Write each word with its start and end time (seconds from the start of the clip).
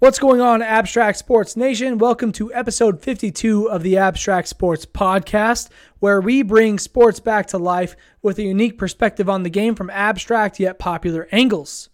What's 0.00 0.18
going 0.18 0.40
on, 0.40 0.62
Abstract 0.62 1.18
Sports 1.18 1.58
Nation? 1.58 1.98
Welcome 1.98 2.32
to 2.32 2.50
episode 2.54 3.02
52 3.02 3.68
of 3.68 3.82
the 3.82 3.98
Abstract 3.98 4.48
Sports 4.48 4.86
Podcast, 4.86 5.68
where 5.98 6.22
we 6.22 6.40
bring 6.40 6.78
sports 6.78 7.20
back 7.20 7.48
to 7.48 7.58
life 7.58 7.96
with 8.22 8.38
a 8.38 8.42
unique 8.42 8.78
perspective 8.78 9.28
on 9.28 9.42
the 9.42 9.50
game 9.50 9.74
from 9.74 9.90
abstract 9.90 10.58
yet 10.58 10.78
popular 10.78 11.28
angles. 11.32 11.90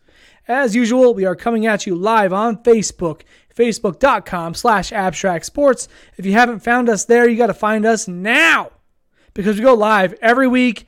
As 0.47 0.77
usual, 0.77 1.15
we 1.15 1.25
are 1.25 1.35
coming 1.35 1.67
at 1.67 1.85
you 1.85 1.97
live 1.97 2.33
on 2.33 2.63
Facebook, 2.63 3.23
facebook.com 3.53 4.55
slash 4.55 4.93
abstract 4.93 5.45
sports. 5.45 5.89
If 6.17 6.25
you 6.25 6.33
haven't 6.35 6.61
found 6.61 6.89
us 6.89 7.07
there, 7.07 7.29
you 7.29 7.37
got 7.37 7.49
to 7.49 7.55
find 7.55 7.85
us 7.85 8.07
now 8.07 8.71
because 9.35 9.57
we 9.57 9.65
go 9.65 9.75
live 9.75 10.15
every 10.23 10.47
week 10.47 10.87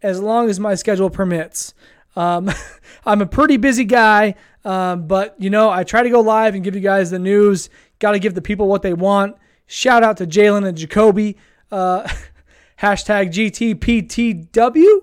as 0.00 0.20
long 0.20 0.48
as 0.48 0.60
my 0.60 0.76
schedule 0.76 1.10
permits. 1.10 1.74
Um, 2.16 2.50
I'm 3.06 3.20
a 3.22 3.26
pretty 3.26 3.56
busy 3.56 3.84
guy. 3.84 4.34
Um, 4.64 5.06
but, 5.06 5.36
you 5.38 5.50
know, 5.50 5.70
I 5.70 5.84
try 5.84 6.02
to 6.02 6.10
go 6.10 6.20
live 6.20 6.54
and 6.54 6.64
give 6.64 6.74
you 6.74 6.80
guys 6.80 7.10
the 7.10 7.20
news. 7.20 7.70
Got 8.00 8.12
to 8.12 8.18
give 8.18 8.34
the 8.34 8.42
people 8.42 8.66
what 8.66 8.82
they 8.82 8.94
want. 8.94 9.36
Shout 9.66 10.02
out 10.02 10.16
to 10.16 10.26
Jalen 10.26 10.66
and 10.66 10.76
Jacoby. 10.76 11.36
Uh, 11.70 12.08
hashtag 12.80 13.32
GTPTW. 13.32 15.00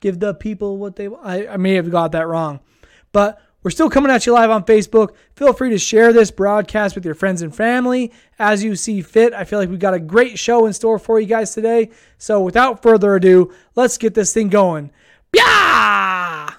Give 0.00 0.18
the 0.18 0.34
people 0.34 0.78
what 0.78 0.96
they 0.96 1.08
want. 1.08 1.26
I, 1.26 1.46
I 1.46 1.56
may 1.58 1.74
have 1.74 1.90
got 1.90 2.12
that 2.12 2.26
wrong. 2.26 2.60
But 3.12 3.40
we're 3.62 3.70
still 3.70 3.90
coming 3.90 4.10
at 4.10 4.24
you 4.24 4.32
live 4.32 4.50
on 4.50 4.64
Facebook. 4.64 5.14
Feel 5.34 5.52
free 5.52 5.68
to 5.70 5.78
share 5.78 6.14
this 6.14 6.30
broadcast 6.30 6.94
with 6.94 7.04
your 7.04 7.14
friends 7.14 7.42
and 7.42 7.54
family 7.54 8.10
as 8.38 8.64
you 8.64 8.74
see 8.74 9.02
fit. 9.02 9.34
I 9.34 9.44
feel 9.44 9.58
like 9.58 9.68
we've 9.68 9.78
got 9.78 9.92
a 9.92 10.00
great 10.00 10.38
show 10.38 10.64
in 10.64 10.72
store 10.72 10.98
for 10.98 11.20
you 11.20 11.26
guys 11.26 11.52
today. 11.52 11.90
So 12.16 12.40
without 12.40 12.82
further 12.82 13.14
ado, 13.14 13.52
let's 13.74 13.98
get 13.98 14.14
this 14.14 14.32
thing 14.32 14.48
going. 14.48 14.90
Yeah! 15.32 16.50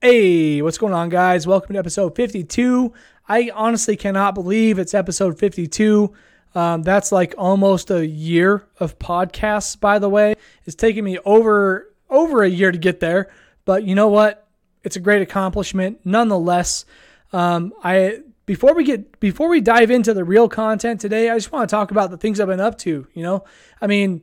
Hey, 0.00 0.62
what's 0.62 0.78
going 0.78 0.94
on, 0.94 1.10
guys? 1.10 1.46
Welcome 1.46 1.74
to 1.74 1.78
episode 1.78 2.14
52. 2.14 2.92
I 3.28 3.50
honestly 3.54 3.96
cannot 3.96 4.34
believe 4.34 4.78
it's 4.78 4.94
episode 4.94 5.38
52. 5.38 6.10
Um, 6.54 6.82
that's 6.82 7.12
like 7.12 7.34
almost 7.36 7.90
a 7.90 8.06
year 8.06 8.66
of 8.80 8.98
podcasts, 8.98 9.78
by 9.78 9.98
the 9.98 10.08
way. 10.08 10.36
It's 10.64 10.76
taken 10.76 11.04
me 11.04 11.18
over 11.26 11.90
over 12.08 12.42
a 12.42 12.48
year 12.48 12.72
to 12.72 12.78
get 12.78 13.00
there, 13.00 13.30
but 13.66 13.82
you 13.84 13.94
know 13.94 14.08
what? 14.08 14.43
It's 14.84 14.96
a 14.96 15.00
great 15.00 15.22
accomplishment, 15.22 16.00
nonetheless. 16.04 16.84
Um, 17.32 17.72
I 17.82 18.20
before 18.46 18.74
we 18.74 18.84
get 18.84 19.18
before 19.20 19.48
we 19.48 19.60
dive 19.60 19.90
into 19.90 20.14
the 20.14 20.24
real 20.24 20.48
content 20.48 21.00
today, 21.00 21.30
I 21.30 21.34
just 21.34 21.50
want 21.50 21.68
to 21.68 21.74
talk 21.74 21.90
about 21.90 22.10
the 22.10 22.18
things 22.18 22.38
I've 22.38 22.48
been 22.48 22.60
up 22.60 22.78
to. 22.78 23.06
You 23.14 23.22
know, 23.22 23.44
I 23.80 23.86
mean, 23.86 24.22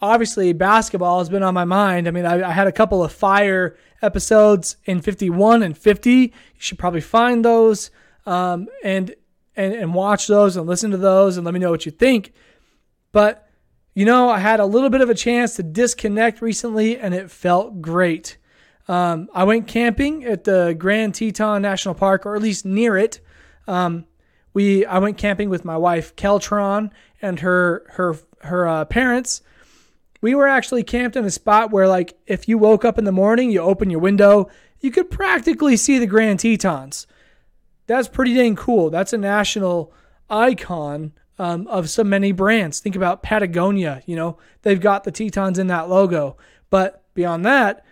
obviously 0.00 0.52
basketball 0.52 1.18
has 1.18 1.28
been 1.28 1.42
on 1.42 1.54
my 1.54 1.64
mind. 1.64 2.06
I 2.06 2.10
mean, 2.10 2.26
I, 2.26 2.48
I, 2.48 2.52
had 2.52 2.66
a 2.66 2.72
couple 2.72 3.02
of 3.02 3.12
fire 3.12 3.76
episodes 4.02 4.76
in 4.84 5.00
51 5.00 5.62
and 5.62 5.76
50. 5.76 6.10
You 6.12 6.30
should 6.58 6.78
probably 6.78 7.00
find 7.00 7.44
those 7.44 7.90
um, 8.26 8.68
and, 8.82 9.14
and 9.56 9.74
and 9.74 9.94
watch 9.94 10.26
those 10.26 10.56
and 10.56 10.66
listen 10.66 10.90
to 10.90 10.96
those 10.96 11.36
and 11.36 11.44
let 11.44 11.54
me 11.54 11.60
know 11.60 11.70
what 11.70 11.86
you 11.86 11.92
think. 11.92 12.32
But 13.12 13.48
you 13.94 14.04
know, 14.04 14.28
I 14.28 14.40
had 14.40 14.60
a 14.60 14.66
little 14.66 14.90
bit 14.90 15.00
of 15.00 15.08
a 15.08 15.14
chance 15.14 15.56
to 15.56 15.62
disconnect 15.62 16.42
recently, 16.42 16.98
and 16.98 17.14
it 17.14 17.30
felt 17.30 17.80
great. 17.80 18.36
Um, 18.86 19.28
I 19.34 19.44
went 19.44 19.66
camping 19.66 20.24
at 20.24 20.44
the 20.44 20.74
Grand 20.78 21.14
Teton 21.14 21.62
National 21.62 21.94
Park, 21.94 22.26
or 22.26 22.36
at 22.36 22.42
least 22.42 22.64
near 22.64 22.96
it. 22.96 23.20
Um, 23.66 24.06
we 24.52 24.84
I 24.84 24.98
went 24.98 25.18
camping 25.18 25.48
with 25.48 25.64
my 25.64 25.76
wife 25.76 26.14
Keltron 26.16 26.90
and 27.22 27.40
her 27.40 27.84
her 27.90 28.16
her 28.42 28.68
uh, 28.68 28.84
parents 28.84 29.42
we 30.24 30.34
were 30.34 30.48
actually 30.48 30.82
camped 30.82 31.16
in 31.16 31.24
a 31.26 31.30
spot 31.30 31.70
where, 31.70 31.86
like, 31.86 32.16
if 32.26 32.48
you 32.48 32.56
woke 32.56 32.82
up 32.82 32.96
in 32.96 33.04
the 33.04 33.12
morning, 33.12 33.50
you 33.50 33.60
open 33.60 33.90
your 33.90 34.00
window, 34.00 34.48
you 34.80 34.90
could 34.90 35.10
practically 35.10 35.76
see 35.76 35.98
the 35.98 36.06
Grand 36.06 36.40
Tetons. 36.40 37.06
That's 37.86 38.08
pretty 38.08 38.32
dang 38.32 38.56
cool. 38.56 38.88
That's 38.88 39.12
a 39.12 39.18
national 39.18 39.92
icon 40.30 41.12
um, 41.38 41.66
of 41.66 41.90
so 41.90 42.02
many 42.02 42.32
brands. 42.32 42.80
Think 42.80 42.96
about 42.96 43.22
Patagonia, 43.22 44.02
you 44.06 44.16
know, 44.16 44.38
they've 44.62 44.80
got 44.80 45.04
the 45.04 45.12
Tetons 45.12 45.58
in 45.58 45.66
that 45.66 45.90
logo. 45.90 46.38
But 46.70 47.04
beyond 47.12 47.44
that, 47.44 47.83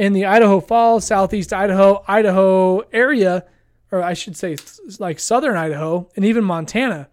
in 0.00 0.14
the 0.14 0.24
Idaho 0.24 0.60
Falls, 0.60 1.06
Southeast 1.06 1.52
Idaho, 1.52 2.02
Idaho 2.08 2.80
area, 2.90 3.44
or 3.92 4.02
I 4.02 4.14
should 4.14 4.34
say 4.34 4.56
like 4.98 5.20
Southern 5.20 5.58
Idaho 5.58 6.08
and 6.16 6.24
even 6.24 6.42
Montana, 6.42 7.10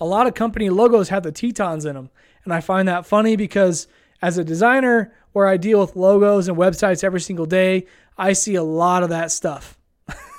a 0.00 0.04
lot 0.04 0.26
of 0.26 0.34
company 0.34 0.70
logos 0.70 1.10
have 1.10 1.22
the 1.22 1.30
Tetons 1.30 1.84
in 1.84 1.94
them. 1.94 2.10
And 2.42 2.52
I 2.52 2.60
find 2.60 2.88
that 2.88 3.06
funny 3.06 3.36
because 3.36 3.86
as 4.20 4.38
a 4.38 4.44
designer 4.44 5.14
where 5.30 5.46
I 5.46 5.56
deal 5.56 5.78
with 5.78 5.94
logos 5.94 6.48
and 6.48 6.58
websites 6.58 7.04
every 7.04 7.20
single 7.20 7.46
day, 7.46 7.86
I 8.18 8.32
see 8.32 8.56
a 8.56 8.64
lot 8.64 9.04
of 9.04 9.10
that 9.10 9.30
stuff. 9.30 9.78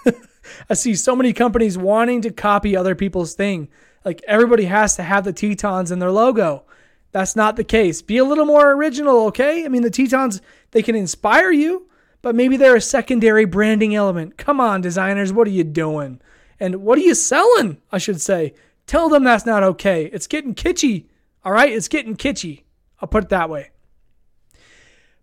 I 0.70 0.74
see 0.74 0.94
so 0.94 1.16
many 1.16 1.32
companies 1.32 1.78
wanting 1.78 2.20
to 2.24 2.32
copy 2.32 2.76
other 2.76 2.96
people's 2.96 3.34
thing. 3.34 3.70
Like 4.04 4.22
everybody 4.28 4.66
has 4.66 4.98
to 4.98 5.04
have 5.04 5.24
the 5.24 5.32
Tetons 5.32 5.90
in 5.90 6.00
their 6.00 6.12
logo. 6.12 6.66
That's 7.14 7.36
not 7.36 7.56
the 7.56 7.64
case. 7.64 8.02
Be 8.02 8.18
a 8.18 8.26
little 8.26 8.46
more 8.46 8.72
original, 8.72 9.28
okay? 9.28 9.64
I 9.64 9.70
mean, 9.70 9.84
the 9.84 9.92
Tetons, 9.92 10.42
they 10.72 10.82
can 10.82 10.96
inspire 10.96 11.52
you, 11.52 11.88
but 12.24 12.36
maybe 12.36 12.58
they're 12.58 12.76
a 12.76 12.82
secondary 12.82 13.46
branding 13.46 13.94
element. 13.94 14.38
Come 14.38 14.60
on, 14.60 14.82
designers, 14.82 15.32
what 15.32 15.48
are 15.48 15.52
you 15.52 15.64
doing? 15.64 16.20
And 16.60 16.78
what 16.78 16.98
are 16.98 17.02
you 17.04 17.14
selling? 17.14 17.78
I 17.92 18.00
should 18.00 18.20
say. 18.20 18.56
Tell 18.88 19.10
them 19.10 19.24
that's 19.24 19.46
not 19.46 19.64
okay. 19.64 20.06
It's 20.06 20.26
getting 20.26 20.56
kitschy. 20.56 21.06
All 21.46 21.54
right, 21.54 21.72
it's 21.72 21.88
getting 21.88 22.16
kitschy. 22.16 22.64
I'll 23.00 23.08
put 23.08 23.26
it 23.26 23.30
that 23.30 23.50
way. 23.50 23.70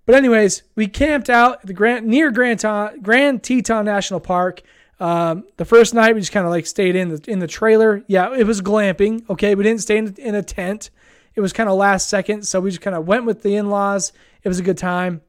But 0.07 0.15
anyways, 0.15 0.63
we 0.77 0.87
camped 0.87 1.29
out 1.29 1.67
the 1.67 1.73
Grand 1.73 2.07
near 2.07 2.31
Grand, 2.31 2.61
Grand 3.03 3.43
Teton 3.43 3.85
National 3.85 4.21
Park. 4.21 4.63
Um, 5.01 5.45
the 5.57 5.65
first 5.65 5.93
night 5.93 6.15
we 6.15 6.21
just 6.21 6.33
kind 6.33 6.47
of 6.47 6.53
like 6.53 6.67
stayed 6.67 6.95
in 6.95 7.09
the 7.09 7.25
in 7.27 7.39
the 7.39 7.47
trailer. 7.47 8.05
Yeah, 8.07 8.35
it 8.37 8.47
was 8.47 8.61
glamping. 8.61 9.29
Okay, 9.31 9.55
we 9.55 9.65
didn't 9.65 9.81
stay 9.81 9.97
in, 9.97 10.15
in 10.19 10.35
a 10.35 10.43
tent. 10.43 10.91
It 11.41 11.43
was 11.43 11.55
kind 11.55 11.71
of 11.71 11.77
last 11.79 12.11
second, 12.11 12.47
so 12.47 12.61
we 12.61 12.69
just 12.69 12.83
kind 12.83 12.95
of 12.95 13.07
went 13.07 13.25
with 13.25 13.41
the 13.41 13.57
in-laws. 13.57 14.13
It 14.43 14.49
was 14.49 14.59
a 14.59 14.63
good 14.63 14.77
time. 14.77 15.23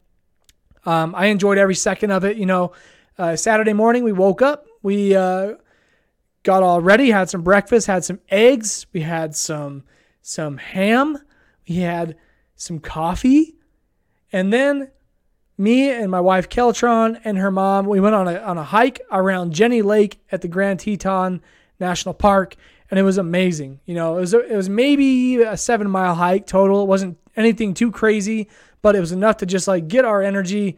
Um, 0.85 1.15
I 1.15 1.27
enjoyed 1.27 1.57
every 1.57 1.75
second 1.75 2.11
of 2.11 2.25
it. 2.25 2.35
You 2.35 2.45
know, 2.45 2.73
uh, 3.17 3.37
Saturday 3.37 3.71
morning 3.71 4.03
we 4.03 4.11
woke 4.11 4.41
up. 4.41 4.65
We 4.81 5.15
uh, 5.15 5.53
got 6.43 6.63
all 6.63 6.81
ready, 6.81 7.11
had 7.11 7.29
some 7.29 7.43
breakfast, 7.43 7.87
had 7.87 8.03
some 8.03 8.19
eggs. 8.29 8.87
We 8.91 8.99
had 8.99 9.37
some 9.37 9.85
some 10.21 10.57
ham, 10.57 11.17
we 11.65 11.75
had 11.77 12.17
some 12.55 12.79
coffee, 12.79 13.55
and 14.33 14.51
then 14.51 14.91
me 15.57 15.91
and 15.91 16.11
my 16.11 16.19
wife 16.19 16.49
Keltron 16.49 17.21
and 17.23 17.37
her 17.37 17.51
mom, 17.51 17.85
we 17.85 18.01
went 18.01 18.15
on 18.15 18.27
a, 18.27 18.35
on 18.39 18.57
a 18.57 18.63
hike 18.63 18.99
around 19.13 19.53
Jenny 19.53 19.81
Lake 19.81 20.19
at 20.29 20.41
the 20.41 20.49
Grand 20.49 20.81
Teton 20.81 21.41
National 21.79 22.13
Park, 22.13 22.57
and 22.91 22.99
it 22.99 23.03
was 23.03 23.17
amazing. 23.17 23.79
You 23.85 23.95
know, 23.95 24.17
it 24.17 24.19
was, 24.19 24.33
it 24.33 24.51
was 24.51 24.69
maybe 24.69 25.41
a 25.41 25.55
seven 25.55 25.89
mile 25.89 26.13
hike 26.13 26.45
total. 26.45 26.83
It 26.83 26.87
wasn't 26.87 27.17
anything 27.37 27.73
too 27.73 27.89
crazy, 27.89 28.49
but 28.81 28.95
it 28.97 28.99
was 28.99 29.13
enough 29.13 29.37
to 29.37 29.45
just 29.45 29.67
like 29.67 29.87
get 29.87 30.03
our 30.03 30.21
energy 30.21 30.77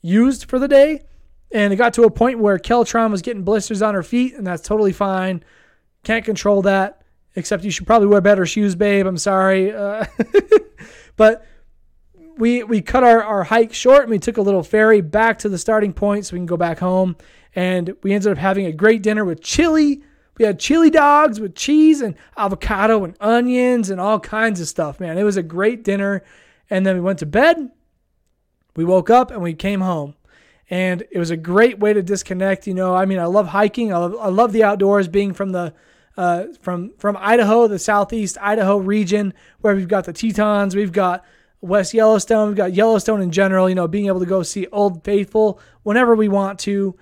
used 0.00 0.48
for 0.48 0.58
the 0.58 0.66
day. 0.66 1.02
And 1.52 1.72
it 1.72 1.76
got 1.76 1.94
to 1.94 2.04
a 2.04 2.10
point 2.10 2.38
where 2.38 2.58
Keltron 2.58 3.10
was 3.10 3.22
getting 3.22 3.42
blisters 3.42 3.82
on 3.82 3.94
her 3.94 4.02
feet, 4.02 4.34
and 4.34 4.46
that's 4.46 4.62
totally 4.62 4.92
fine. 4.92 5.44
Can't 6.04 6.24
control 6.24 6.62
that. 6.62 7.02
Except 7.36 7.64
you 7.64 7.70
should 7.70 7.86
probably 7.86 8.08
wear 8.08 8.20
better 8.20 8.46
shoes, 8.46 8.74
babe. 8.74 9.06
I'm 9.06 9.18
sorry. 9.18 9.72
Uh, 9.72 10.04
but 11.16 11.46
we 12.38 12.64
we 12.64 12.80
cut 12.80 13.04
our, 13.04 13.22
our 13.22 13.44
hike 13.44 13.74
short 13.74 14.02
and 14.02 14.10
we 14.10 14.18
took 14.18 14.36
a 14.38 14.42
little 14.42 14.62
ferry 14.62 15.00
back 15.00 15.38
to 15.40 15.48
the 15.48 15.58
starting 15.58 15.92
point 15.92 16.26
so 16.26 16.32
we 16.32 16.38
can 16.38 16.46
go 16.46 16.56
back 16.56 16.78
home. 16.78 17.16
And 17.54 17.94
we 18.02 18.12
ended 18.14 18.32
up 18.32 18.38
having 18.38 18.66
a 18.66 18.72
great 18.72 19.02
dinner 19.02 19.24
with 19.24 19.42
chili. 19.42 20.02
We 20.40 20.46
had 20.46 20.58
chili 20.58 20.88
dogs 20.88 21.38
with 21.38 21.54
cheese 21.54 22.00
and 22.00 22.14
avocado 22.34 23.04
and 23.04 23.14
onions 23.20 23.90
and 23.90 24.00
all 24.00 24.18
kinds 24.18 24.58
of 24.58 24.68
stuff, 24.68 24.98
man. 24.98 25.18
It 25.18 25.22
was 25.22 25.36
a 25.36 25.42
great 25.42 25.84
dinner. 25.84 26.24
And 26.70 26.86
then 26.86 26.94
we 26.94 27.02
went 27.02 27.18
to 27.18 27.26
bed. 27.26 27.70
We 28.74 28.82
woke 28.82 29.10
up 29.10 29.30
and 29.30 29.42
we 29.42 29.52
came 29.52 29.82
home. 29.82 30.14
And 30.70 31.06
it 31.10 31.18
was 31.18 31.30
a 31.30 31.36
great 31.36 31.78
way 31.78 31.92
to 31.92 32.02
disconnect. 32.02 32.66
You 32.66 32.72
know, 32.72 32.94
I 32.94 33.04
mean, 33.04 33.18
I 33.18 33.26
love 33.26 33.48
hiking. 33.48 33.92
I 33.92 33.98
love, 33.98 34.16
I 34.18 34.28
love 34.28 34.52
the 34.52 34.64
outdoors, 34.64 35.08
being 35.08 35.34
from 35.34 35.52
the 35.52 35.74
uh, 36.16 36.46
from 36.62 36.94
from 36.96 37.18
Idaho, 37.20 37.68
the 37.68 37.78
southeast 37.78 38.38
Idaho 38.40 38.78
region, 38.78 39.34
where 39.60 39.76
we've 39.76 39.88
got 39.88 40.06
the 40.06 40.14
Tetons, 40.14 40.74
we've 40.74 40.90
got 40.90 41.22
West 41.60 41.92
Yellowstone, 41.92 42.48
we've 42.48 42.56
got 42.56 42.72
Yellowstone 42.72 43.20
in 43.20 43.30
general. 43.30 43.68
You 43.68 43.74
know, 43.74 43.86
being 43.86 44.06
able 44.06 44.20
to 44.20 44.26
go 44.26 44.42
see 44.42 44.66
Old 44.68 45.04
Faithful 45.04 45.60
whenever 45.82 46.14
we 46.14 46.30
want 46.30 46.58
to. 46.60 46.96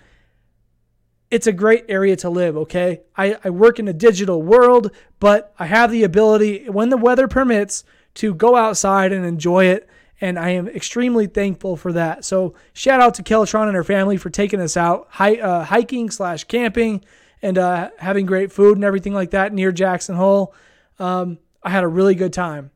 It's 1.30 1.46
a 1.46 1.52
great 1.52 1.84
area 1.88 2.16
to 2.16 2.30
live, 2.30 2.56
okay? 2.56 3.02
I, 3.16 3.36
I 3.44 3.50
work 3.50 3.78
in 3.78 3.86
a 3.86 3.92
digital 3.92 4.42
world, 4.42 4.90
but 5.20 5.54
I 5.58 5.66
have 5.66 5.90
the 5.90 6.04
ability, 6.04 6.70
when 6.70 6.88
the 6.88 6.96
weather 6.96 7.28
permits, 7.28 7.84
to 8.14 8.34
go 8.34 8.56
outside 8.56 9.12
and 9.12 9.26
enjoy 9.26 9.66
it. 9.66 9.88
And 10.20 10.38
I 10.38 10.50
am 10.50 10.66
extremely 10.69 11.26
thankful 11.26 11.76
for 11.76 11.92
that. 11.92 12.25
So, 12.25 12.54
shout 12.72 13.00
out 13.00 13.14
to 13.14 13.22
Keltron 13.22 13.66
and 13.66 13.76
her 13.76 13.84
family 13.84 14.16
for 14.16 14.30
taking 14.30 14.60
us 14.60 14.76
out 14.76 15.06
hi, 15.10 15.36
uh, 15.36 15.64
hiking 15.64 16.10
slash 16.10 16.42
camping 16.44 17.04
and 17.40 17.56
uh, 17.56 17.90
having 17.98 18.26
great 18.26 18.50
food 18.50 18.76
and 18.76 18.84
everything 18.84 19.12
like 19.12 19.30
that 19.30 19.52
near 19.52 19.70
Jackson 19.70 20.16
Hole. 20.16 20.54
Um, 20.98 21.38
I 21.62 21.70
had 21.70 21.84
a 21.84 21.88
really 21.88 22.16
good 22.16 22.32
time. 22.32 22.72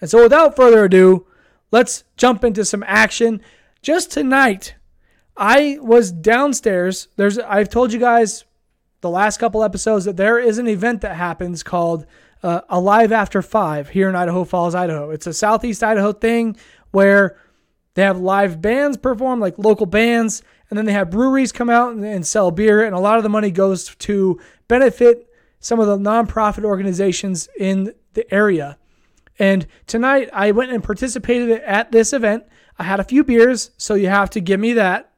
And 0.00 0.08
so, 0.08 0.22
without 0.22 0.56
further 0.56 0.84
ado, 0.84 1.26
let's 1.70 2.04
jump 2.16 2.44
into 2.44 2.64
some 2.64 2.84
action. 2.86 3.42
Just 3.82 4.10
tonight, 4.10 4.74
I 5.36 5.78
was 5.80 6.12
downstairs. 6.12 7.08
There's 7.16 7.38
I've 7.38 7.68
told 7.68 7.92
you 7.92 8.00
guys 8.00 8.44
the 9.02 9.10
last 9.10 9.38
couple 9.38 9.62
episodes 9.62 10.06
that 10.06 10.16
there 10.16 10.38
is 10.38 10.58
an 10.58 10.66
event 10.66 11.02
that 11.02 11.16
happens 11.16 11.62
called 11.62 12.06
uh, 12.42 12.62
Alive 12.68 13.12
After 13.12 13.42
Five 13.42 13.90
here 13.90 14.08
in 14.08 14.16
Idaho 14.16 14.44
Falls, 14.44 14.74
Idaho. 14.74 15.10
It's 15.10 15.26
a 15.26 15.34
Southeast 15.34 15.82
Idaho 15.82 16.12
thing 16.12 16.56
where 16.90 17.38
they 17.94 18.02
have 18.02 18.18
live 18.18 18.60
bands 18.60 18.96
perform, 18.96 19.40
like 19.40 19.58
local 19.58 19.86
bands, 19.86 20.42
and 20.68 20.78
then 20.78 20.84
they 20.84 20.92
have 20.92 21.10
breweries 21.10 21.52
come 21.52 21.70
out 21.70 21.92
and, 21.92 22.04
and 22.04 22.26
sell 22.26 22.50
beer, 22.50 22.84
and 22.84 22.94
a 22.94 23.00
lot 23.00 23.16
of 23.16 23.22
the 23.22 23.28
money 23.28 23.50
goes 23.50 23.94
to 23.94 24.40
benefit 24.68 25.28
some 25.60 25.80
of 25.80 25.86
the 25.86 25.98
nonprofit 25.98 26.64
organizations 26.64 27.48
in 27.58 27.92
the 28.14 28.32
area. 28.32 28.78
And 29.38 29.66
tonight 29.86 30.30
I 30.32 30.52
went 30.52 30.72
and 30.72 30.82
participated 30.82 31.50
at 31.62 31.92
this 31.92 32.12
event. 32.12 32.44
I 32.78 32.84
had 32.84 33.00
a 33.00 33.04
few 33.04 33.24
beers, 33.24 33.70
so 33.76 33.94
you 33.94 34.08
have 34.08 34.30
to 34.30 34.40
give 34.40 34.60
me 34.60 34.74
that. 34.74 35.12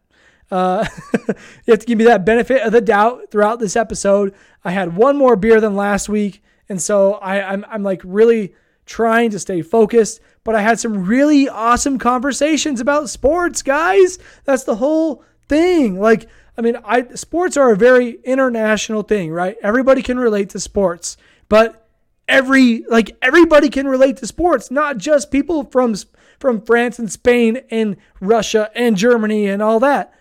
Uh, 0.50 0.86
you 1.28 1.34
have 1.72 1.80
to 1.80 1.86
give 1.86 1.98
me 1.98 2.04
that 2.04 2.24
benefit 2.24 2.62
of 2.62 2.72
the 2.72 2.80
doubt 2.80 3.30
throughout 3.30 3.58
this 3.58 3.76
episode. 3.76 4.34
I 4.64 4.70
had 4.70 4.96
one 4.96 5.16
more 5.16 5.36
beer 5.36 5.60
than 5.60 5.76
last 5.76 6.08
week, 6.08 6.42
and 6.68 6.80
so 6.80 7.14
I, 7.14 7.52
I'm, 7.52 7.64
I'm 7.68 7.82
like 7.82 8.00
really 8.04 8.54
trying 8.86 9.30
to 9.30 9.38
stay 9.38 9.62
focused. 9.62 10.20
But 10.44 10.54
I 10.54 10.62
had 10.62 10.80
some 10.80 11.04
really 11.04 11.48
awesome 11.48 11.98
conversations 11.98 12.80
about 12.80 13.10
sports, 13.10 13.62
guys. 13.62 14.18
That's 14.44 14.64
the 14.64 14.76
whole 14.76 15.22
thing. 15.48 16.00
Like, 16.00 16.28
I 16.56 16.62
mean, 16.62 16.76
I 16.84 17.06
sports 17.14 17.56
are 17.56 17.72
a 17.72 17.76
very 17.76 18.18
international 18.24 19.02
thing, 19.02 19.30
right? 19.30 19.56
Everybody 19.62 20.02
can 20.02 20.18
relate 20.18 20.50
to 20.50 20.60
sports, 20.60 21.16
but 21.48 21.86
every 22.26 22.84
like 22.88 23.16
everybody 23.22 23.68
can 23.68 23.86
relate 23.86 24.16
to 24.18 24.26
sports, 24.26 24.70
not 24.70 24.98
just 24.98 25.30
people 25.30 25.64
from 25.64 25.94
from 26.38 26.62
France 26.62 26.98
and 26.98 27.10
Spain 27.10 27.60
and 27.70 27.96
Russia 28.20 28.70
and 28.74 28.96
Germany 28.96 29.48
and 29.48 29.62
all 29.62 29.80
that. 29.80 30.14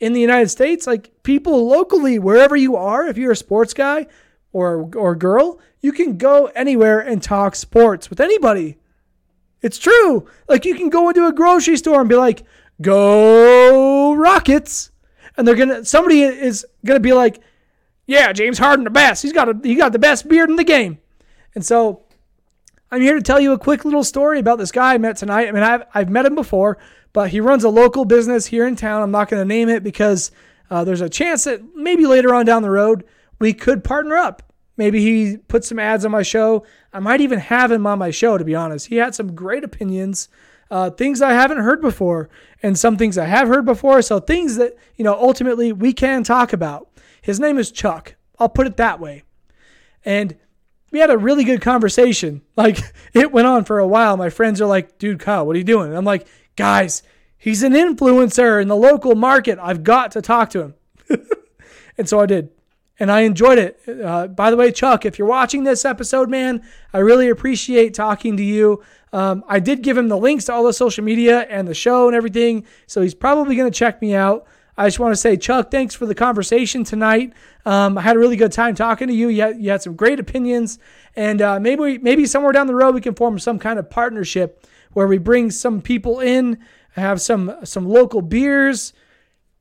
In 0.00 0.12
the 0.12 0.20
United 0.20 0.48
States, 0.48 0.86
like 0.86 1.22
people 1.22 1.66
locally, 1.68 2.18
wherever 2.18 2.56
you 2.56 2.76
are, 2.76 3.06
if 3.06 3.16
you're 3.16 3.32
a 3.32 3.36
sports 3.36 3.72
guy 3.72 4.06
or 4.52 4.90
or 4.96 5.14
girl, 5.14 5.60
you 5.80 5.92
can 5.92 6.18
go 6.18 6.46
anywhere 6.54 7.00
and 7.00 7.22
talk 7.22 7.54
sports 7.54 8.10
with 8.10 8.20
anybody. 8.20 8.76
It's 9.62 9.78
true. 9.78 10.26
Like 10.48 10.64
you 10.64 10.74
can 10.74 10.90
go 10.90 11.08
into 11.08 11.26
a 11.26 11.32
grocery 11.32 11.76
store 11.76 12.00
and 12.00 12.08
be 12.08 12.16
like, 12.16 12.42
"Go 12.80 14.14
Rockets," 14.14 14.90
and 15.36 15.46
they're 15.46 15.54
gonna 15.54 15.84
somebody 15.84 16.22
is 16.22 16.66
gonna 16.84 17.00
be 17.00 17.12
like, 17.12 17.40
"Yeah, 18.06 18.32
James 18.32 18.58
Harden 18.58 18.84
the 18.84 18.90
best. 18.90 19.22
He's 19.22 19.32
got 19.32 19.48
a, 19.48 19.58
he 19.62 19.74
got 19.74 19.92
the 19.92 19.98
best 19.98 20.28
beard 20.28 20.50
in 20.50 20.56
the 20.56 20.64
game," 20.64 20.98
and 21.54 21.64
so 21.64 22.03
I'm 22.94 23.00
here 23.00 23.16
to 23.16 23.22
tell 23.22 23.40
you 23.40 23.52
a 23.52 23.58
quick 23.58 23.84
little 23.84 24.04
story 24.04 24.38
about 24.38 24.56
this 24.56 24.70
guy 24.70 24.94
I 24.94 24.98
met 24.98 25.16
tonight. 25.16 25.48
I 25.48 25.50
mean, 25.50 25.64
I've, 25.64 25.82
I've 25.92 26.08
met 26.08 26.26
him 26.26 26.36
before, 26.36 26.78
but 27.12 27.30
he 27.30 27.40
runs 27.40 27.64
a 27.64 27.68
local 27.68 28.04
business 28.04 28.46
here 28.46 28.68
in 28.68 28.76
town. 28.76 29.02
I'm 29.02 29.10
not 29.10 29.28
going 29.28 29.40
to 29.40 29.44
name 29.44 29.68
it 29.68 29.82
because 29.82 30.30
uh, 30.70 30.84
there's 30.84 31.00
a 31.00 31.08
chance 31.08 31.42
that 31.42 31.74
maybe 31.74 32.06
later 32.06 32.32
on 32.32 32.46
down 32.46 32.62
the 32.62 32.70
road 32.70 33.02
we 33.40 33.52
could 33.52 33.82
partner 33.82 34.14
up. 34.14 34.44
Maybe 34.76 35.00
he 35.00 35.38
put 35.38 35.64
some 35.64 35.80
ads 35.80 36.04
on 36.04 36.12
my 36.12 36.22
show. 36.22 36.64
I 36.92 37.00
might 37.00 37.20
even 37.20 37.40
have 37.40 37.72
him 37.72 37.84
on 37.84 37.98
my 37.98 38.12
show, 38.12 38.38
to 38.38 38.44
be 38.44 38.54
honest. 38.54 38.86
He 38.86 38.94
had 38.94 39.12
some 39.12 39.34
great 39.34 39.64
opinions, 39.64 40.28
uh, 40.70 40.90
things 40.90 41.20
I 41.20 41.32
haven't 41.32 41.58
heard 41.58 41.80
before, 41.80 42.30
and 42.62 42.78
some 42.78 42.96
things 42.96 43.18
I 43.18 43.24
have 43.24 43.48
heard 43.48 43.64
before. 43.64 44.02
So 44.02 44.20
things 44.20 44.54
that, 44.54 44.76
you 44.94 45.02
know, 45.02 45.14
ultimately 45.14 45.72
we 45.72 45.92
can 45.92 46.22
talk 46.22 46.52
about. 46.52 46.90
His 47.20 47.40
name 47.40 47.58
is 47.58 47.72
Chuck. 47.72 48.14
I'll 48.38 48.48
put 48.48 48.68
it 48.68 48.76
that 48.76 49.00
way. 49.00 49.24
And 50.04 50.36
we 50.94 51.00
had 51.00 51.10
a 51.10 51.18
really 51.18 51.42
good 51.42 51.60
conversation. 51.60 52.40
Like 52.56 52.78
it 53.12 53.32
went 53.32 53.48
on 53.48 53.64
for 53.64 53.80
a 53.80 53.86
while. 53.86 54.16
My 54.16 54.30
friends 54.30 54.60
are 54.60 54.66
like, 54.66 54.96
dude, 54.96 55.18
Kyle, 55.18 55.44
what 55.44 55.56
are 55.56 55.58
you 55.58 55.64
doing? 55.64 55.88
And 55.88 55.96
I'm 55.96 56.04
like, 56.04 56.28
guys, 56.54 57.02
he's 57.36 57.64
an 57.64 57.72
influencer 57.72 58.62
in 58.62 58.68
the 58.68 58.76
local 58.76 59.16
market. 59.16 59.58
I've 59.60 59.82
got 59.82 60.12
to 60.12 60.22
talk 60.22 60.50
to 60.50 60.60
him. 60.62 60.74
and 61.98 62.08
so 62.08 62.20
I 62.20 62.26
did. 62.26 62.50
And 63.00 63.10
I 63.10 63.22
enjoyed 63.22 63.58
it. 63.58 63.80
Uh, 63.88 64.28
by 64.28 64.52
the 64.52 64.56
way, 64.56 64.70
Chuck, 64.70 65.04
if 65.04 65.18
you're 65.18 65.26
watching 65.26 65.64
this 65.64 65.84
episode, 65.84 66.30
man, 66.30 66.62
I 66.92 66.98
really 66.98 67.28
appreciate 67.28 67.92
talking 67.92 68.36
to 68.36 68.44
you. 68.44 68.80
Um, 69.12 69.42
I 69.48 69.58
did 69.58 69.82
give 69.82 69.98
him 69.98 70.06
the 70.06 70.16
links 70.16 70.44
to 70.44 70.52
all 70.52 70.62
the 70.62 70.72
social 70.72 71.02
media 71.02 71.40
and 71.50 71.66
the 71.66 71.74
show 71.74 72.06
and 72.06 72.14
everything. 72.14 72.66
So 72.86 73.02
he's 73.02 73.16
probably 73.16 73.56
going 73.56 73.70
to 73.70 73.76
check 73.76 74.00
me 74.00 74.14
out. 74.14 74.46
I 74.76 74.86
just 74.86 74.98
want 74.98 75.12
to 75.12 75.16
say, 75.16 75.36
Chuck, 75.36 75.70
thanks 75.70 75.94
for 75.94 76.04
the 76.04 76.14
conversation 76.14 76.82
tonight. 76.82 77.32
Um, 77.64 77.96
I 77.96 78.02
had 78.02 78.16
a 78.16 78.18
really 78.18 78.36
good 78.36 78.52
time 78.52 78.74
talking 78.74 79.06
to 79.08 79.14
you. 79.14 79.28
You 79.28 79.42
had, 79.42 79.60
you 79.60 79.70
had 79.70 79.82
some 79.82 79.94
great 79.94 80.18
opinions, 80.18 80.78
and 81.14 81.40
uh, 81.40 81.60
maybe 81.60 81.98
maybe 81.98 82.26
somewhere 82.26 82.52
down 82.52 82.66
the 82.66 82.74
road 82.74 82.94
we 82.94 83.00
can 83.00 83.14
form 83.14 83.38
some 83.38 83.58
kind 83.58 83.78
of 83.78 83.88
partnership 83.88 84.66
where 84.92 85.06
we 85.06 85.18
bring 85.18 85.50
some 85.50 85.80
people 85.80 86.20
in, 86.20 86.58
have 86.92 87.20
some 87.20 87.54
some 87.64 87.88
local 87.88 88.20
beers 88.20 88.92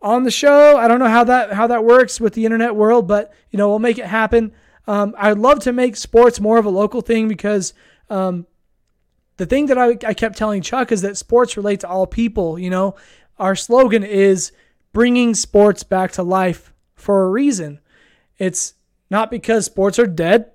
on 0.02 0.24
the 0.24 0.32
show. 0.32 0.78
I 0.78 0.88
don't 0.88 1.00
know 1.00 1.08
how 1.08 1.24
that 1.26 1.54
how 1.54 1.68
that 1.68 1.84
works 1.84 2.20
with 2.20 2.34
the 2.34 2.46
internet 2.46 2.76
world, 2.76 3.08
but 3.08 3.34
you 3.52 3.58
know 3.58 3.70
we'll 3.70 3.80
make 3.80 4.00
it 4.00 4.06
happen. 4.06 4.52
Um, 4.88 5.16
I'd 5.18 5.38
love 5.38 5.60
to 5.62 5.74
make 5.74 5.96
sports 5.96 6.40
more 6.40 6.58
of 6.58 6.66
a 6.66 6.70
local 6.70 7.02
thing 7.02 7.28
because 7.28 7.74
um, 8.10 8.48
the 9.38 9.46
thing 9.46 9.68
that 9.68 9.78
I, 9.78 9.98
I 10.06 10.14
kept 10.14 10.38
telling 10.38 10.62
Chuck 10.62 10.92
is 10.92 11.02
that 11.04 11.18
sports 11.18 11.56
relate 11.56 11.82
to 11.82 11.88
all 11.88 12.06
people. 12.06 12.60
You 12.60 12.70
know, 12.70 12.96
our 13.38 13.56
slogan 13.56 14.04
is 14.04 14.52
bringing 14.94 15.34
sports 15.34 15.84
back 15.84 16.12
to 16.14 16.24
life 16.24 16.72
for 16.96 17.26
a 17.26 17.30
reason. 17.30 17.80
It's 18.38 18.76
not 19.10 19.30
because 19.30 19.66
sports 19.66 20.00
are 20.00 20.08
dead. 20.08 20.52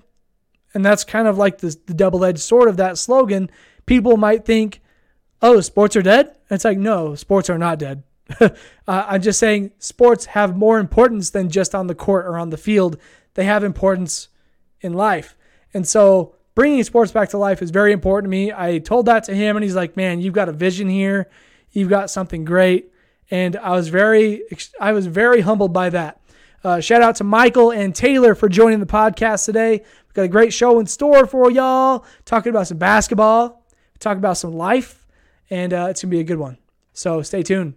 And 0.74 0.84
that's 0.84 1.04
kind 1.04 1.26
of 1.26 1.36
like 1.36 1.58
the, 1.58 1.76
the 1.86 1.94
double 1.94 2.24
edged 2.24 2.40
sword 2.40 2.68
of 2.68 2.76
that 2.76 2.98
slogan. 2.98 3.50
People 3.86 4.16
might 4.16 4.44
think, 4.44 4.80
oh, 5.42 5.60
sports 5.60 5.96
are 5.96 6.02
dead. 6.02 6.36
it's 6.50 6.64
like, 6.64 6.78
no, 6.78 7.14
sports 7.14 7.50
are 7.50 7.58
not 7.58 7.78
dead. 7.78 8.04
uh, 8.40 8.48
I'm 8.86 9.22
just 9.22 9.40
saying 9.40 9.72
sports 9.78 10.26
have 10.26 10.56
more 10.56 10.78
importance 10.78 11.30
than 11.30 11.48
just 11.48 11.74
on 11.74 11.86
the 11.86 11.94
court 11.94 12.26
or 12.26 12.38
on 12.38 12.50
the 12.50 12.56
field. 12.56 12.98
They 13.34 13.44
have 13.44 13.64
importance 13.64 14.28
in 14.80 14.92
life. 14.92 15.36
And 15.72 15.86
so 15.86 16.34
bringing 16.54 16.84
sports 16.84 17.10
back 17.10 17.30
to 17.30 17.38
life 17.38 17.62
is 17.62 17.70
very 17.70 17.92
important 17.92 18.26
to 18.26 18.30
me. 18.30 18.52
I 18.52 18.78
told 18.78 19.06
that 19.06 19.24
to 19.24 19.34
him, 19.34 19.56
and 19.56 19.64
he's 19.64 19.76
like, 19.76 19.96
man, 19.96 20.20
you've 20.20 20.34
got 20.34 20.48
a 20.48 20.52
vision 20.52 20.88
here. 20.88 21.28
You've 21.70 21.88
got 21.88 22.10
something 22.10 22.44
great 22.44 22.92
and 23.30 23.56
I 23.56 23.70
was 23.72 23.88
very 23.88 24.42
I 24.80 24.92
was 24.92 25.06
very 25.06 25.40
humbled 25.40 25.72
by 25.72 25.90
that. 25.90 26.20
Uh, 26.64 26.80
shout 26.80 27.02
out 27.02 27.16
to 27.16 27.24
Michael 27.24 27.70
and 27.70 27.94
Taylor 27.94 28.34
for 28.34 28.48
joining 28.48 28.80
the 28.80 28.86
podcast 28.86 29.44
today. 29.44 29.78
We've 29.78 30.14
got 30.14 30.22
a 30.22 30.28
great 30.28 30.52
show 30.52 30.80
in 30.80 30.86
store 30.86 31.26
for 31.26 31.50
y'all. 31.50 32.04
Talking 32.24 32.50
about 32.50 32.66
some 32.66 32.78
basketball, 32.78 33.64
talking 34.00 34.18
about 34.18 34.38
some 34.38 34.52
life, 34.52 35.06
and 35.50 35.72
uh, 35.72 35.86
it's 35.90 36.02
gonna 36.02 36.10
be 36.10 36.20
a 36.20 36.24
good 36.24 36.38
one. 36.38 36.58
So 36.92 37.22
stay 37.22 37.42
tuned. 37.42 37.74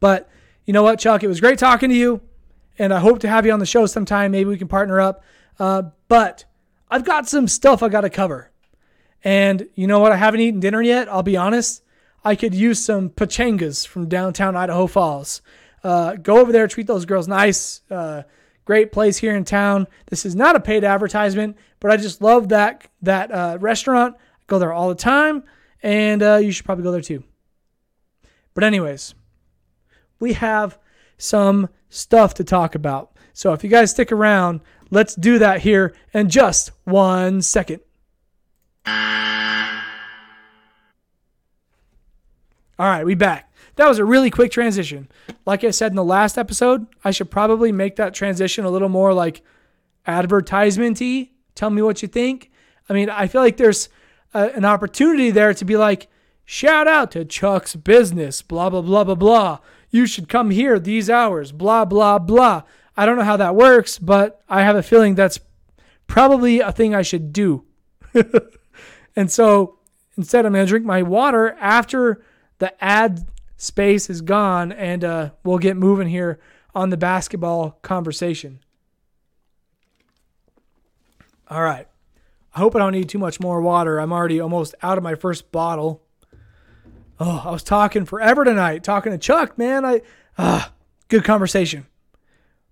But 0.00 0.28
you 0.64 0.72
know 0.72 0.82
what, 0.82 0.98
Chuck? 0.98 1.22
It 1.22 1.28
was 1.28 1.40
great 1.40 1.58
talking 1.58 1.90
to 1.90 1.94
you, 1.96 2.20
and 2.78 2.92
I 2.92 2.98
hope 2.98 3.20
to 3.20 3.28
have 3.28 3.46
you 3.46 3.52
on 3.52 3.60
the 3.60 3.66
show 3.66 3.86
sometime. 3.86 4.32
Maybe 4.32 4.50
we 4.50 4.58
can 4.58 4.68
partner 4.68 5.00
up. 5.00 5.22
Uh, 5.58 5.84
but 6.08 6.44
I've 6.90 7.04
got 7.04 7.28
some 7.28 7.48
stuff 7.48 7.82
I 7.82 7.88
got 7.88 8.02
to 8.02 8.10
cover, 8.10 8.50
and 9.22 9.68
you 9.74 9.86
know 9.86 10.00
what? 10.00 10.12
I 10.12 10.16
haven't 10.16 10.40
eaten 10.40 10.60
dinner 10.60 10.82
yet. 10.82 11.08
I'll 11.08 11.22
be 11.22 11.36
honest. 11.36 11.82
I 12.26 12.34
could 12.34 12.56
use 12.56 12.84
some 12.84 13.08
pachangas 13.08 13.86
from 13.86 14.08
downtown 14.08 14.56
Idaho 14.56 14.88
Falls. 14.88 15.42
Uh, 15.84 16.16
go 16.16 16.38
over 16.38 16.50
there, 16.50 16.66
treat 16.66 16.88
those 16.88 17.04
girls 17.04 17.28
nice. 17.28 17.82
Uh, 17.88 18.24
great 18.64 18.90
place 18.90 19.16
here 19.16 19.36
in 19.36 19.44
town. 19.44 19.86
This 20.06 20.26
is 20.26 20.34
not 20.34 20.56
a 20.56 20.60
paid 20.60 20.82
advertisement, 20.82 21.56
but 21.78 21.92
I 21.92 21.96
just 21.96 22.20
love 22.20 22.48
that 22.48 22.88
that 23.02 23.30
uh, 23.30 23.58
restaurant. 23.60 24.16
I 24.18 24.42
go 24.48 24.58
there 24.58 24.72
all 24.72 24.88
the 24.88 24.96
time, 24.96 25.44
and 25.84 26.20
uh, 26.20 26.40
you 26.42 26.50
should 26.50 26.64
probably 26.64 26.82
go 26.82 26.90
there 26.90 27.00
too. 27.00 27.22
But 28.54 28.64
anyways, 28.64 29.14
we 30.18 30.32
have 30.32 30.80
some 31.18 31.68
stuff 31.90 32.34
to 32.34 32.44
talk 32.44 32.74
about. 32.74 33.16
So 33.34 33.52
if 33.52 33.62
you 33.62 33.70
guys 33.70 33.92
stick 33.92 34.10
around, 34.10 34.62
let's 34.90 35.14
do 35.14 35.38
that 35.38 35.60
here 35.60 35.94
in 36.12 36.28
just 36.28 36.72
one 36.82 37.40
second. 37.40 37.82
All 42.78 42.86
right, 42.86 43.06
we 43.06 43.14
back. 43.14 43.52
That 43.76 43.88
was 43.88 43.98
a 43.98 44.04
really 44.04 44.30
quick 44.30 44.50
transition. 44.50 45.08
Like 45.46 45.64
I 45.64 45.70
said 45.70 45.92
in 45.92 45.96
the 45.96 46.04
last 46.04 46.36
episode, 46.36 46.86
I 47.04 47.10
should 47.10 47.30
probably 47.30 47.72
make 47.72 47.96
that 47.96 48.14
transition 48.14 48.64
a 48.64 48.70
little 48.70 48.88
more 48.88 49.14
like 49.14 49.42
advertisementy. 50.06 51.30
Tell 51.54 51.70
me 51.70 51.80
what 51.80 52.02
you 52.02 52.08
think. 52.08 52.50
I 52.88 52.92
mean, 52.92 53.08
I 53.08 53.26
feel 53.28 53.40
like 53.40 53.56
there's 53.56 53.88
a, 54.34 54.50
an 54.54 54.64
opportunity 54.64 55.30
there 55.30 55.54
to 55.54 55.64
be 55.64 55.76
like, 55.76 56.08
shout 56.44 56.86
out 56.86 57.10
to 57.12 57.24
Chuck's 57.24 57.76
business, 57.76 58.42
blah 58.42 58.68
blah 58.68 58.82
blah 58.82 59.04
blah 59.04 59.14
blah. 59.14 59.58
You 59.90 60.06
should 60.06 60.28
come 60.28 60.50
here 60.50 60.78
these 60.78 61.08
hours, 61.08 61.52
blah 61.52 61.84
blah 61.86 62.18
blah. 62.18 62.62
I 62.96 63.06
don't 63.06 63.16
know 63.16 63.24
how 63.24 63.36
that 63.38 63.56
works, 63.56 63.98
but 63.98 64.42
I 64.48 64.62
have 64.62 64.76
a 64.76 64.82
feeling 64.82 65.14
that's 65.14 65.40
probably 66.06 66.60
a 66.60 66.72
thing 66.72 66.94
I 66.94 67.02
should 67.02 67.32
do. 67.32 67.64
and 69.16 69.30
so 69.30 69.78
instead, 70.16 70.46
I'm 70.46 70.52
going 70.52 70.64
to 70.64 70.68
drink 70.68 70.86
my 70.86 71.02
water 71.02 71.56
after 71.60 72.22
the 72.58 72.82
ad 72.82 73.26
space 73.56 74.10
is 74.10 74.20
gone 74.20 74.72
and 74.72 75.04
uh, 75.04 75.30
we'll 75.44 75.58
get 75.58 75.76
moving 75.76 76.08
here 76.08 76.38
on 76.74 76.90
the 76.90 76.96
basketball 76.96 77.78
conversation. 77.82 78.60
All 81.48 81.62
right. 81.62 81.88
I 82.54 82.58
hope 82.58 82.74
I 82.74 82.78
don't 82.78 82.92
need 82.92 83.08
too 83.08 83.18
much 83.18 83.38
more 83.38 83.60
water. 83.60 83.98
I'm 83.98 84.12
already 84.12 84.40
almost 84.40 84.74
out 84.82 84.98
of 84.98 85.04
my 85.04 85.14
first 85.14 85.52
bottle. 85.52 86.02
Oh, 87.20 87.42
I 87.44 87.50
was 87.50 87.62
talking 87.62 88.04
forever 88.04 88.44
tonight, 88.44 88.82
talking 88.82 89.12
to 89.12 89.18
Chuck, 89.18 89.56
man. 89.56 89.84
I 89.84 90.02
ah, 90.38 90.72
good 91.08 91.24
conversation. 91.24 91.86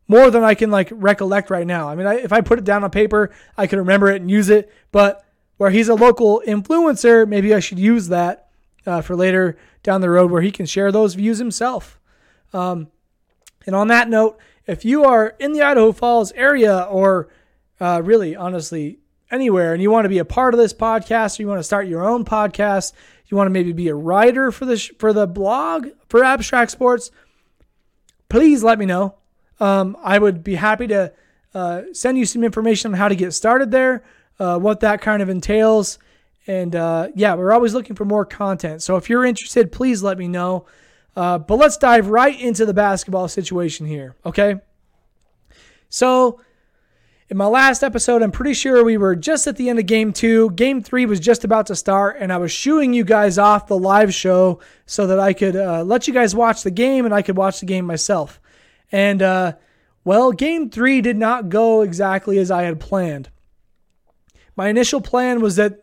More 0.06 0.30
than 0.30 0.44
I 0.44 0.54
can 0.54 0.70
like 0.70 0.88
recollect 0.90 1.48
right 1.48 1.66
now. 1.66 1.88
I 1.88 1.94
mean, 1.94 2.06
I, 2.06 2.14
if 2.16 2.32
I 2.32 2.40
put 2.40 2.58
it 2.58 2.64
down 2.64 2.84
on 2.84 2.90
paper, 2.90 3.30
I 3.56 3.66
could 3.66 3.78
remember 3.78 4.10
it 4.10 4.20
and 4.20 4.30
use 4.30 4.50
it. 4.50 4.70
But 4.92 5.24
where 5.56 5.70
he's 5.70 5.88
a 5.88 5.94
local 5.94 6.42
influencer, 6.46 7.26
maybe 7.26 7.54
I 7.54 7.60
should 7.60 7.78
use 7.78 8.08
that 8.08 8.48
uh, 8.86 9.00
for 9.00 9.16
later 9.16 9.56
down 9.84 10.00
the 10.00 10.10
road 10.10 10.32
where 10.32 10.42
he 10.42 10.50
can 10.50 10.66
share 10.66 10.90
those 10.90 11.14
views 11.14 11.38
himself. 11.38 12.00
Um, 12.52 12.88
and 13.66 13.76
on 13.76 13.86
that 13.88 14.08
note, 14.08 14.38
if 14.66 14.84
you 14.84 15.04
are 15.04 15.36
in 15.38 15.52
the 15.52 15.62
Idaho 15.62 15.92
Falls 15.92 16.32
area 16.32 16.80
or 16.90 17.28
uh, 17.80 18.00
really, 18.02 18.34
honestly, 18.34 18.98
anywhere, 19.30 19.72
and 19.72 19.82
you 19.82 19.90
want 19.90 20.04
to 20.04 20.08
be 20.08 20.18
a 20.18 20.24
part 20.24 20.54
of 20.54 20.58
this 20.58 20.72
podcast, 20.72 21.38
or 21.38 21.42
you 21.42 21.48
want 21.48 21.58
to 21.58 21.64
start 21.64 21.86
your 21.86 22.04
own 22.04 22.24
podcast, 22.24 22.92
you 23.26 23.36
want 23.36 23.46
to 23.46 23.52
maybe 23.52 23.72
be 23.72 23.88
a 23.88 23.94
writer 23.94 24.50
for 24.50 24.64
the 24.64 24.76
sh- 24.76 24.92
for 24.98 25.12
the 25.12 25.26
blog 25.26 25.88
for 26.08 26.24
Abstract 26.24 26.70
Sports, 26.70 27.10
please 28.28 28.62
let 28.62 28.78
me 28.78 28.86
know. 28.86 29.16
Um, 29.60 29.96
I 30.02 30.18
would 30.18 30.42
be 30.42 30.54
happy 30.54 30.86
to 30.88 31.12
uh, 31.54 31.82
send 31.92 32.18
you 32.18 32.26
some 32.26 32.44
information 32.44 32.92
on 32.92 32.98
how 32.98 33.08
to 33.08 33.16
get 33.16 33.32
started 33.32 33.70
there, 33.70 34.02
uh, 34.38 34.58
what 34.58 34.80
that 34.80 35.00
kind 35.00 35.22
of 35.22 35.28
entails, 35.28 35.98
and 36.46 36.74
uh, 36.76 37.08
yeah, 37.14 37.34
we're 37.34 37.52
always 37.52 37.74
looking 37.74 37.96
for 37.96 38.04
more 38.04 38.24
content. 38.24 38.82
So 38.82 38.96
if 38.96 39.08
you're 39.08 39.24
interested, 39.24 39.72
please 39.72 40.02
let 40.02 40.18
me 40.18 40.28
know. 40.28 40.66
Uh, 41.16 41.38
but 41.38 41.56
let's 41.56 41.76
dive 41.76 42.08
right 42.08 42.38
into 42.40 42.66
the 42.66 42.74
basketball 42.74 43.28
situation 43.28 43.86
here, 43.86 44.16
okay? 44.26 44.56
So 45.88 46.40
in 47.28 47.36
my 47.36 47.46
last 47.46 47.82
episode, 47.82 48.20
I'm 48.20 48.32
pretty 48.32 48.52
sure 48.52 48.84
we 48.84 48.96
were 48.96 49.16
just 49.16 49.46
at 49.46 49.56
the 49.56 49.68
end 49.68 49.78
of 49.78 49.86
game 49.86 50.12
two. 50.12 50.50
Game 50.50 50.82
three 50.82 51.06
was 51.06 51.20
just 51.20 51.44
about 51.44 51.66
to 51.66 51.76
start, 51.76 52.16
and 52.18 52.32
I 52.32 52.36
was 52.36 52.52
shooing 52.52 52.92
you 52.92 53.04
guys 53.04 53.38
off 53.38 53.68
the 53.68 53.78
live 53.78 54.12
show 54.12 54.60
so 54.86 55.06
that 55.06 55.20
I 55.20 55.32
could 55.32 55.56
uh, 55.56 55.84
let 55.84 56.06
you 56.06 56.12
guys 56.12 56.34
watch 56.34 56.62
the 56.62 56.70
game 56.70 57.04
and 57.04 57.14
I 57.14 57.22
could 57.22 57.36
watch 57.36 57.60
the 57.60 57.66
game 57.66 57.86
myself. 57.86 58.40
And, 58.92 59.22
uh, 59.22 59.52
well, 60.04 60.32
game 60.32 60.68
three 60.68 61.00
did 61.00 61.16
not 61.16 61.48
go 61.48 61.80
exactly 61.80 62.38
as 62.38 62.50
I 62.50 62.64
had 62.64 62.78
planned. 62.78 63.30
My 64.56 64.68
initial 64.68 65.00
plan 65.00 65.40
was 65.40 65.56
that 65.56 65.80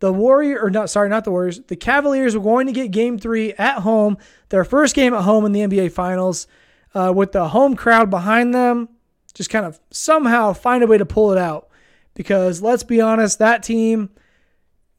the 0.00 0.12
Warrior, 0.12 0.60
or 0.60 0.70
not, 0.70 0.90
sorry, 0.90 1.08
not 1.08 1.24
the 1.24 1.30
Warriors, 1.30 1.60
the 1.60 1.76
Cavaliers 1.76 2.36
were 2.36 2.42
going 2.42 2.66
to 2.66 2.72
get 2.72 2.90
game 2.90 3.18
three 3.18 3.52
at 3.54 3.78
home, 3.78 4.18
their 4.48 4.64
first 4.64 4.94
game 4.94 5.14
at 5.14 5.22
home 5.22 5.44
in 5.44 5.52
the 5.52 5.60
NBA 5.60 5.92
Finals, 5.92 6.46
uh, 6.94 7.12
with 7.14 7.32
the 7.32 7.48
home 7.48 7.74
crowd 7.74 8.10
behind 8.10 8.54
them 8.54 8.88
just 9.34 9.50
kind 9.50 9.66
of 9.66 9.80
somehow 9.90 10.52
find 10.52 10.82
a 10.82 10.86
way 10.86 10.96
to 10.96 11.04
pull 11.04 11.32
it 11.32 11.38
out. 11.38 11.68
Because 12.14 12.62
let's 12.62 12.84
be 12.84 13.00
honest, 13.00 13.40
that 13.40 13.62
team, 13.62 14.10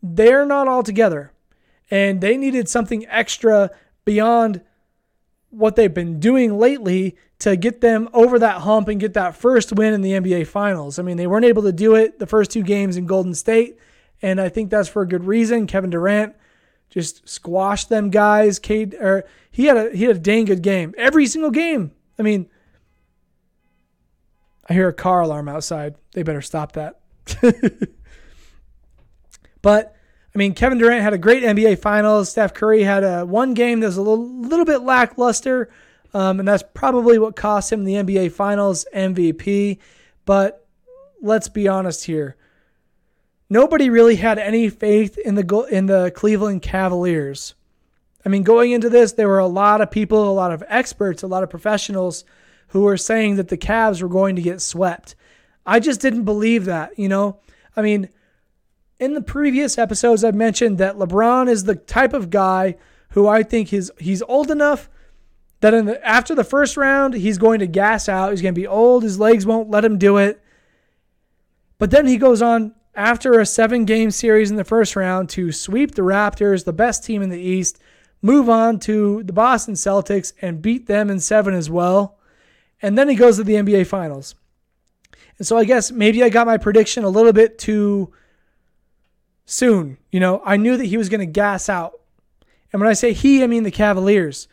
they're 0.03 0.45
not 0.45 0.67
all 0.67 0.83
together. 0.83 1.31
And 1.89 2.19
they 2.19 2.35
needed 2.35 2.67
something 2.67 3.05
extra 3.07 3.71
beyond 4.03 4.61
what 5.49 5.77
they've 5.77 5.93
been 5.93 6.19
doing 6.19 6.57
lately 6.57 7.15
to 7.39 7.55
get 7.55 7.79
them 7.79 8.09
over 8.11 8.37
that 8.39 8.61
hump 8.61 8.89
and 8.89 8.99
get 8.99 9.13
that 9.13 9.35
first 9.35 9.71
win 9.71 9.93
in 9.93 10.01
the 10.01 10.11
NBA 10.11 10.47
Finals. 10.47 10.99
I 10.99 11.03
mean, 11.03 11.15
they 11.15 11.27
weren't 11.27 11.45
able 11.45 11.63
to 11.63 11.71
do 11.71 11.95
it 11.95 12.19
the 12.19 12.27
first 12.27 12.51
two 12.51 12.63
games 12.63 12.97
in 12.97 13.05
Golden 13.05 13.33
State, 13.33 13.77
and 14.25 14.41
I 14.41 14.49
think 14.49 14.71
that's 14.71 14.89
for 14.89 15.03
a 15.03 15.07
good 15.07 15.23
reason. 15.23 15.67
Kevin 15.67 15.91
Durant 15.91 16.35
just 16.89 17.29
squashed 17.29 17.89
them 17.89 18.09
guys. 18.09 18.57
Cade, 18.57 18.95
or 18.95 19.23
he 19.51 19.65
had 19.65 19.77
a 19.77 19.95
he 19.95 20.05
had 20.05 20.15
a 20.15 20.19
dang 20.19 20.45
good 20.45 20.63
game 20.63 20.95
every 20.97 21.27
single 21.27 21.51
game. 21.51 21.91
I 22.17 22.23
mean, 22.23 22.49
I 24.67 24.73
hear 24.73 24.87
a 24.87 24.93
car 24.93 25.21
alarm 25.21 25.47
outside. 25.47 25.93
They 26.13 26.23
better 26.23 26.41
stop 26.41 26.71
that. 26.71 27.01
but 29.61 29.95
I 30.33 30.37
mean, 30.39 30.55
Kevin 30.55 30.79
Durant 30.79 31.03
had 31.03 31.13
a 31.13 31.19
great 31.19 31.43
NBA 31.43 31.77
Finals. 31.77 32.31
Steph 32.31 32.55
Curry 32.55 32.81
had 32.81 33.03
a 33.03 33.27
one 33.27 33.53
game 33.53 33.79
that 33.81 33.87
was 33.87 33.97
a 33.97 34.01
little, 34.01 34.27
little 34.41 34.65
bit 34.65 34.81
lackluster, 34.81 35.69
um, 36.15 36.39
and 36.39 36.47
that's 36.47 36.63
probably 36.73 37.19
what 37.19 37.35
cost 37.35 37.71
him 37.71 37.83
the 37.83 37.93
NBA 37.93 38.31
Finals 38.31 38.87
MVP. 38.91 39.77
But 40.25 40.65
let's 41.21 41.47
be 41.47 41.67
honest 41.67 42.05
here. 42.05 42.37
Nobody 43.49 43.89
really 43.89 44.15
had 44.15 44.39
any 44.39 44.69
faith 44.69 45.17
in 45.17 45.35
the 45.35 45.67
in 45.71 45.85
the 45.85 46.11
Cleveland 46.15 46.61
Cavaliers. 46.61 47.53
I 48.25 48.29
mean, 48.29 48.43
going 48.43 48.71
into 48.71 48.89
this, 48.89 49.13
there 49.13 49.27
were 49.27 49.39
a 49.39 49.47
lot 49.47 49.81
of 49.81 49.91
people, 49.91 50.29
a 50.29 50.33
lot 50.33 50.51
of 50.51 50.63
experts, 50.67 51.21
a 51.21 51.27
lot 51.27 51.43
of 51.43 51.49
professionals 51.49 52.25
who 52.69 52.81
were 52.81 52.97
saying 52.97 53.35
that 53.35 53.49
the 53.49 53.57
Cavs 53.57 54.01
were 54.01 54.09
going 54.09 54.35
to 54.35 54.41
get 54.41 54.61
swept. 54.61 55.15
I 55.65 55.79
just 55.79 56.01
didn't 56.01 56.25
believe 56.25 56.65
that, 56.65 56.97
you 56.97 57.07
know? 57.07 57.39
I 57.77 57.81
mean, 57.81 58.09
in 58.99 59.13
the 59.13 59.21
previous 59.21 59.77
episodes 59.77 60.23
I've 60.23 60.35
mentioned 60.35 60.77
that 60.77 60.95
LeBron 60.95 61.49
is 61.49 61.63
the 61.63 61.75
type 61.75 62.13
of 62.13 62.29
guy 62.29 62.77
who 63.09 63.27
I 63.27 63.43
think 63.43 63.69
he's 63.69 63.91
he's 63.99 64.21
old 64.23 64.51
enough 64.51 64.89
that 65.61 65.73
in 65.73 65.85
the, 65.85 66.05
after 66.05 66.35
the 66.35 66.43
first 66.43 66.77
round 66.77 67.13
he's 67.13 67.37
going 67.37 67.59
to 67.59 67.67
gas 67.67 68.09
out. 68.09 68.31
He's 68.31 68.41
going 68.41 68.53
to 68.53 68.59
be 68.59 68.67
old. 68.67 69.03
His 69.03 69.19
legs 69.19 69.45
won't 69.45 69.69
let 69.69 69.85
him 69.85 69.97
do 69.97 70.17
it. 70.17 70.41
But 71.77 71.91
then 71.91 72.07
he 72.07 72.17
goes 72.17 72.41
on 72.41 72.74
after 72.95 73.39
a 73.39 73.45
seven 73.45 73.85
game 73.85 74.11
series 74.11 74.49
in 74.49 74.57
the 74.57 74.63
first 74.63 74.95
round 74.95 75.29
to 75.29 75.51
sweep 75.51 75.95
the 75.95 76.01
Raptors, 76.01 76.65
the 76.65 76.73
best 76.73 77.03
team 77.03 77.21
in 77.21 77.29
the 77.29 77.39
East, 77.39 77.79
move 78.21 78.49
on 78.49 78.79
to 78.79 79.23
the 79.23 79.33
Boston 79.33 79.75
Celtics 79.75 80.33
and 80.41 80.61
beat 80.61 80.87
them 80.87 81.09
in 81.09 81.19
seven 81.19 81.53
as 81.53 81.69
well. 81.69 82.17
And 82.81 82.97
then 82.97 83.09
he 83.09 83.15
goes 83.15 83.37
to 83.37 83.43
the 83.43 83.55
NBA 83.55 83.87
Finals. 83.87 84.35
And 85.37 85.45
so 85.45 85.57
I 85.57 85.65
guess 85.65 85.91
maybe 85.91 86.23
I 86.23 86.29
got 86.29 86.47
my 86.47 86.57
prediction 86.57 87.03
a 87.03 87.09
little 87.09 87.33
bit 87.33 87.57
too 87.57 88.13
soon. 89.45 89.97
You 90.11 90.19
know, 90.19 90.41
I 90.45 90.57
knew 90.57 90.77
that 90.77 90.85
he 90.85 90.97
was 90.97 91.09
going 91.09 91.19
to 91.19 91.25
gas 91.25 91.69
out. 91.69 91.99
And 92.71 92.81
when 92.81 92.89
I 92.89 92.93
say 92.93 93.13
he, 93.13 93.43
I 93.43 93.47
mean 93.47 93.63
the 93.63 93.71
Cavaliers. 93.71 94.47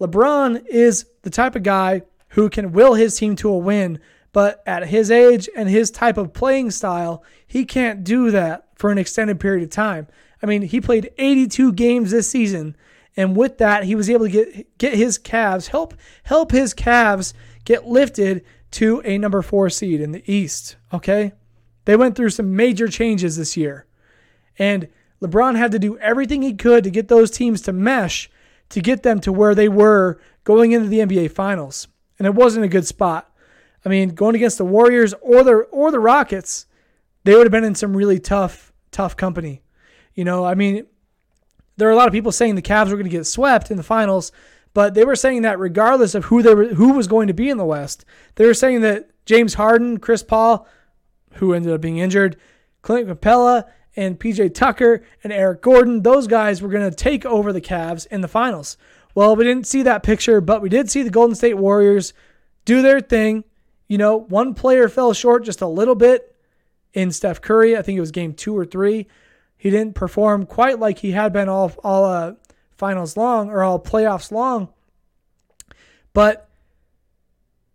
LeBron 0.00 0.66
is 0.66 1.06
the 1.22 1.30
type 1.30 1.54
of 1.54 1.62
guy 1.62 2.02
who 2.28 2.48
can 2.48 2.72
will 2.72 2.94
his 2.94 3.16
team 3.16 3.36
to 3.36 3.50
a 3.50 3.58
win, 3.58 4.00
but 4.32 4.62
at 4.66 4.88
his 4.88 5.10
age 5.10 5.48
and 5.56 5.68
his 5.68 5.90
type 5.90 6.16
of 6.16 6.32
playing 6.32 6.70
style, 6.70 7.22
he 7.46 7.64
can't 7.64 8.04
do 8.04 8.30
that 8.30 8.68
for 8.74 8.90
an 8.90 8.98
extended 8.98 9.38
period 9.38 9.62
of 9.62 9.70
time. 9.70 10.06
I 10.42 10.46
mean, 10.46 10.62
he 10.62 10.80
played 10.80 11.12
82 11.18 11.72
games 11.74 12.10
this 12.10 12.30
season 12.30 12.76
and 13.16 13.36
with 13.36 13.58
that, 13.58 13.84
he 13.84 13.94
was 13.94 14.08
able 14.08 14.26
to 14.26 14.30
get 14.30 14.78
get 14.78 14.94
his 14.94 15.18
Cavs 15.18 15.68
help 15.68 15.94
help 16.24 16.50
his 16.50 16.74
Cavs 16.74 17.32
get 17.64 17.86
lifted 17.86 18.44
to 18.72 19.02
a 19.04 19.18
number 19.18 19.42
four 19.42 19.68
seed 19.68 20.00
in 20.00 20.12
the 20.12 20.32
East. 20.32 20.76
Okay, 20.92 21.32
they 21.84 21.96
went 21.96 22.16
through 22.16 22.30
some 22.30 22.56
major 22.56 22.88
changes 22.88 23.36
this 23.36 23.56
year, 23.56 23.86
and 24.58 24.88
LeBron 25.20 25.56
had 25.56 25.72
to 25.72 25.78
do 25.78 25.98
everything 25.98 26.42
he 26.42 26.54
could 26.54 26.84
to 26.84 26.90
get 26.90 27.08
those 27.08 27.30
teams 27.30 27.60
to 27.62 27.72
mesh 27.72 28.30
to 28.70 28.80
get 28.80 29.02
them 29.02 29.20
to 29.20 29.32
where 29.32 29.54
they 29.54 29.68
were 29.68 30.18
going 30.44 30.72
into 30.72 30.88
the 30.88 31.00
NBA 31.00 31.32
Finals, 31.32 31.88
and 32.18 32.26
it 32.26 32.34
wasn't 32.34 32.64
a 32.64 32.68
good 32.68 32.86
spot. 32.86 33.30
I 33.84 33.88
mean, 33.88 34.10
going 34.10 34.34
against 34.34 34.58
the 34.58 34.64
Warriors 34.64 35.14
or 35.20 35.42
the 35.42 35.54
or 35.70 35.90
the 35.90 36.00
Rockets, 36.00 36.66
they 37.24 37.34
would 37.34 37.46
have 37.46 37.52
been 37.52 37.64
in 37.64 37.74
some 37.74 37.96
really 37.96 38.18
tough 38.18 38.72
tough 38.90 39.16
company. 39.16 39.62
You 40.14 40.24
know, 40.24 40.44
I 40.44 40.54
mean, 40.54 40.86
there 41.76 41.88
are 41.88 41.92
a 41.92 41.96
lot 41.96 42.06
of 42.06 42.12
people 42.12 42.32
saying 42.32 42.54
the 42.54 42.62
Cavs 42.62 42.90
were 42.90 42.96
going 42.96 43.04
to 43.04 43.10
get 43.10 43.26
swept 43.26 43.70
in 43.70 43.76
the 43.76 43.82
finals, 43.82 44.30
but 44.74 44.94
they 44.94 45.04
were 45.04 45.16
saying 45.16 45.42
that 45.42 45.58
regardless 45.58 46.14
of 46.14 46.26
who 46.26 46.42
they 46.42 46.54
were, 46.54 46.74
who 46.74 46.92
was 46.92 47.06
going 47.06 47.26
to 47.28 47.34
be 47.34 47.48
in 47.48 47.58
the 47.58 47.64
West, 47.64 48.04
they 48.36 48.46
were 48.46 48.54
saying 48.54 48.82
that 48.82 49.10
James 49.26 49.54
Harden, 49.54 49.98
Chris 49.98 50.22
Paul, 50.22 50.66
who 51.34 51.54
ended 51.54 51.72
up 51.72 51.80
being 51.80 51.98
injured, 51.98 52.36
Clint 52.82 53.08
Capela, 53.08 53.64
and 53.96 54.18
PJ 54.18 54.54
Tucker 54.54 55.02
and 55.22 55.32
Eric 55.32 55.62
Gordon, 55.62 56.02
those 56.02 56.26
guys 56.26 56.62
were 56.62 56.68
going 56.68 56.88
to 56.88 56.96
take 56.96 57.26
over 57.26 57.52
the 57.52 57.60
Cavs 57.60 58.06
in 58.06 58.20
the 58.20 58.28
finals. 58.28 58.76
Well, 59.14 59.36
we 59.36 59.44
didn't 59.44 59.66
see 59.66 59.82
that 59.82 60.02
picture, 60.02 60.40
but 60.40 60.62
we 60.62 60.68
did 60.68 60.90
see 60.90 61.02
the 61.02 61.10
Golden 61.10 61.34
State 61.34 61.54
Warriors 61.54 62.14
do 62.64 62.80
their 62.80 63.00
thing. 63.00 63.44
You 63.92 63.98
know, 63.98 64.16
one 64.16 64.54
player 64.54 64.88
fell 64.88 65.12
short 65.12 65.44
just 65.44 65.60
a 65.60 65.66
little 65.66 65.94
bit 65.94 66.34
in 66.94 67.10
Steph 67.10 67.42
Curry. 67.42 67.76
I 67.76 67.82
think 67.82 67.98
it 67.98 68.00
was 68.00 68.10
game 68.10 68.32
two 68.32 68.56
or 68.56 68.64
three. 68.64 69.06
He 69.58 69.68
didn't 69.68 69.94
perform 69.94 70.46
quite 70.46 70.78
like 70.78 71.00
he 71.00 71.10
had 71.10 71.30
been 71.30 71.50
all 71.50 71.72
all 71.84 72.06
uh, 72.06 72.32
finals 72.70 73.18
long 73.18 73.50
or 73.50 73.62
all 73.62 73.78
playoffs 73.78 74.32
long, 74.32 74.70
but 76.14 76.48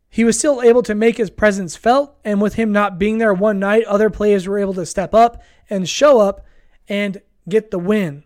he 0.10 0.24
was 0.24 0.40
still 0.40 0.64
able 0.64 0.82
to 0.82 0.96
make 0.96 1.18
his 1.18 1.30
presence 1.30 1.76
felt. 1.76 2.18
And 2.26 2.42
with 2.42 2.56
him 2.56 2.72
not 2.72 2.98
being 2.98 3.20
there 3.20 3.32
one 3.32 3.60
night, 3.60 3.84
other 3.84 4.10
players 4.10 4.48
were 4.48 4.58
able 4.58 4.74
to 4.74 4.88
step 4.88 5.14
up 5.14 5.44
and 5.70 5.88
show 5.88 6.20
up 6.20 6.44
and 6.90 7.22
get 7.48 7.70
the 7.70 7.78
win. 7.78 8.24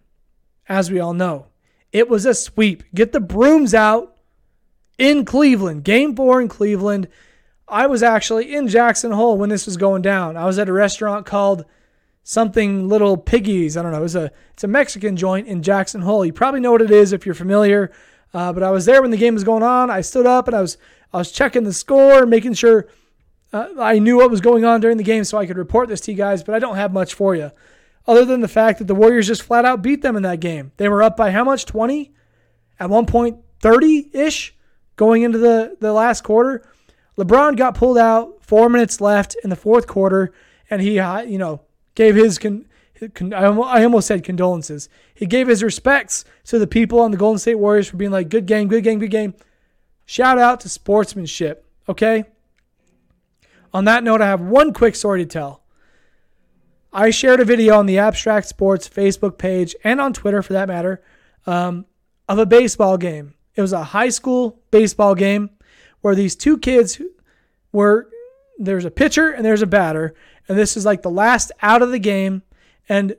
As 0.70 0.90
we 0.90 1.02
all 1.02 1.14
know, 1.14 1.48
it 1.92 2.08
was 2.08 2.26
a 2.26 2.34
sweep. 2.34 2.84
Get 2.96 3.12
the 3.12 3.20
brooms 3.20 3.74
out 3.74 4.16
in 4.98 5.26
Cleveland. 5.26 5.84
Game 5.84 6.16
four 6.16 6.40
in 6.40 6.48
Cleveland. 6.48 7.10
I 7.72 7.88
was 7.88 8.04
actually 8.04 8.54
in 8.54 8.68
Jackson 8.68 9.12
Hole 9.12 9.38
when 9.38 9.50
this 9.50 9.66
was 9.66 9.78
going 9.78 10.02
down. 10.02 10.36
I 10.36 10.46
was 10.46 10.60
at 10.60 10.68
a 10.68 10.74
restaurant 10.74 11.26
called 11.26 11.64
something 12.24 12.90
little 12.90 13.16
piggies. 13.16 13.78
I 13.78 13.82
don't 13.82 13.94
know. 13.94 14.04
It's 14.04 14.14
a 14.14 14.30
it's 14.54 14.66
a 14.66 14.68
Mexican 14.68 15.16
joint 15.16 15.48
in 15.48 15.64
Jackson 15.64 16.02
Hole. 16.02 16.26
You 16.26 16.34
probably 16.34 16.60
know 16.60 16.74
what 16.74 16.82
it 16.82 16.92
is 16.92 17.14
if 17.14 17.26
you're 17.26 17.34
familiar. 17.34 17.92
Uh, 18.34 18.52
but 18.52 18.62
I 18.62 18.72
was 18.72 18.86
there 18.86 19.02
when 19.02 19.12
the 19.12 19.18
game 19.18 19.34
was 19.34 19.44
going 19.44 19.64
on. 19.64 19.90
I 19.90 20.02
stood 20.02 20.26
up 20.26 20.48
and 20.48 20.56
I 20.56 20.62
was 20.62 20.78
I 21.14 21.18
was 21.18 21.32
checking 21.32 21.64
the 21.64 21.74
score, 21.74 22.26
making 22.26 22.54
sure 22.54 22.88
uh, 23.54 23.70
I 23.80 24.00
knew 24.00 24.18
what 24.18 24.30
was 24.30 24.42
going 24.42 24.66
on 24.66 24.82
during 24.82 24.98
the 24.98 25.04
game 25.04 25.24
so 25.24 25.38
I 25.38 25.46
could 25.46 25.58
report 25.58 25.88
this 25.88 26.02
to 26.02 26.12
you 26.12 26.18
guys, 26.18 26.44
but 26.44 26.56
I 26.56 26.60
don't 26.60 26.76
have 26.76 26.92
much 26.92 27.14
for 27.14 27.36
you. 27.36 27.52
Other 28.06 28.26
than 28.26 28.42
the 28.42 28.48
fact 28.48 28.80
that 28.80 28.86
the 28.86 28.96
Warriors 28.96 29.28
just 29.28 29.44
flat 29.44 29.64
out 29.64 29.82
beat 29.82 30.02
them 30.02 30.18
in 30.18 30.24
that 30.24 30.42
game. 30.42 30.72
They 30.78 30.90
were 30.90 31.04
up 31.04 31.16
by 31.16 31.32
how 31.32 31.44
much? 31.44 31.66
20? 31.66 32.14
At 32.80 32.90
one 32.90 33.06
point, 33.06 33.38
30 33.60 34.10
ish 34.14 34.56
going 34.96 35.22
into 35.22 35.38
the, 35.38 35.78
the 35.80 35.94
last 35.94 36.24
quarter. 36.24 36.68
LeBron 37.22 37.56
got 37.56 37.76
pulled 37.76 38.00
out, 38.00 38.42
four 38.42 38.68
minutes 38.68 39.00
left 39.00 39.36
in 39.44 39.52
the 39.52 39.56
fourth 39.56 39.86
quarter, 39.86 40.34
and 40.70 40.82
he, 40.82 40.98
uh, 41.00 41.22
you 41.22 41.38
know, 41.38 41.62
gave 41.94 42.16
his, 42.16 42.40
con- 42.40 42.66
I 43.00 43.46
almost 43.46 44.08
said 44.08 44.24
condolences. 44.24 44.90
He 45.14 45.28
gave 45.28 45.48
his 45.48 45.62
respects 45.62 46.26
to 46.46 46.58
the 46.58 46.66
people 46.66 47.00
on 47.00 47.12
the 47.12 47.18
Golden 47.18 47.38
State 47.38 47.56
Warriors 47.56 47.88
for 47.88 47.98
being 47.98 48.12
like, 48.12 48.30
good 48.30 48.48
game, 48.48 48.68
good 48.68 48.84
game, 48.84 48.98
good 48.98 49.12
game. 49.12 49.36
Shout 50.06 50.40
out 50.40 50.62
to 50.62 50.70
sportsmanship, 50.70 51.66
okay? 51.88 52.26
On 53.72 53.86
that 53.86 54.04
note, 54.04 54.22
I 54.22 54.28
have 54.28 54.42
one 54.42 54.74
quick 54.74 54.96
story 54.96 55.24
to 55.24 55.26
tell. 55.26 55.62
I 56.92 57.12
shared 57.12 57.40
a 57.40 57.46
video 57.46 57.78
on 57.78 57.86
the 57.86 58.00
Abstract 58.00 58.48
Sports 58.48 58.90
Facebook 58.90 59.38
page 59.38 59.76
and 59.84 60.02
on 60.02 60.12
Twitter 60.12 60.42
for 60.42 60.54
that 60.54 60.68
matter 60.68 61.02
um, 61.46 61.86
of 62.28 62.40
a 62.40 62.46
baseball 62.46 62.98
game. 62.98 63.36
It 63.56 63.62
was 63.62 63.74
a 63.74 63.84
high 63.84 64.10
school 64.10 64.60
baseball 64.72 65.16
game 65.16 65.52
where 66.02 66.16
these 66.16 66.36
two 66.36 66.58
kids 66.58 67.02
were 67.72 68.08
there's 68.60 68.86
a 68.86 68.92
pitcher 68.92 69.32
and 69.32 69.44
there's 69.44 69.62
a 69.62 69.68
batter, 69.68 70.14
and 70.48 70.58
this 70.58 70.78
is 70.78 70.86
like 70.86 71.02
the 71.02 71.10
last 71.10 71.52
out 71.62 71.82
of 71.82 71.92
the 71.92 72.00
game, 72.00 72.44
and 72.88 73.16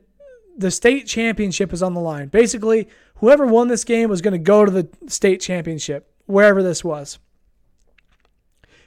the 0.57 0.71
state 0.71 1.07
championship 1.07 1.73
is 1.73 1.83
on 1.83 1.95
the 1.95 2.01
line. 2.01 2.29
Basically, 2.29 2.89
whoever 3.17 3.47
won 3.47 3.69
this 3.69 3.85
game 3.85 4.09
was 4.09 4.21
going 4.21 4.33
to 4.33 4.39
go 4.39 4.65
to 4.65 4.71
the 4.71 4.89
state 5.09 5.41
championship, 5.41 6.13
wherever 6.27 6.63
this 6.63 6.85
was. 6.85 7.19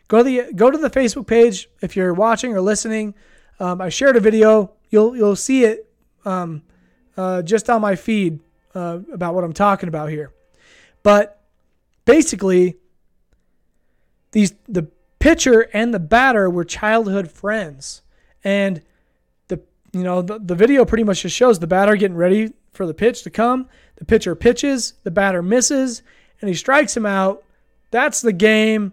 Go 0.07 0.19
to 0.19 0.23
the 0.23 0.53
go 0.53 0.69
to 0.69 0.77
the 0.77 0.89
Facebook 0.89 1.27
page 1.27 1.67
if 1.81 1.95
you're 1.95 2.13
watching 2.13 2.53
or 2.53 2.61
listening. 2.61 3.15
Um, 3.59 3.81
I 3.81 3.89
shared 3.89 4.15
a 4.15 4.19
video. 4.19 4.71
You'll 4.89 5.15
you'll 5.15 5.35
see 5.35 5.63
it 5.63 5.91
um, 6.25 6.61
uh, 7.17 7.41
just 7.41 7.69
on 7.69 7.81
my 7.81 7.95
feed 7.95 8.39
uh, 8.75 8.99
about 9.11 9.33
what 9.33 9.43
I'm 9.43 9.53
talking 9.53 9.89
about 9.89 10.09
here. 10.09 10.31
But 11.01 11.41
basically, 12.05 12.77
these 14.36 14.54
the 14.68 14.84
pitcher 15.20 15.70
and 15.72 15.94
the 15.94 16.00
batter 16.00 16.50
were 16.50 16.65
childhood 16.65 17.32
friends, 17.32 18.01
and 18.44 18.82
the 19.48 19.62
you 19.94 20.04
know 20.04 20.22
the, 20.22 20.39
the 20.39 20.56
video 20.56 20.84
pretty 20.84 21.06
much 21.06 21.22
just 21.22 21.36
shows 21.36 21.60
the 21.60 21.68
batter 21.68 21.96
getting 21.96 22.18
ready 22.18 22.51
for 22.74 22.86
the 22.86 22.94
pitch 22.94 23.24
to 23.24 23.30
come. 23.30 23.70
The 23.96 24.04
pitcher 24.04 24.36
pitches, 24.36 24.96
the 25.04 25.12
batter 25.12 25.42
misses, 25.42 26.04
and 26.42 26.50
he 26.50 26.54
strikes 26.54 26.98
him 26.98 27.06
out. 27.06 27.46
That's 27.92 28.20
the 28.20 28.34
game 28.34 28.92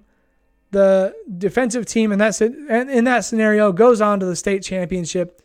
the 0.71 1.13
defensive 1.39 1.87
team 1.87 2.13
in 2.13 2.21
that 2.21 2.41
in 2.41 3.03
that 3.03 3.25
scenario 3.25 3.73
goes 3.73 4.01
on 4.01 4.21
to 4.21 4.27
the 4.27 4.37
state 4.37 4.63
championship. 4.63 5.43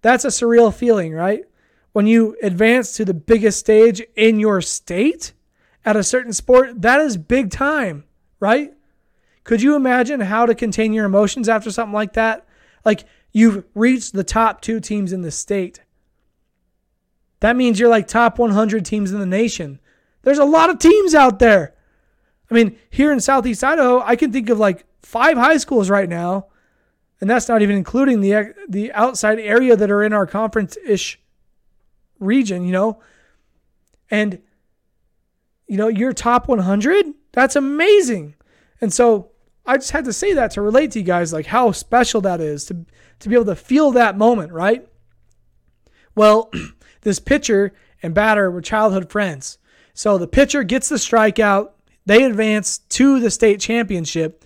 That's 0.00 0.24
a 0.24 0.28
surreal 0.28 0.72
feeling, 0.72 1.12
right? 1.12 1.44
When 1.92 2.06
you 2.06 2.36
advance 2.40 2.92
to 2.98 3.04
the 3.04 3.14
biggest 3.14 3.58
stage 3.58 4.00
in 4.14 4.38
your 4.38 4.60
state 4.60 5.32
at 5.84 5.96
a 5.96 6.04
certain 6.04 6.32
sport, 6.32 6.82
that 6.82 7.00
is 7.00 7.16
big 7.16 7.50
time, 7.50 8.04
right? 8.38 8.73
Could 9.44 9.62
you 9.62 9.76
imagine 9.76 10.20
how 10.20 10.46
to 10.46 10.54
contain 10.54 10.92
your 10.92 11.04
emotions 11.04 11.48
after 11.48 11.70
something 11.70 11.92
like 11.92 12.14
that? 12.14 12.46
Like 12.84 13.04
you've 13.32 13.64
reached 13.74 14.14
the 14.14 14.24
top 14.24 14.62
2 14.62 14.80
teams 14.80 15.12
in 15.12 15.20
the 15.22 15.30
state. 15.30 15.80
That 17.40 17.56
means 17.56 17.78
you're 17.78 17.90
like 17.90 18.08
top 18.08 18.38
100 18.38 18.86
teams 18.86 19.12
in 19.12 19.20
the 19.20 19.26
nation. 19.26 19.78
There's 20.22 20.38
a 20.38 20.46
lot 20.46 20.70
of 20.70 20.78
teams 20.78 21.14
out 21.14 21.38
there. 21.38 21.74
I 22.50 22.54
mean, 22.54 22.78
here 22.88 23.12
in 23.12 23.20
Southeast 23.20 23.62
Idaho, 23.62 24.00
I 24.00 24.16
can 24.16 24.32
think 24.32 24.48
of 24.48 24.58
like 24.58 24.86
five 25.02 25.36
high 25.36 25.58
schools 25.58 25.90
right 25.90 26.08
now, 26.08 26.46
and 27.20 27.28
that's 27.28 27.48
not 27.48 27.60
even 27.60 27.76
including 27.76 28.20
the 28.20 28.54
the 28.68 28.92
outside 28.92 29.38
area 29.38 29.76
that 29.76 29.90
are 29.90 30.02
in 30.02 30.12
our 30.12 30.26
conference 30.26 30.76
ish 30.86 31.20
region. 32.18 32.64
You 32.64 32.72
know, 32.72 33.02
and 34.10 34.40
you 35.66 35.76
know 35.76 35.88
you're 35.88 36.12
top 36.12 36.48
100. 36.48 37.06
That's 37.32 37.56
amazing, 37.56 38.34
and 38.80 38.92
so 38.92 39.32
I 39.66 39.76
just 39.76 39.92
had 39.92 40.04
to 40.04 40.12
say 40.12 40.34
that 40.34 40.52
to 40.52 40.62
relate 40.62 40.90
to 40.92 40.98
you 40.98 41.04
guys, 41.04 41.32
like 41.32 41.46
how 41.46 41.72
special 41.72 42.20
that 42.22 42.40
is 42.40 42.64
to 42.66 42.84
to 43.20 43.28
be 43.28 43.34
able 43.34 43.46
to 43.46 43.56
feel 43.56 43.92
that 43.92 44.18
moment, 44.18 44.52
right? 44.52 44.86
Well, 46.14 46.50
this 47.02 47.18
pitcher 47.18 47.72
and 48.02 48.14
batter 48.14 48.50
were 48.50 48.60
childhood 48.60 49.10
friends. 49.10 49.58
So 49.94 50.18
the 50.18 50.26
pitcher 50.26 50.64
gets 50.64 50.88
the 50.88 50.96
strikeout 50.96 51.70
they 52.06 52.24
advance 52.24 52.78
to 52.78 53.20
the 53.20 53.30
state 53.30 53.60
championship. 53.60 54.44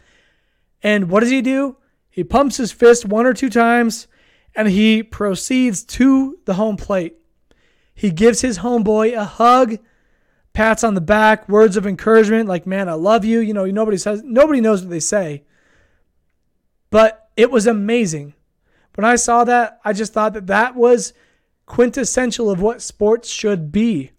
And 0.82 1.10
what 1.10 1.20
does 1.20 1.30
he 1.30 1.42
do? 1.42 1.76
He 2.08 2.24
pumps 2.24 2.56
his 2.56 2.72
fist 2.72 3.04
one 3.04 3.26
or 3.26 3.34
two 3.34 3.50
times 3.50 4.06
and 4.54 4.68
he 4.68 5.02
proceeds 5.02 5.84
to 5.84 6.38
the 6.44 6.54
home 6.54 6.76
plate. 6.76 7.16
He 7.94 8.10
gives 8.10 8.40
his 8.40 8.58
homeboy 8.58 9.16
a 9.16 9.24
hug, 9.24 9.78
pats 10.52 10.82
on 10.82 10.94
the 10.94 11.00
back, 11.00 11.48
words 11.48 11.76
of 11.76 11.86
encouragement 11.86 12.48
like, 12.48 12.66
man, 12.66 12.88
I 12.88 12.94
love 12.94 13.24
you. 13.24 13.40
You 13.40 13.54
know, 13.54 13.64
nobody 13.66 13.96
says, 13.96 14.22
nobody 14.24 14.60
knows 14.60 14.82
what 14.82 14.90
they 14.90 15.00
say. 15.00 15.44
But 16.90 17.28
it 17.36 17.50
was 17.50 17.66
amazing. 17.66 18.34
When 18.94 19.04
I 19.04 19.16
saw 19.16 19.44
that, 19.44 19.80
I 19.84 19.92
just 19.92 20.12
thought 20.12 20.32
that 20.32 20.48
that 20.48 20.74
was 20.74 21.12
quintessential 21.66 22.50
of 22.50 22.60
what 22.60 22.82
sports 22.82 23.28
should 23.28 23.70
be. 23.70 24.10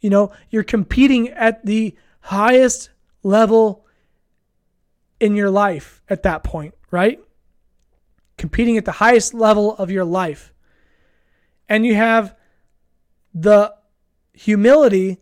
You 0.00 0.10
know, 0.10 0.32
you're 0.50 0.62
competing 0.62 1.28
at 1.30 1.64
the 1.64 1.96
highest 2.20 2.90
level 3.22 3.86
in 5.20 5.34
your 5.34 5.50
life 5.50 6.02
at 6.10 6.22
that 6.24 6.44
point, 6.44 6.74
right? 6.90 7.18
Competing 8.36 8.76
at 8.76 8.84
the 8.84 8.92
highest 8.92 9.32
level 9.32 9.74
of 9.76 9.90
your 9.90 10.04
life. 10.04 10.52
And 11.68 11.86
you 11.86 11.94
have 11.94 12.36
the 13.32 13.74
humility 14.34 15.18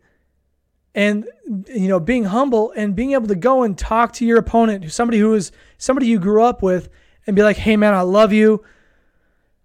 and 0.94 1.26
you 1.66 1.88
know 1.88 2.00
being 2.00 2.24
humble 2.24 2.72
and 2.76 2.94
being 2.94 3.12
able 3.12 3.26
to 3.26 3.34
go 3.34 3.62
and 3.62 3.76
talk 3.76 4.12
to 4.12 4.24
your 4.24 4.38
opponent 4.38 4.90
somebody 4.92 5.18
who 5.18 5.34
is 5.34 5.50
somebody 5.78 6.06
you 6.06 6.18
grew 6.18 6.42
up 6.42 6.62
with 6.62 6.88
and 7.26 7.34
be 7.34 7.42
like 7.42 7.56
hey 7.56 7.76
man 7.76 7.94
i 7.94 8.00
love 8.00 8.32
you 8.32 8.64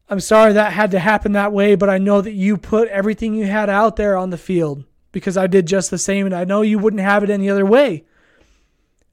i'm 0.10 0.20
sorry 0.20 0.54
that 0.54 0.74
had 0.74 0.92
to 0.92 1.00
happen 1.00 1.34
that 1.34 1.54
way 1.54 1.76
but 1.76 1.90
i 1.90 1.98
know 1.98 2.22
that 2.22 2.34
you 2.34 2.58
put 2.58 2.88
everything 2.88 3.34
you 3.34 3.46
had 3.46 3.70
out 3.70 3.96
there 3.96 4.18
on 4.18 4.30
the 4.30 4.38
field 4.38 4.84
because 5.12 5.38
I 5.38 5.48
did 5.48 5.66
just 5.66 5.92
the 5.92 5.98
same 5.98 6.26
and 6.26 6.36
I 6.36 6.46
know 6.46 6.62
you 6.62 6.80
wouldn't 6.80 7.02
have 7.02 7.24
it 7.24 7.30
any 7.30 7.50
other 7.50 7.66
way. 7.66 8.06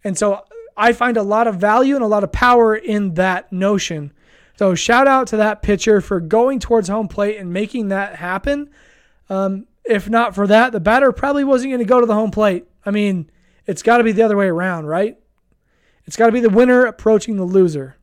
And 0.04 0.16
so 0.16 0.44
I 0.76 0.92
find 0.92 1.16
a 1.16 1.22
lot 1.22 1.46
of 1.46 1.56
value 1.56 1.94
and 1.94 2.04
a 2.04 2.08
lot 2.08 2.24
of 2.24 2.32
power 2.32 2.74
in 2.74 3.14
that 3.14 3.52
notion. 3.52 4.12
So 4.58 4.74
shout 4.74 5.06
out 5.06 5.26
to 5.28 5.36
that 5.38 5.62
pitcher 5.62 6.00
for 6.00 6.20
going 6.20 6.60
towards 6.60 6.88
home 6.88 7.08
plate 7.08 7.38
and 7.38 7.52
making 7.52 7.88
that 7.88 8.16
happen. 8.16 8.70
Um, 9.28 9.66
if 9.88 10.08
not 10.08 10.34
for 10.34 10.46
that, 10.46 10.72
the 10.72 10.80
batter 10.80 11.12
probably 11.12 11.44
wasn't 11.44 11.70
going 11.70 11.80
to 11.80 11.84
go 11.84 12.00
to 12.00 12.06
the 12.06 12.14
home 12.14 12.30
plate. 12.30 12.66
I 12.84 12.90
mean, 12.90 13.30
it's 13.66 13.82
got 13.82 13.98
to 13.98 14.04
be 14.04 14.12
the 14.12 14.22
other 14.22 14.36
way 14.36 14.46
around, 14.46 14.86
right? 14.86 15.18
It's 16.04 16.16
got 16.16 16.26
to 16.26 16.32
be 16.32 16.40
the 16.40 16.50
winner 16.50 16.86
approaching 16.86 17.36
the 17.36 17.44
loser 17.44 17.96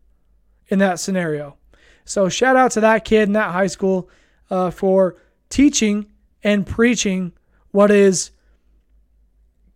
in 0.68 0.80
that 0.80 1.00
scenario. 1.00 1.58
So 2.06 2.30
shout 2.30 2.56
out 2.56 2.72
to 2.72 2.82
that 2.82 3.06
kid 3.06 3.24
in 3.24 3.34
that 3.34 3.52
high 3.52 3.68
school 3.68 4.10
uh, 4.50 4.72
for 4.72 5.16
teaching 5.50 6.08
and 6.44 6.66
preaching 6.66 7.32
what 7.72 7.92
is 7.92 8.32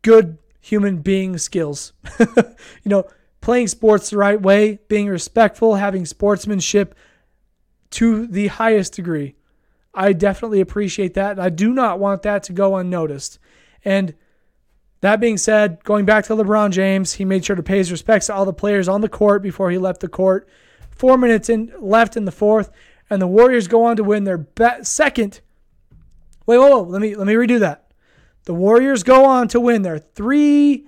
good 0.01 0.37
human 0.59 0.97
being 0.97 1.37
skills. 1.37 1.93
you 2.19 2.25
know, 2.85 3.05
playing 3.41 3.67
sports 3.67 4.09
the 4.09 4.17
right 4.17 4.41
way, 4.41 4.79
being 4.89 5.07
respectful, 5.07 5.75
having 5.75 6.05
sportsmanship 6.05 6.95
to 7.91 8.27
the 8.27 8.47
highest 8.47 8.93
degree. 8.93 9.35
I 9.97 10.13
definitely 10.13 10.61
appreciate 10.61 11.15
that. 11.15 11.31
And 11.31 11.41
I 11.41 11.49
do 11.49 11.73
not 11.73 11.99
want 11.99 12.21
that 12.21 12.43
to 12.43 12.53
go 12.53 12.75
unnoticed. 12.75 13.39
And 13.83 14.13
that 15.01 15.19
being 15.19 15.37
said, 15.37 15.83
going 15.83 16.05
back 16.05 16.25
to 16.25 16.35
LeBron 16.35 16.71
James, 16.71 17.13
he 17.13 17.25
made 17.25 17.43
sure 17.43 17.55
to 17.55 17.63
pay 17.63 17.77
his 17.77 17.91
respects 17.91 18.27
to 18.27 18.33
all 18.33 18.45
the 18.45 18.53
players 18.53 18.87
on 18.87 19.01
the 19.01 19.09
court 19.09 19.41
before 19.41 19.71
he 19.71 19.77
left 19.77 20.01
the 20.01 20.07
court. 20.07 20.47
Four 20.91 21.17
minutes 21.17 21.49
in 21.49 21.73
left 21.79 22.15
in 22.15 22.25
the 22.25 22.31
fourth, 22.31 22.71
and 23.09 23.21
the 23.21 23.27
Warriors 23.27 23.67
go 23.67 23.83
on 23.85 23.97
to 23.97 24.03
win 24.03 24.23
their 24.23 24.37
be- 24.37 24.83
second. 24.83 25.41
Wait, 26.45 26.57
whoa, 26.57 26.69
whoa, 26.69 26.81
let 26.81 27.01
me 27.01 27.15
let 27.15 27.27
me 27.27 27.33
redo 27.33 27.59
that. 27.59 27.91
The 28.45 28.53
Warriors 28.53 29.03
go 29.03 29.25
on 29.25 29.47
to 29.49 29.59
win 29.59 29.81
their 29.81 29.99
three. 29.99 30.87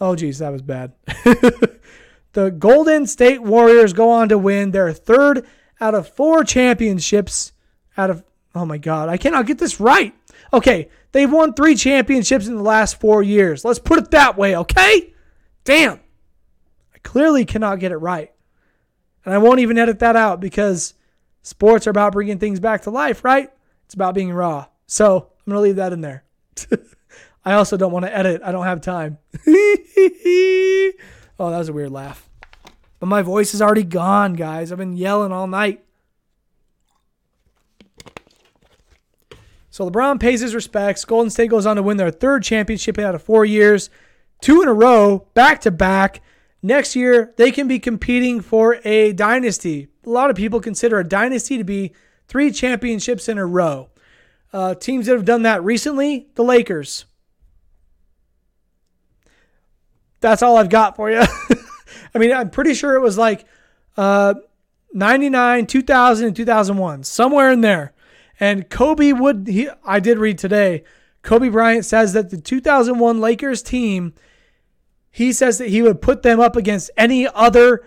Oh, 0.00 0.14
geez, 0.14 0.38
that 0.38 0.52
was 0.52 0.62
bad. 0.62 0.92
the 2.32 2.50
Golden 2.56 3.06
State 3.06 3.42
Warriors 3.42 3.92
go 3.92 4.10
on 4.10 4.28
to 4.28 4.38
win 4.38 4.70
their 4.70 4.92
third 4.92 5.44
out 5.80 5.94
of 5.94 6.08
four 6.08 6.44
championships. 6.44 7.52
Out 7.96 8.10
of, 8.10 8.22
oh 8.58 8.66
my 8.66 8.78
God, 8.78 9.08
I 9.08 9.16
cannot 9.16 9.46
get 9.46 9.58
this 9.58 9.80
right. 9.80 10.14
Okay, 10.52 10.88
they've 11.12 11.30
won 11.30 11.54
three 11.54 11.74
championships 11.74 12.46
in 12.46 12.56
the 12.56 12.62
last 12.62 13.00
four 13.00 13.22
years. 13.22 13.64
Let's 13.64 13.78
put 13.78 13.98
it 13.98 14.10
that 14.10 14.36
way, 14.36 14.56
okay? 14.56 15.12
Damn. 15.64 16.00
I 16.94 16.98
clearly 17.02 17.44
cannot 17.44 17.78
get 17.80 17.92
it 17.92 17.98
right. 17.98 18.32
And 19.24 19.34
I 19.34 19.38
won't 19.38 19.60
even 19.60 19.78
edit 19.78 19.98
that 20.00 20.16
out 20.16 20.40
because 20.40 20.94
sports 21.42 21.86
are 21.86 21.90
about 21.90 22.12
bringing 22.12 22.38
things 22.38 22.60
back 22.60 22.82
to 22.82 22.90
life, 22.90 23.24
right? 23.24 23.50
It's 23.84 23.94
about 23.94 24.14
being 24.14 24.32
raw. 24.32 24.66
So 24.86 25.16
I'm 25.16 25.52
going 25.52 25.56
to 25.56 25.60
leave 25.60 25.76
that 25.76 25.92
in 25.92 26.00
there. 26.00 26.24
I 27.44 27.54
also 27.54 27.76
don't 27.76 27.92
want 27.92 28.06
to 28.06 28.16
edit. 28.16 28.42
I 28.44 28.52
don't 28.52 28.64
have 28.64 28.80
time. 28.80 29.18
Oh, 31.40 31.50
that 31.50 31.58
was 31.58 31.68
a 31.68 31.72
weird 31.72 31.92
laugh. 31.92 32.28
But 32.98 33.06
my 33.06 33.22
voice 33.22 33.54
is 33.54 33.62
already 33.62 33.84
gone, 33.84 34.34
guys. 34.34 34.72
I've 34.72 34.78
been 34.78 34.96
yelling 34.96 35.30
all 35.30 35.46
night. 35.46 35.84
So 39.78 39.88
LeBron 39.88 40.18
pays 40.18 40.40
his 40.40 40.56
respects. 40.56 41.04
Golden 41.04 41.30
State 41.30 41.50
goes 41.50 41.64
on 41.64 41.76
to 41.76 41.84
win 41.84 41.98
their 41.98 42.10
third 42.10 42.42
championship 42.42 42.98
out 42.98 43.14
of 43.14 43.22
four 43.22 43.44
years, 43.44 43.90
two 44.40 44.60
in 44.60 44.66
a 44.66 44.74
row, 44.74 45.28
back 45.34 45.60
to 45.60 45.70
back. 45.70 46.20
Next 46.60 46.96
year, 46.96 47.32
they 47.36 47.52
can 47.52 47.68
be 47.68 47.78
competing 47.78 48.40
for 48.40 48.80
a 48.84 49.12
dynasty. 49.12 49.86
A 50.04 50.10
lot 50.10 50.30
of 50.30 50.36
people 50.36 50.58
consider 50.58 50.98
a 50.98 51.06
dynasty 51.06 51.58
to 51.58 51.62
be 51.62 51.92
three 52.26 52.50
championships 52.50 53.28
in 53.28 53.38
a 53.38 53.46
row. 53.46 53.90
Uh, 54.52 54.74
teams 54.74 55.06
that 55.06 55.12
have 55.12 55.24
done 55.24 55.42
that 55.42 55.62
recently, 55.62 56.26
the 56.34 56.42
Lakers. 56.42 57.04
That's 60.18 60.42
all 60.42 60.56
I've 60.56 60.70
got 60.70 60.96
for 60.96 61.08
you. 61.08 61.22
I 62.16 62.18
mean, 62.18 62.32
I'm 62.32 62.50
pretty 62.50 62.74
sure 62.74 62.96
it 62.96 63.00
was 63.00 63.16
like 63.16 63.44
uh, 63.96 64.34
99, 64.92 65.66
2000, 65.66 66.26
and 66.26 66.34
2001, 66.34 67.04
somewhere 67.04 67.52
in 67.52 67.60
there. 67.60 67.92
And 68.40 68.68
Kobe 68.70 69.12
would, 69.12 69.48
he, 69.48 69.68
I 69.84 70.00
did 70.00 70.18
read 70.18 70.38
today, 70.38 70.84
Kobe 71.22 71.48
Bryant 71.48 71.84
says 71.84 72.12
that 72.12 72.30
the 72.30 72.40
2001 72.40 73.20
Lakers 73.20 73.62
team, 73.62 74.14
he 75.10 75.32
says 75.32 75.58
that 75.58 75.68
he 75.68 75.82
would 75.82 76.00
put 76.00 76.22
them 76.22 76.40
up 76.40 76.56
against 76.56 76.90
any 76.96 77.26
other 77.26 77.84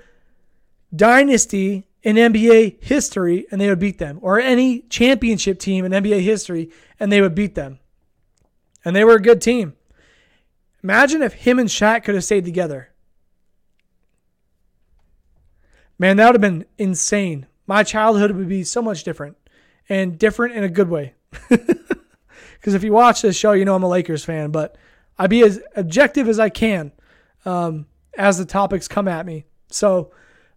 dynasty 0.93 1.87
in 2.03 2.17
NBA 2.17 2.83
history 2.83 3.45
and 3.51 3.61
they 3.61 3.69
would 3.69 3.79
beat 3.79 3.99
them, 3.99 4.19
or 4.21 4.39
any 4.39 4.81
championship 4.81 5.59
team 5.59 5.85
in 5.85 5.91
NBA 5.91 6.21
history 6.21 6.69
and 6.99 7.11
they 7.11 7.21
would 7.21 7.35
beat 7.35 7.55
them. 7.55 7.79
And 8.83 8.95
they 8.95 9.03
were 9.03 9.15
a 9.15 9.21
good 9.21 9.41
team. 9.41 9.73
Imagine 10.83 11.21
if 11.21 11.33
him 11.33 11.59
and 11.59 11.69
Shaq 11.69 12.03
could 12.03 12.15
have 12.15 12.23
stayed 12.23 12.43
together. 12.43 12.89
Man, 15.99 16.17
that 16.17 16.25
would 16.25 16.35
have 16.35 16.41
been 16.41 16.65
insane. 16.79 17.45
My 17.67 17.83
childhood 17.83 18.31
would 18.31 18.49
be 18.49 18.63
so 18.63 18.81
much 18.81 19.03
different 19.03 19.37
and 19.91 20.17
different 20.17 20.55
in 20.55 20.63
a 20.63 20.69
good 20.69 20.89
way. 20.89 21.13
Because 22.61 22.75
if 22.75 22.83
you 22.83 22.93
watch 22.93 23.23
this 23.23 23.35
show, 23.35 23.53
you 23.53 23.65
know 23.65 23.73
I'm 23.73 23.81
a 23.81 23.89
Lakers 23.89 24.23
fan, 24.23 24.51
but 24.51 24.75
I 25.17 25.25
be 25.25 25.41
as 25.41 25.59
objective 25.75 26.29
as 26.29 26.39
I 26.39 26.49
can 26.49 26.91
um, 27.43 27.87
as 28.15 28.37
the 28.37 28.45
topics 28.45 28.87
come 28.87 29.07
at 29.07 29.25
me. 29.25 29.45
So 29.69 30.11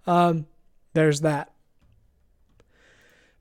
um, 0.06 0.46
there's 0.92 1.22
that. 1.22 1.50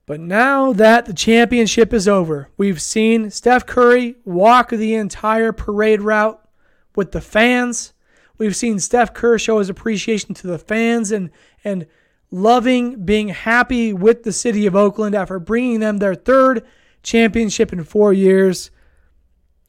But 0.06 0.22
now 0.22 0.72
that 0.72 1.06
the 1.06 1.14
championship 1.14 1.94
is 1.94 2.08
over, 2.08 2.50
we've 2.56 2.82
seen 2.82 3.30
Steph 3.30 3.66
Curry 3.66 4.16
walk 4.24 4.70
the 4.70 4.96
entire 4.96 5.52
parade 5.52 6.02
route 6.02 6.42
with 6.96 7.12
the 7.12 7.22
fans. 7.22 7.92
We've 8.38 8.56
seen 8.56 8.80
Steph 8.80 9.14
Curry 9.14 9.40
show 9.40 9.60
his 9.60 9.70
appreciation 9.70 10.34
to 10.36 10.48
the 10.48 10.58
fans 10.58 11.12
and 11.12 11.32
and 11.66 11.86
loving 12.34 13.06
being 13.06 13.30
happy 13.30 13.94
with 13.94 14.24
the 14.24 14.32
city 14.32 14.66
of 14.66 14.76
Oakland 14.76 15.16
after 15.16 15.40
bringing 15.40 15.80
them 15.80 15.98
their 15.98 16.16
third 16.16 16.66
championship 17.04 17.72
in 17.72 17.84
4 17.84 18.14
years. 18.14 18.72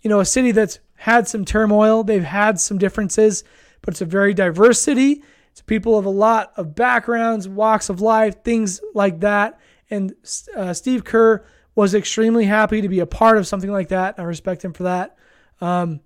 You 0.03 0.11
know, 0.11 0.21
a 0.21 0.25
city 0.25 0.53
that's 0.53 0.79
had 0.97 1.29
some 1.29 1.45
turmoil, 1.45 2.05
they've 2.05 2.25
had 2.25 2.59
some 2.59 2.79
differences, 2.79 3.45
but 3.83 3.95
it's 3.95 4.01
a 4.01 4.07
very 4.07 4.35
diverse 4.35 4.81
city. 4.81 5.23
It's 5.51 5.61
people 5.61 5.99
of 5.99 6.07
a 6.07 6.11
lot 6.11 6.53
of 6.57 6.75
backgrounds, 6.75 7.49
walks 7.49 7.89
of 7.89 8.01
life, 8.01 8.43
things 8.43 8.81
like 8.95 9.21
that. 9.21 9.61
And 9.91 10.15
uh, 10.57 10.73
Steve 10.73 11.05
Kerr 11.05 11.45
was 11.75 11.95
extremely 11.95 12.45
happy 12.47 12.81
to 12.81 12.89
be 12.89 13.01
a 13.01 13.07
part 13.07 13.37
of 13.37 13.47
something 13.47 13.71
like 13.71 13.89
that. 13.89 14.15
I 14.19 14.23
respect 14.23 14.65
him 14.65 14.73
for 14.73 14.85
that. 14.85 15.17
Um, 15.61 16.01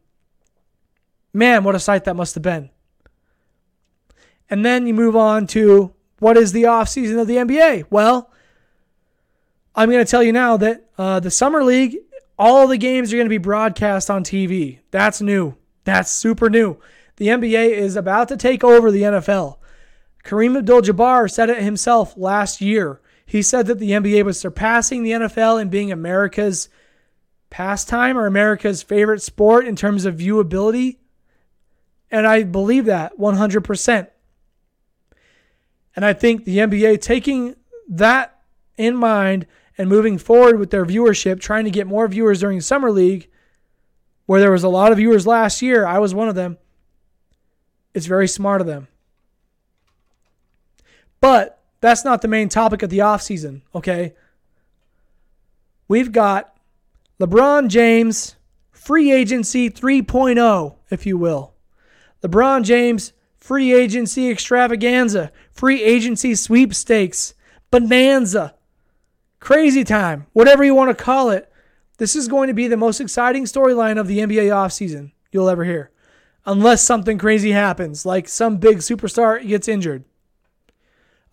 Man, 1.33 1.63
what 1.63 1.75
a 1.75 1.81
sight 1.81 2.05
that 2.05 2.17
must 2.17 2.35
have 2.35 2.43
been. 2.43 2.71
And 4.51 4.65
then 4.65 4.87
you 4.87 4.95
move 4.95 5.15
on 5.15 5.47
to 5.49 5.95
what 6.19 6.37
is 6.37 6.53
the 6.53 6.65
offseason 6.65 7.21
of 7.21 7.27
the 7.27 7.37
NBA? 7.37 7.87
Well, 7.91 8.31
I'm 9.75 9.91
going 9.91 10.05
to 10.05 10.11
tell 10.11 10.23
you 10.23 10.33
now 10.33 10.57
that 10.57 10.89
uh, 10.99 11.21
the 11.21 11.31
Summer 11.31 11.63
League, 11.63 11.99
all 12.39 12.67
the 12.67 12.77
games 12.77 13.13
are 13.13 13.17
going 13.17 13.27
to 13.27 13.31
be 13.31 13.39
broadcast 13.39 14.11
on 14.11 14.25
TV. 14.25 14.81
That's 14.91 15.21
new. 15.21 15.55
That's 15.85 16.11
super 16.11 16.51
new. 16.51 16.79
The 17.17 17.29
NBA 17.29 17.71
is 17.71 17.97
about 17.97 18.29
to 18.29 18.37
take 18.37 18.63
over 18.63 18.91
the 18.91 19.03
NFL. 19.03 19.59
Kareem 20.25 20.59
Abdul 20.59 20.83
Jabbar 20.83 21.31
said 21.31 21.51
it 21.51 21.63
himself 21.63 22.17
last 22.17 22.61
year. 22.61 23.01
He 23.25 23.43
said 23.43 23.67
that 23.67 23.79
the 23.79 23.91
NBA 23.91 24.25
was 24.25 24.41
surpassing 24.41 25.03
the 25.03 25.13
NFL 25.13 25.61
in 25.61 25.69
being 25.69 25.93
America's 25.93 26.69
pastime 27.51 28.17
or 28.17 28.27
America's 28.27 28.83
favorite 28.83 29.23
sport 29.23 29.67
in 29.67 29.77
terms 29.77 30.05
of 30.05 30.17
viewability. 30.17 30.99
And 32.11 32.27
I 32.27 32.43
believe 32.43 32.87
that 32.87 33.19
100%. 33.19 34.09
And 35.99 36.05
I 36.05 36.13
think 36.13 36.45
the 36.45 36.59
NBA 36.59 37.01
taking 37.01 37.57
that 37.89 38.41
in 38.77 38.95
mind 38.95 39.49
and 39.77 39.89
moving 39.89 40.17
forward 40.17 40.57
with 40.61 40.71
their 40.71 40.87
viewership, 40.87 41.41
trying 41.41 41.65
to 41.65 41.73
get 41.73 41.89
more 41.89 42.07
viewers 42.07 42.39
during 42.39 42.61
Summer 42.61 42.93
League, 42.93 43.29
where 44.27 44.39
there 44.39 44.53
was 44.53 44.63
a 44.63 44.69
lot 44.69 44.93
of 44.93 44.99
viewers 44.99 45.27
last 45.27 45.61
year, 45.61 45.85
I 45.85 45.99
was 45.99 46.15
one 46.15 46.29
of 46.29 46.37
them. 46.37 46.57
It's 47.95 48.07
very 48.07 48.29
smart 48.29 48.61
of 48.61 48.69
them. 48.69 48.87
But 51.21 51.61
that's 51.81 52.05
not 52.05 52.23
the 52.23 52.29
main 52.29 52.49
topic 52.49 52.85
of 52.85 52.91
the 52.91 52.99
offseason, 52.99 53.63
okay? 53.75 54.15
We've 55.89 56.13
got 56.13 56.57
LeBron 57.19 57.67
James 57.67 58.37
free 58.71 59.11
agency 59.11 59.69
3.0, 59.69 60.77
if 60.91 61.07
you 61.07 61.19
will. 61.19 61.55
LeBron 62.23 62.63
James 62.63 63.15
free 63.49 63.73
agency 63.73 64.29
extravaganza, 64.29 65.33
free 65.53 65.83
agency 65.83 66.35
sweepstakes, 66.35 67.33
bonanza, 67.71 68.55
crazy 69.41 69.85
time, 69.85 70.27
whatever 70.35 70.63
you 70.63 70.75
want 70.75 70.91
to 70.91 71.05
call 71.05 71.31
it. 71.31 71.51
This 71.97 72.15
is 72.15 72.29
going 72.29 72.49
to 72.49 72.55
be 72.55 72.69
the 72.69 72.77
most 72.77 73.01
exciting 73.01 73.45
storyline 73.45 73.99
of 73.99 74.07
the 74.07 74.19
NBA 74.19 74.51
offseason 74.51 75.13
you'll 75.33 75.49
ever 75.49 75.65
hear. 75.65 75.91
Unless 76.45 76.83
something 76.83 77.17
crazy 77.17 77.53
happens, 77.53 78.05
like 78.05 78.29
some 78.29 78.59
big 78.59 78.79
superstar 78.79 79.41
gets 79.45 79.67
injured. 79.67 80.05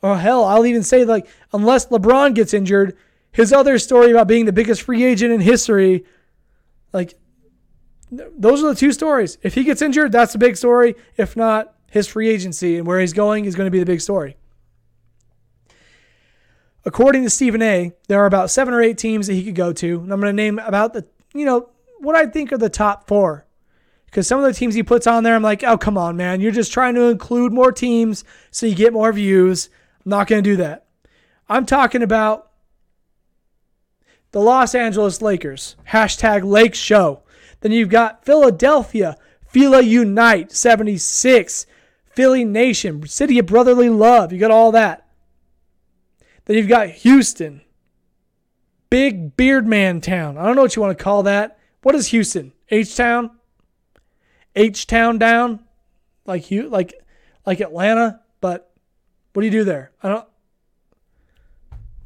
Or 0.02 0.18
hell, 0.18 0.46
I'll 0.46 0.66
even 0.66 0.84
say 0.84 1.04
like 1.04 1.28
unless 1.52 1.88
LeBron 1.88 2.34
gets 2.34 2.54
injured, 2.54 2.96
his 3.34 3.52
other 3.52 3.78
story 3.78 4.12
about 4.12 4.30
being 4.30 4.46
the 4.46 4.54
biggest 4.54 4.84
free 4.84 5.04
agent 5.04 5.34
in 5.34 5.42
history, 5.42 6.06
like 6.94 7.16
those 8.10 8.64
are 8.64 8.70
the 8.70 8.80
two 8.80 8.94
stories. 8.94 9.38
If 9.44 9.56
he 9.56 9.66
gets 9.66 9.82
injured, 9.82 10.14
that's 10.14 10.32
the 10.32 10.40
big 10.40 10.56
story. 10.56 10.96
If 11.18 11.36
not, 11.36 11.75
his 11.96 12.08
free 12.08 12.30
agency 12.30 12.78
and 12.78 12.86
where 12.86 13.00
he's 13.00 13.14
going 13.14 13.46
is 13.46 13.56
going 13.56 13.68
to 13.68 13.72
be 13.72 13.80
the 13.80 13.86
big 13.86 14.02
story. 14.02 14.36
According 16.84 17.24
to 17.24 17.30
Stephen 17.30 17.62
A., 17.62 17.94
there 18.10 18.22
are 18.22 18.26
about 18.26 18.52
seven 18.52 18.74
or 18.74 18.82
eight 18.82 18.98
teams 18.98 19.28
that 19.28 19.34
he 19.34 19.46
could 19.46 19.56
go 19.56 19.72
to. 19.72 20.02
And 20.02 20.12
I'm 20.12 20.20
going 20.20 20.30
to 20.30 20.44
name 20.44 20.60
about 20.60 20.92
the, 20.92 21.08
you 21.34 21.46
know, 21.46 21.70
what 22.00 22.14
I 22.14 22.26
think 22.26 22.52
are 22.52 22.58
the 22.58 22.70
top 22.70 23.08
four. 23.08 23.48
Because 24.08 24.28
some 24.28 24.40
of 24.40 24.46
the 24.46 24.54
teams 24.54 24.76
he 24.76 24.84
puts 24.84 25.08
on 25.08 25.24
there, 25.24 25.36
I'm 25.36 25.42
like, 25.42 25.64
oh, 25.64 25.78
come 25.78 25.98
on, 25.98 26.18
man. 26.18 26.42
You're 26.42 26.52
just 26.52 26.74
trying 26.74 26.96
to 26.96 27.04
include 27.04 27.54
more 27.54 27.72
teams 27.72 28.26
so 28.52 28.66
you 28.66 28.76
get 28.76 28.92
more 28.92 29.14
views. 29.14 29.70
I'm 30.06 30.10
not 30.10 30.28
going 30.28 30.44
to 30.44 30.50
do 30.50 30.58
that. 30.58 30.88
I'm 31.48 31.66
talking 31.66 32.04
about 32.04 32.52
the 34.32 34.42
Los 34.42 34.76
Angeles 34.76 35.22
Lakers. 35.22 35.78
Hashtag 35.88 36.44
Lake 36.44 36.76
Show. 36.76 37.24
Then 37.62 37.72
you've 37.72 37.88
got 37.88 38.26
Philadelphia, 38.26 39.16
Phila 39.48 39.82
Unite, 39.82 40.52
76, 40.52 41.66
Philly 42.16 42.46
Nation, 42.46 43.06
City 43.08 43.40
of 43.40 43.46
Brotherly 43.46 43.90
Love. 43.90 44.32
You 44.32 44.40
got 44.40 44.52
all 44.52 44.72
that. 44.72 45.08
Then 46.46 46.58
you've 46.58 46.70
got 46.70 46.90
Houston, 46.90 47.62
Big 48.90 49.36
Beard 49.36 49.68
Man 49.68 50.00
Town. 50.00 50.38
I 50.38 50.46
don't 50.46 50.56
know 50.56 50.62
what 50.62 50.76
you 50.76 50.82
want 50.82 50.98
to 50.98 51.04
call 51.04 51.24
that. 51.24 51.60
What 51.82 51.96
is 51.96 52.08
Houston? 52.08 52.54
H 52.70 52.96
Town? 52.96 53.32
H 54.56 54.88
Town 54.88 55.18
down? 55.18 55.60
Like 56.26 56.50
you 56.50 56.70
like 56.70 56.94
like 57.46 57.60
Atlanta, 57.60 58.22
but 58.42 58.72
what 59.34 59.42
do 59.42 59.46
you 59.48 59.52
do 59.52 59.64
there? 59.64 59.92
I 60.02 60.10
don't 60.10 60.28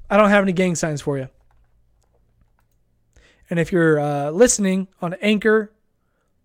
I 0.10 0.17
don't 0.17 0.30
have 0.30 0.43
any 0.43 0.54
gang 0.54 0.76
signs 0.76 1.02
for 1.02 1.17
you. 1.17 1.30
And 3.50 3.60
if 3.60 3.72
you're 3.72 4.00
uh, 4.00 4.32
listening 4.32 4.88
on 5.02 5.13
Anchor 5.15 5.72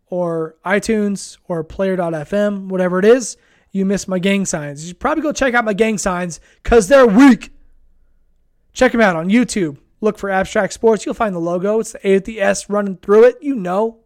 or 0.07 0.57
iTunes 0.65 1.39
or 1.49 1.65
player.fm, 1.65 2.69
whatever 2.69 2.99
it 2.99 3.05
is, 3.05 3.37
you 3.75 3.85
missed 3.85 4.07
my 4.07 4.21
gang 4.21 4.47
signs. 4.47 4.83
You 4.83 4.89
should 4.89 5.01
probably 5.01 5.23
go 5.25 5.33
check 5.33 5.53
out 5.53 5.65
my 5.65 5.73
gang 5.75 5.99
signs 5.99 6.39
because 6.63 6.87
they're 6.87 7.09
weak. 7.09 7.51
Check 8.73 8.93
them 8.93 9.01
out 9.01 9.17
on 9.17 9.29
YouTube. 9.29 9.79
Look 10.01 10.17
for 10.17 10.31
Abstract 10.31 10.73
Sports. 10.73 11.05
You'll 11.05 11.17
find 11.17 11.35
the 11.35 11.41
logo. 11.41 11.81
It's 11.81 11.91
the 11.91 12.09
A 12.09 12.15
with 12.15 12.25
the 12.25 12.41
S 12.41 12.71
running 12.71 12.99
through 12.99 13.25
it. 13.25 13.39
You 13.43 13.57
know. 13.57 13.99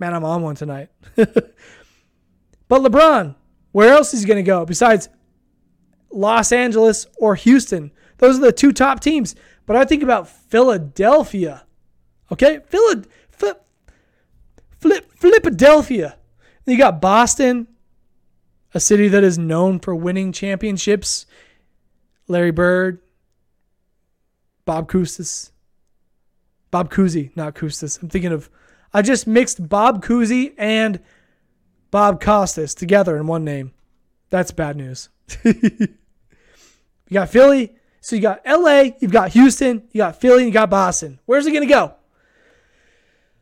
Man, 0.00 0.14
I'm 0.14 0.24
on 0.24 0.42
one 0.42 0.56
tonight. 0.56 0.88
but 1.14 1.54
LeBron, 2.68 3.36
where 3.70 3.92
else 3.92 4.12
is 4.12 4.22
he 4.22 4.26
going 4.26 4.44
to 4.44 4.48
go 4.48 4.66
besides 4.66 5.08
Los 6.10 6.50
Angeles 6.50 7.06
or 7.18 7.36
Houston? 7.36 7.92
Those 8.18 8.36
are 8.36 8.42
the 8.42 8.52
two 8.52 8.72
top 8.72 8.98
teams. 8.98 9.36
But 9.64 9.76
I 9.76 9.84
think 9.84 10.02
about 10.02 10.28
Philadelphia. 10.28 11.66
Okay? 12.32 12.58
Flip, 12.66 13.06
Flip, 14.80 15.12
Philadelphia. 15.14 16.18
You 16.66 16.76
got 16.76 17.00
Boston. 17.00 17.68
A 18.74 18.80
city 18.80 19.08
that 19.08 19.24
is 19.24 19.38
known 19.38 19.78
for 19.78 19.94
winning 19.94 20.32
championships. 20.32 21.26
Larry 22.28 22.50
Bird, 22.50 23.00
Bob 24.64 24.88
Costas, 24.88 25.52
Bob 26.70 26.90
Cousy, 26.90 27.36
not 27.36 27.54
Costas. 27.54 27.98
I'm 28.00 28.08
thinking 28.08 28.32
of, 28.32 28.48
I 28.92 29.02
just 29.02 29.26
mixed 29.26 29.68
Bob 29.68 30.04
Cousy 30.04 30.54
and 30.56 31.00
Bob 31.90 32.20
Costas 32.20 32.74
together 32.74 33.16
in 33.16 33.26
one 33.26 33.44
name. 33.44 33.72
That's 34.30 34.50
bad 34.50 34.76
news. 34.76 35.10
you 35.44 35.88
got 37.12 37.28
Philly, 37.28 37.74
so 38.00 38.16
you 38.16 38.22
got 38.22 38.40
LA, 38.46 38.90
you've 39.00 39.12
got 39.12 39.32
Houston, 39.32 39.88
you 39.92 39.98
got 39.98 40.20
Philly, 40.20 40.46
you 40.46 40.50
got 40.50 40.70
Boston. 40.70 41.20
Where's 41.26 41.46
it 41.46 41.52
going 41.52 41.66
to 41.66 41.72
go? 41.72 41.94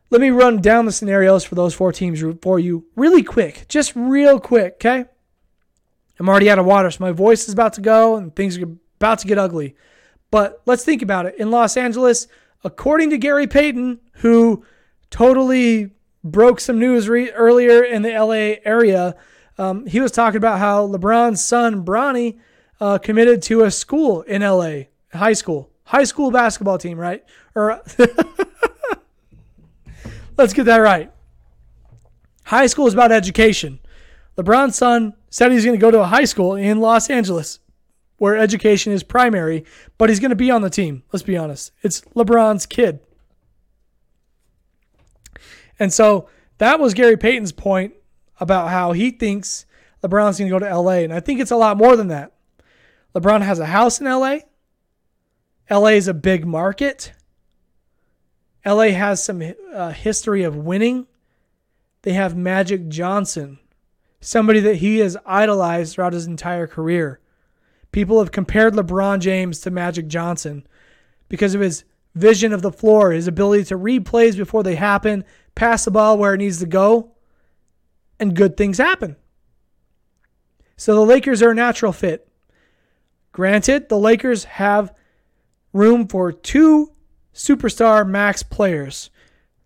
Let 0.09 0.19
me 0.19 0.29
run 0.29 0.59
down 0.59 0.85
the 0.85 0.91
scenarios 0.91 1.45
for 1.45 1.55
those 1.55 1.73
four 1.73 1.93
teams 1.93 2.21
for 2.41 2.59
you 2.59 2.85
really 2.97 3.23
quick, 3.23 3.65
just 3.69 3.93
real 3.95 4.41
quick, 4.41 4.73
okay? 4.73 5.05
I'm 6.21 6.29
already 6.29 6.51
out 6.51 6.59
of 6.59 6.67
water, 6.67 6.91
so 6.91 7.03
my 7.03 7.11
voice 7.11 7.47
is 7.47 7.53
about 7.53 7.73
to 7.73 7.81
go 7.81 8.15
and 8.15 8.35
things 8.35 8.55
are 8.59 8.77
about 8.99 9.17
to 9.19 9.27
get 9.27 9.39
ugly. 9.39 9.75
But 10.29 10.61
let's 10.67 10.85
think 10.85 11.01
about 11.01 11.25
it. 11.25 11.33
In 11.39 11.49
Los 11.49 11.75
Angeles, 11.75 12.27
according 12.63 13.09
to 13.09 13.17
Gary 13.17 13.47
Payton, 13.47 13.99
who 14.17 14.63
totally 15.09 15.89
broke 16.23 16.59
some 16.59 16.77
news 16.77 17.09
re- 17.09 17.31
earlier 17.31 17.83
in 17.83 18.03
the 18.03 18.11
LA 18.11 18.61
area, 18.69 19.15
um, 19.57 19.87
he 19.87 19.99
was 19.99 20.11
talking 20.11 20.37
about 20.37 20.59
how 20.59 20.87
LeBron's 20.87 21.43
son, 21.43 21.83
Bronny, 21.83 22.37
uh, 22.79 22.99
committed 22.99 23.41
to 23.41 23.63
a 23.63 23.71
school 23.71 24.21
in 24.21 24.43
LA, 24.43 24.81
high 25.11 25.33
school, 25.33 25.71
high 25.85 26.03
school 26.03 26.29
basketball 26.29 26.77
team, 26.77 26.99
right? 26.99 27.23
Or 27.55 27.81
let's 30.37 30.53
get 30.53 30.65
that 30.65 30.77
right. 30.77 31.11
High 32.43 32.67
school 32.67 32.85
is 32.85 32.93
about 32.93 33.11
education. 33.11 33.79
LeBron's 34.37 34.75
son 34.75 35.15
said 35.31 35.51
he's 35.51 35.65
going 35.65 35.77
to 35.77 35.81
go 35.81 35.89
to 35.89 36.01
a 36.01 36.05
high 36.05 36.25
school 36.25 36.55
in 36.55 36.79
Los 36.79 37.09
Angeles 37.09 37.57
where 38.17 38.37
education 38.37 38.93
is 38.93 39.01
primary, 39.01 39.65
but 39.97 40.09
he's 40.09 40.19
going 40.19 40.29
to 40.29 40.35
be 40.35 40.51
on 40.51 40.61
the 40.61 40.69
team. 40.69 41.01
Let's 41.11 41.23
be 41.23 41.35
honest. 41.35 41.71
It's 41.81 42.01
LeBron's 42.15 42.67
kid. 42.67 42.99
And 45.79 45.91
so 45.91 46.29
that 46.59 46.79
was 46.79 46.93
Gary 46.93 47.17
Payton's 47.17 47.51
point 47.51 47.93
about 48.39 48.69
how 48.69 48.91
he 48.91 49.09
thinks 49.09 49.65
LeBron's 50.03 50.37
going 50.37 50.51
to 50.51 50.59
go 50.59 50.59
to 50.59 50.79
LA. 50.79 50.99
And 50.99 51.11
I 51.11 51.19
think 51.19 51.39
it's 51.39 51.49
a 51.49 51.55
lot 51.55 51.77
more 51.77 51.95
than 51.95 52.09
that. 52.09 52.33
LeBron 53.15 53.41
has 53.41 53.57
a 53.57 53.65
house 53.65 53.99
in 53.99 54.05
LA. 54.05 54.37
LA 55.71 55.87
is 55.87 56.07
a 56.07 56.13
big 56.13 56.45
market. 56.45 57.13
LA 58.65 58.89
has 58.89 59.23
some 59.23 59.41
uh, 59.73 59.89
history 59.91 60.43
of 60.43 60.55
winning. 60.55 61.07
They 62.03 62.13
have 62.13 62.35
Magic 62.35 62.87
Johnson, 62.89 63.57
somebody 64.21 64.59
that 64.61 64.77
he 64.77 64.99
has 64.99 65.17
idolized 65.25 65.95
throughout 65.95 66.13
his 66.13 66.27
entire 66.27 66.67
career. 66.67 67.19
People 67.91 68.19
have 68.19 68.31
compared 68.31 68.73
LeBron 68.73 69.19
James 69.19 69.59
to 69.61 69.71
Magic 69.71 70.07
Johnson 70.07 70.65
because 71.27 71.53
of 71.53 71.61
his 71.61 71.83
vision 72.15 72.53
of 72.53 72.61
the 72.61 72.71
floor, 72.71 73.11
his 73.11 73.27
ability 73.27 73.65
to 73.65 73.75
read 73.75 74.05
plays 74.05 74.35
before 74.35 74.63
they 74.63 74.75
happen, 74.75 75.25
pass 75.55 75.83
the 75.83 75.91
ball 75.91 76.17
where 76.17 76.33
it 76.33 76.37
needs 76.37 76.59
to 76.59 76.65
go, 76.65 77.11
and 78.19 78.35
good 78.35 78.55
things 78.55 78.77
happen. 78.77 79.17
So 80.77 80.95
the 80.95 81.01
Lakers 81.01 81.41
are 81.41 81.51
a 81.51 81.55
natural 81.55 81.91
fit. 81.91 82.27
Granted, 83.31 83.89
the 83.89 83.97
Lakers 83.97 84.45
have 84.45 84.93
room 85.73 86.07
for 86.07 86.31
two 86.31 86.91
superstar 87.33 88.07
max 88.07 88.43
players 88.43 89.09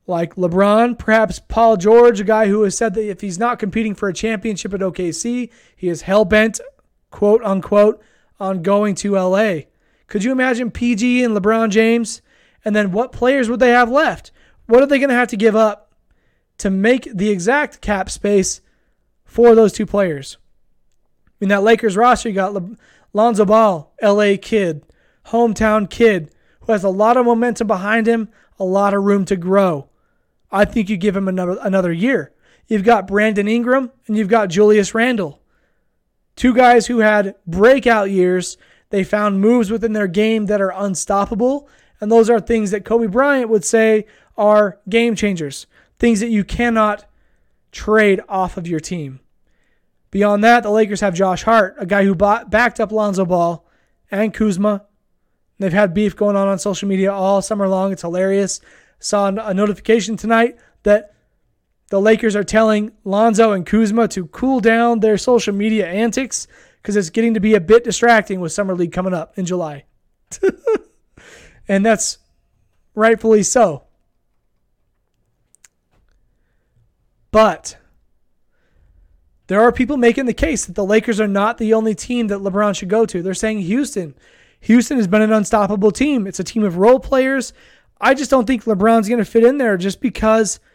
like 0.08 0.36
LeBron, 0.36 0.98
perhaps 1.00 1.39
Paul 1.39 1.78
George, 1.78 2.20
a 2.20 2.24
guy 2.24 2.48
who 2.48 2.62
has 2.63 2.78
said 2.78 2.94
that 2.94 3.10
if 3.10 3.22
he's 3.22 3.39
not 3.39 3.60
competing 3.60 3.96
for 3.96 4.08
a 4.08 4.13
championship 4.13 4.74
at 4.74 4.80
OKC, 4.82 5.50
he 5.76 5.89
is 5.89 6.04
hell 6.04 6.26
bent, 6.26 6.60
quote 7.10 7.44
unquote, 7.44 8.02
on 8.39 8.62
going 8.62 8.94
to 8.96 9.15
LA. 9.15 9.62
Could 10.08 10.24
you 10.24 10.32
imagine 10.32 10.70
PG 10.70 11.24
and 11.24 11.36
LeBron 11.36 11.70
James? 11.70 12.22
And 12.63 12.76
then 12.76 12.91
what 12.91 13.12
players 13.12 13.50
would 13.50 13.60
they 13.60 13.72
have 13.72 13.89
left? 13.89 14.32
What 14.68 14.84
are 14.84 14.88
they 14.88 15.00
going 15.00 15.10
to 15.10 15.15
have 15.15 15.30
to 15.30 15.38
give 15.38 15.56
up 15.56 15.94
to 16.58 16.70
make 16.70 17.08
the 17.13 17.30
exact 17.30 17.82
cap 17.82 18.10
space 18.10 18.62
for 19.24 19.56
those 19.56 19.74
two 19.74 19.86
players? 19.86 20.38
In 21.41 21.50
that 21.50 21.63
Lakers 21.63 21.98
roster, 21.98 22.30
you 22.30 22.36
got 22.36 22.54
Le- 22.54 22.76
Lonzo 23.13 23.46
Ball, 23.46 23.94
LA 24.02 24.34
kid, 24.41 24.84
hometown 25.28 25.89
kid, 25.89 26.32
who 26.62 26.72
has 26.72 26.84
a 26.84 26.89
lot 26.89 27.18
of 27.18 27.26
momentum 27.26 27.68
behind 27.68 28.08
him, 28.08 28.30
a 28.60 28.63
lot 28.63 28.94
of 28.94 29.04
room 29.04 29.26
to 29.26 29.36
grow. 29.36 29.89
I 30.51 30.65
think 30.65 30.89
you 30.89 30.97
give 30.97 31.15
him 31.15 31.27
another 31.27 31.58
another 31.62 31.91
year. 31.91 32.34
You've 32.67 32.84
got 32.84 33.08
Brandon 33.08 33.47
Ingram 33.47 33.91
and 34.08 34.17
you've 34.17 34.27
got 34.27 34.49
Julius 34.49 34.95
Randle. 34.95 35.41
Two 36.36 36.53
guys 36.53 36.88
who 36.88 36.99
had 36.99 37.36
breakout 37.45 38.12
years. 38.12 38.58
They 38.89 39.03
found 39.03 39.41
moves 39.41 39.71
within 39.71 39.93
their 39.93 40.08
game 40.08 40.45
that 40.47 40.62
are 40.62 40.73
unstoppable. 40.75 41.69
And 41.99 42.12
those 42.12 42.29
are 42.29 42.39
things 42.39 42.71
that 42.71 42.86
Kobe 42.86 43.08
Bryant 43.08 43.49
would 43.49 43.63
say 43.63 44.05
are 44.38 44.79
game 44.89 45.15
changers, 45.15 45.65
things 45.97 46.19
that 46.19 46.29
you 46.29 46.43
cannot 46.43 47.05
trade 47.71 48.21
off 48.27 48.58
of 48.58 48.67
your 48.67 48.79
team. 48.79 49.19
Beyond 50.12 50.43
that, 50.43 50.63
the 50.63 50.71
Lakers 50.71 51.01
have 51.01 51.13
Josh 51.13 51.43
Hart, 51.43 51.75
a 51.77 51.86
guy 51.86 52.05
who 52.05 52.15
bought, 52.15 52.49
backed 52.49 52.79
up 52.79 52.91
Lonzo 52.91 53.25
Ball 53.25 53.65
and 54.12 54.34
Kuzma. 54.34 54.86
They've 55.60 55.73
had 55.73 55.93
beef 55.93 56.15
going 56.15 56.36
on 56.36 56.47
on 56.47 56.60
social 56.60 56.88
media 56.88 57.12
all 57.12 57.41
summer 57.41 57.67
long. 57.67 57.91
It's 57.91 58.01
hilarious. 58.01 58.60
Saw 59.06 59.28
a 59.28 59.54
notification 59.54 60.18
tonight 60.18 60.58
that 60.82 61.13
the 61.89 62.02
Lakers 62.02 62.36
are 62.36 62.44
telling 62.44 62.91
Lonzo 63.04 63.52
and 63.52 63.63
Kuzma 63.63 64.08
to 64.08 64.26
cool 64.26 64.60
down 64.60 65.00
their 65.00 65.15
social 65.20 65.54
media 65.54 65.86
antics 65.86 66.48
because 66.82 66.96
it's 66.96 67.12
getting 67.12 67.36
to 67.36 67.39
be 67.39 67.54
a 67.54 67.62
bit 67.62 67.84
distracting 67.84 68.39
with 68.39 68.52
Summer 68.52 68.74
League 68.74 68.91
coming 68.91 69.13
up 69.13 69.38
in 69.38 69.46
July. 69.46 69.86
and 71.68 71.86
that's 71.86 72.18
rightfully 72.96 73.44
so. 73.44 73.84
But 77.30 77.78
there 79.46 79.62
are 79.62 79.72
people 79.72 79.98
making 79.98 80.26
the 80.26 80.34
case 80.34 80.65
that 80.65 80.74
the 80.74 80.84
Lakers 80.84 81.22
are 81.22 81.28
not 81.28 81.60
the 81.60 81.76
only 81.76 81.94
team 81.94 82.26
that 82.30 82.39
LeBron 82.39 82.76
should 82.76 82.89
go 82.89 83.06
to. 83.06 83.22
They're 83.22 83.36
saying 83.36 83.60
Houston. 83.60 84.15
Houston 84.62 84.98
has 84.98 85.06
been 85.06 85.22
an 85.22 85.32
unstoppable 85.32 85.91
team. 85.91 86.26
It's 86.26 86.39
a 86.39 86.44
team 86.44 86.63
of 86.63 86.78
role 86.78 87.00
players. 87.00 87.54
I 87.99 88.13
just 88.13 88.29
don't 88.29 88.45
think 88.45 88.65
LeBron's 88.65 89.08
going 89.08 89.19
to 89.19 89.25
fit 89.25 89.43
in 89.43 89.58
there 89.58 89.77
just 89.77 90.01
because– 90.01 90.60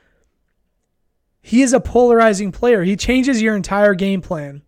he 1.42 1.62
is 1.62 1.72
a 1.72 1.80
polarizing 1.80 2.52
player. 2.52 2.82
He 2.84 2.96
changes 2.96 3.40
your 3.40 3.56
entire 3.56 3.94
game 3.94 4.20
plan. 4.20 4.62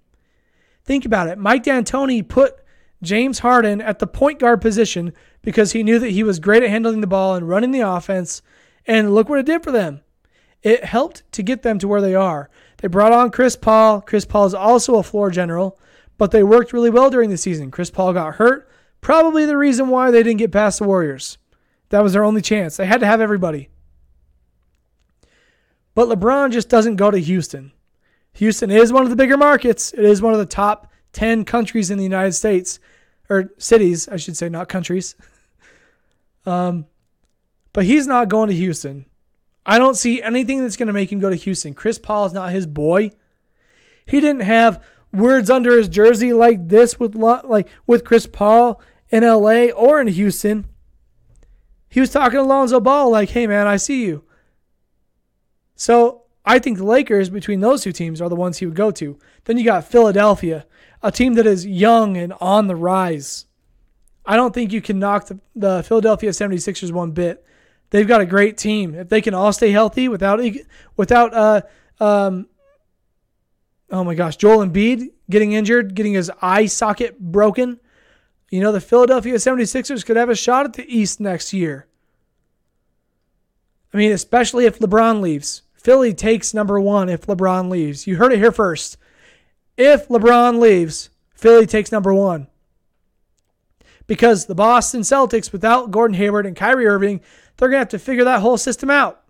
Think 0.85 1.05
about 1.05 1.29
it. 1.29 1.39
Mike 1.39 1.65
D'Antoni 1.65 2.27
put 2.27 2.57
James 3.03 3.41
Harden 3.41 3.81
at 3.81 3.99
the 3.99 4.07
point 4.07 4.39
guard 4.39 4.61
position 4.61 5.13
because 5.43 5.73
he 5.73 5.83
knew 5.83 5.99
that 5.99 6.11
he 6.11 6.23
was 6.23 6.39
great 6.39 6.63
at 6.63 6.71
handling 6.71 7.01
the 7.01 7.07
ball 7.07 7.35
and 7.35 7.49
running 7.49 7.73
the 7.73 7.81
offense. 7.81 8.43
And 8.87 9.15
look 9.15 9.29
what 9.29 9.39
it 9.39 9.47
did 9.47 9.63
for 9.63 9.71
them. 9.71 10.01
It 10.63 10.85
helped 10.85 11.31
to 11.33 11.43
get 11.43 11.63
them 11.63 11.79
to 11.81 11.89
where 11.89 12.01
they 12.01 12.15
are. 12.15 12.49
They 12.79 12.89
brought 12.89 13.13
on 13.13 13.31
Chris 13.31 13.57
Paul. 13.57 14.01
Chris 14.01 14.25
Paul 14.25 14.47
is 14.47 14.55
also 14.55 14.97
a 14.97 15.03
floor 15.03 15.31
general, 15.31 15.79
but 16.19 16.31
they 16.31 16.43
worked 16.43 16.73
really 16.73 16.91
well 16.91 17.11
during 17.11 17.31
the 17.31 17.37
season. 17.37 17.71
Chris 17.71 17.91
Paul 17.91 18.13
got 18.13 18.37
hurt. 18.37 18.69
Probably 19.01 19.45
the 19.45 19.57
reason 19.57 19.89
why 19.89 20.11
they 20.11 20.23
didn't 20.23 20.39
get 20.39 20.53
past 20.53 20.79
the 20.79 20.85
Warriors. 20.85 21.39
That 21.93 22.03
was 22.03 22.15
their 22.15 22.25
only 22.25 22.41
chance. 22.41 22.79
They 22.79 22.87
had 22.87 23.01
to 23.01 23.07
have 23.07 23.21
everybody. 23.21 23.69
But 25.95 26.09
LeBron 26.09 26.51
just 26.51 26.71
doesn't 26.71 26.97
go 26.97 27.11
to 27.11 27.19
Houston. 27.19 27.71
Houston 28.33 28.71
is 28.71 28.95
one 28.95 29.05
of 29.05 29.11
the 29.11 29.17
bigger 29.17 29.37
markets. 29.37 29.93
It 29.93 30.03
is 30.03 30.23
one 30.23 30.33
of 30.33 30.39
the 30.39 30.47
top 30.47 30.91
10 31.13 31.45
countries 31.45 31.91
in 31.91 31.99
the 31.99 32.03
United 32.03 32.33
States, 32.33 32.81
or 33.29 33.53
cities, 33.59 34.09
I 34.09 34.17
should 34.17 34.39
say, 34.39 34.49
not 34.49 34.71
countries. 34.71 35.17
um, 36.47 36.87
but 37.75 37.85
he's 37.85 38.07
not 38.07 38.31
going 38.31 38.49
to 38.49 38.57
Houston. 38.57 39.05
I 39.67 39.79
don't 39.79 39.95
see 39.95 40.23
anything 40.23 40.63
that's 40.63 40.79
going 40.79 40.87
to 40.87 40.95
make 40.95 41.13
him 41.13 41.21
go 41.21 41.29
to 41.29 41.37
Houston. 41.37 41.75
Chris 41.75 41.99
Paul 41.99 42.25
is 42.25 42.33
not 42.33 42.53
his 42.53 42.67
boy. 42.67 43.11
He 44.07 44.19
didn't 44.19 44.45
have 44.45 44.83
words 45.13 45.51
under 45.51 45.77
his 45.77 45.91
jersey 45.91 46.33
like 46.33 46.69
this 46.69 46.99
with 46.99 47.15
like 47.15 47.69
with 47.87 48.03
Chris 48.03 48.27
Paul 48.27 48.81
in 49.11 49.25
LA 49.25 49.67
or 49.67 50.01
in 50.01 50.07
Houston. 50.07 50.72
He 51.93 52.01
was 52.01 52.09
talking 52.09 52.39
to 52.39 52.43
Lonzo 52.43 52.81
Ball 52.81 53.11
like, 53.11 53.29
"Hey 53.29 53.47
man, 53.47 53.67
I 53.67 53.77
see 53.77 54.07
you. 54.07 54.25
So 55.77 56.23
I 56.43 56.59
think 56.59 56.79
the 56.79 56.85
Lakers, 56.85 57.29
between 57.29 57.61
those 57.61 57.83
two 57.83 57.93
teams, 57.93 58.23
are 58.23 58.31
the 58.31 58.35
ones 58.35 58.57
he 58.57 58.67
would 58.67 58.75
go 58.75 58.91
to. 58.93 59.19
Then 59.45 59.59
you 59.59 59.65
got 59.67 59.85
Philadelphia, 59.85 60.65
a 61.03 61.13
team 61.13 61.35
that 61.35 61.47
is 61.47 61.67
young 61.67 62.17
and 62.17 62.33
on 62.41 62.67
the 62.67 62.77
rise. 62.77 63.45
I 64.25 64.37
don't 64.37 64.55
think 64.55 64.73
you 64.73 64.81
can 64.81 64.99
knock 64.99 65.27
the, 65.27 65.39
the 65.55 65.83
Philadelphia 65.83 66.31
76ers 66.31 66.93
one 66.93 67.11
bit. 67.11 67.45
They've 67.91 68.09
got 68.09 68.23
a 68.23 68.27
great 68.27 68.57
team. 68.57 68.95
If 68.95 69.11
they 69.11 69.21
can 69.21 69.35
all 69.35 69.53
stay 69.53 69.71
healthy 69.71 70.09
without 70.09 70.41
without 70.97 71.35
uh 71.35 71.61
um 72.01 72.47
oh 73.91 74.03
my 74.03 74.15
gosh, 74.15 74.37
Joel 74.37 74.65
Embiid 74.67 75.11
getting 75.29 75.53
injured, 75.53 75.95
getting 75.95 76.15
his 76.15 76.31
eye 76.41 76.65
socket 76.65 77.21
broken, 77.21 77.81
you 78.53 78.61
know, 78.61 78.71
the 78.71 78.83
Philadelphia 78.83 79.37
76ers 79.37 80.05
could 80.05 80.19
have 80.19 80.29
a 80.29 80.37
shot 80.37 80.67
at 80.67 80.75
the 80.75 80.85
East 80.87 81.21
next 81.21 81.55
year. 81.55 81.87
I 83.93 83.97
mean, 83.97 84.13
especially 84.13 84.67
if 84.67 84.79
LeBron 84.79 85.23
leaves. 85.23 85.63
Philly 85.73 86.13
takes 86.13 86.53
number 86.53 86.79
one 86.79 87.09
if 87.09 87.23
LeBron 87.23 87.71
leaves. 87.71 88.07
You 88.07 88.17
heard 88.17 88.31
it 88.31 88.39
here 88.39 88.53
first. 88.53 88.99
if 89.79 90.07
LeBron 90.09 90.61
leaves, 90.61 91.09
Philly 91.35 91.65
takes 91.65 91.91
number 91.91 92.13
one. 92.13 92.47
Because 94.07 94.45
the 94.45 94.55
Boston 94.55 95.01
Celtics, 95.01 95.51
without 95.51 95.91
Gordon 95.91 96.15
Hayward 96.15 96.45
and 96.45 96.55
Kyrie 96.55 96.87
Irving, 96.87 97.23
they're 97.57 97.71
going 97.71 97.79
to 97.79 97.85
have 97.85 97.89
to 97.89 97.99
figure 97.99 98.25
that 98.25 98.43
whole 98.43 98.59
system 98.59 98.91
out. 98.91 99.23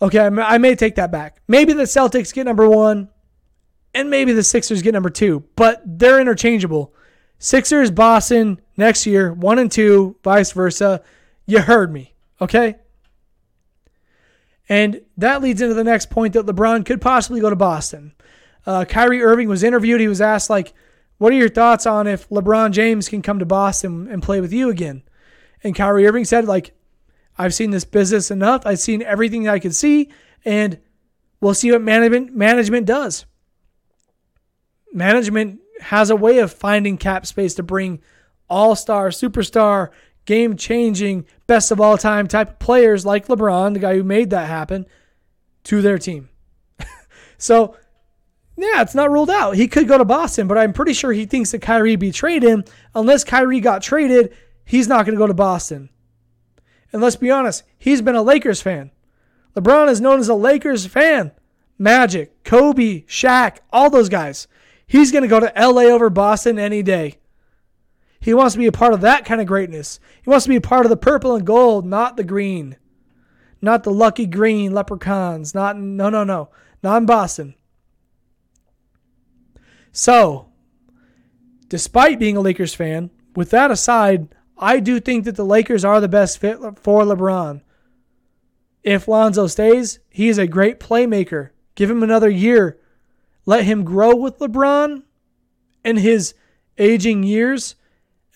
Okay, 0.00 0.20
I 0.20 0.58
may 0.58 0.76
take 0.76 0.94
that 0.94 1.10
back. 1.10 1.42
Maybe 1.48 1.72
the 1.72 1.84
Celtics 1.84 2.32
get 2.32 2.44
number 2.44 2.68
one, 2.68 3.08
and 3.94 4.10
maybe 4.10 4.32
the 4.32 4.42
Sixers 4.42 4.82
get 4.82 4.94
number 4.94 5.10
two, 5.10 5.44
but 5.56 5.82
they're 5.84 6.20
interchangeable. 6.20 6.94
Sixers, 7.38 7.90
Boston 7.90 8.60
next 8.76 9.06
year, 9.06 9.32
one 9.32 9.58
and 9.58 9.70
two, 9.70 10.16
vice 10.22 10.52
versa. 10.52 11.02
You 11.46 11.60
heard 11.60 11.92
me, 11.92 12.14
okay? 12.40 12.76
And 14.68 15.02
that 15.16 15.42
leads 15.42 15.60
into 15.60 15.74
the 15.74 15.84
next 15.84 16.08
point 16.08 16.34
that 16.34 16.46
LeBron 16.46 16.86
could 16.86 17.00
possibly 17.00 17.40
go 17.40 17.50
to 17.50 17.56
Boston. 17.56 18.14
Uh, 18.64 18.84
Kyrie 18.84 19.22
Irving 19.22 19.48
was 19.48 19.64
interviewed. 19.64 20.00
He 20.00 20.08
was 20.08 20.20
asked, 20.20 20.48
like, 20.48 20.72
what 21.18 21.32
are 21.32 21.36
your 21.36 21.48
thoughts 21.48 21.84
on 21.84 22.06
if 22.06 22.28
LeBron 22.28 22.70
James 22.70 23.08
can 23.08 23.22
come 23.22 23.38
to 23.38 23.44
Boston 23.44 24.08
and 24.08 24.22
play 24.22 24.40
with 24.40 24.52
you 24.52 24.70
again? 24.70 25.02
And 25.64 25.74
Kyrie 25.74 26.06
Irving 26.06 26.24
said, 26.24 26.46
like, 26.46 26.72
I've 27.36 27.54
seen 27.54 27.70
this 27.70 27.84
business 27.84 28.30
enough. 28.30 28.62
I've 28.64 28.78
seen 28.78 29.02
everything 29.02 29.44
that 29.44 29.54
I 29.54 29.58
could 29.58 29.74
see, 29.74 30.10
and 30.44 30.78
we'll 31.40 31.54
see 31.54 31.72
what 31.72 31.82
management 31.82 32.34
management 32.34 32.86
does. 32.86 33.26
Management 34.92 35.60
has 35.80 36.10
a 36.10 36.16
way 36.16 36.38
of 36.38 36.52
finding 36.52 36.96
cap 36.98 37.26
space 37.26 37.54
to 37.54 37.62
bring 37.62 38.00
all-star, 38.48 39.08
superstar, 39.08 39.90
game-changing, 40.24 41.26
best 41.46 41.70
of 41.70 41.80
all 41.80 41.98
time 41.98 42.28
type 42.28 42.50
of 42.50 42.58
players 42.58 43.04
like 43.04 43.26
LeBron, 43.26 43.74
the 43.74 43.80
guy 43.80 43.94
who 43.94 44.04
made 44.04 44.30
that 44.30 44.48
happen, 44.48 44.86
to 45.64 45.82
their 45.82 45.98
team. 45.98 46.28
so, 47.38 47.76
yeah, 48.56 48.82
it's 48.82 48.94
not 48.94 49.10
ruled 49.10 49.30
out. 49.30 49.56
He 49.56 49.66
could 49.66 49.88
go 49.88 49.98
to 49.98 50.04
Boston, 50.04 50.46
but 50.46 50.58
I'm 50.58 50.72
pretty 50.72 50.92
sure 50.92 51.12
he 51.12 51.26
thinks 51.26 51.50
that 51.50 51.62
Kyrie 51.62 51.96
betrayed 51.96 52.42
him. 52.42 52.64
Unless 52.94 53.24
Kyrie 53.24 53.60
got 53.60 53.82
traded, 53.82 54.34
he's 54.64 54.88
not 54.88 55.06
going 55.06 55.16
to 55.16 55.22
go 55.22 55.26
to 55.26 55.34
Boston. 55.34 55.88
And 56.92 57.00
let's 57.00 57.16
be 57.16 57.30
honest, 57.30 57.64
he's 57.78 58.02
been 58.02 58.14
a 58.14 58.22
Lakers 58.22 58.60
fan. 58.60 58.90
LeBron 59.56 59.88
is 59.88 60.00
known 60.00 60.20
as 60.20 60.28
a 60.28 60.34
Lakers 60.34 60.86
fan. 60.86 61.32
Magic, 61.78 62.44
Kobe, 62.44 63.02
Shaq, 63.02 63.58
all 63.72 63.90
those 63.90 64.08
guys. 64.08 64.46
He's 64.92 65.10
going 65.10 65.22
to 65.22 65.28
go 65.28 65.40
to 65.40 65.50
LA 65.56 65.84
over 65.84 66.10
Boston 66.10 66.58
any 66.58 66.82
day. 66.82 67.16
He 68.20 68.34
wants 68.34 68.52
to 68.52 68.58
be 68.58 68.66
a 68.66 68.72
part 68.72 68.92
of 68.92 69.00
that 69.00 69.24
kind 69.24 69.40
of 69.40 69.46
greatness. 69.46 69.98
He 70.22 70.28
wants 70.28 70.44
to 70.44 70.50
be 70.50 70.56
a 70.56 70.60
part 70.60 70.84
of 70.84 70.90
the 70.90 70.98
purple 70.98 71.34
and 71.34 71.46
gold, 71.46 71.86
not 71.86 72.18
the 72.18 72.24
green. 72.24 72.76
Not 73.62 73.84
the 73.84 73.90
lucky 73.90 74.26
green 74.26 74.74
leprechauns. 74.74 75.54
Not 75.54 75.78
no 75.78 76.10
no 76.10 76.24
no. 76.24 76.50
Not 76.82 76.98
in 76.98 77.06
Boston. 77.06 77.54
So, 79.92 80.50
despite 81.68 82.18
being 82.18 82.36
a 82.36 82.42
Lakers 82.42 82.74
fan, 82.74 83.08
with 83.34 83.48
that 83.48 83.70
aside, 83.70 84.28
I 84.58 84.78
do 84.78 85.00
think 85.00 85.24
that 85.24 85.36
the 85.36 85.44
Lakers 85.46 85.86
are 85.86 86.02
the 86.02 86.06
best 86.06 86.36
fit 86.36 86.58
for 86.76 87.02
LeBron. 87.04 87.62
If 88.82 89.08
Lonzo 89.08 89.46
stays, 89.46 90.00
he 90.10 90.28
is 90.28 90.36
a 90.36 90.46
great 90.46 90.78
playmaker. 90.78 91.48
Give 91.76 91.90
him 91.90 92.02
another 92.02 92.28
year. 92.28 92.78
Let 93.44 93.64
him 93.64 93.84
grow 93.84 94.14
with 94.14 94.38
LeBron 94.38 95.02
in 95.84 95.96
his 95.96 96.34
aging 96.78 97.22
years 97.22 97.74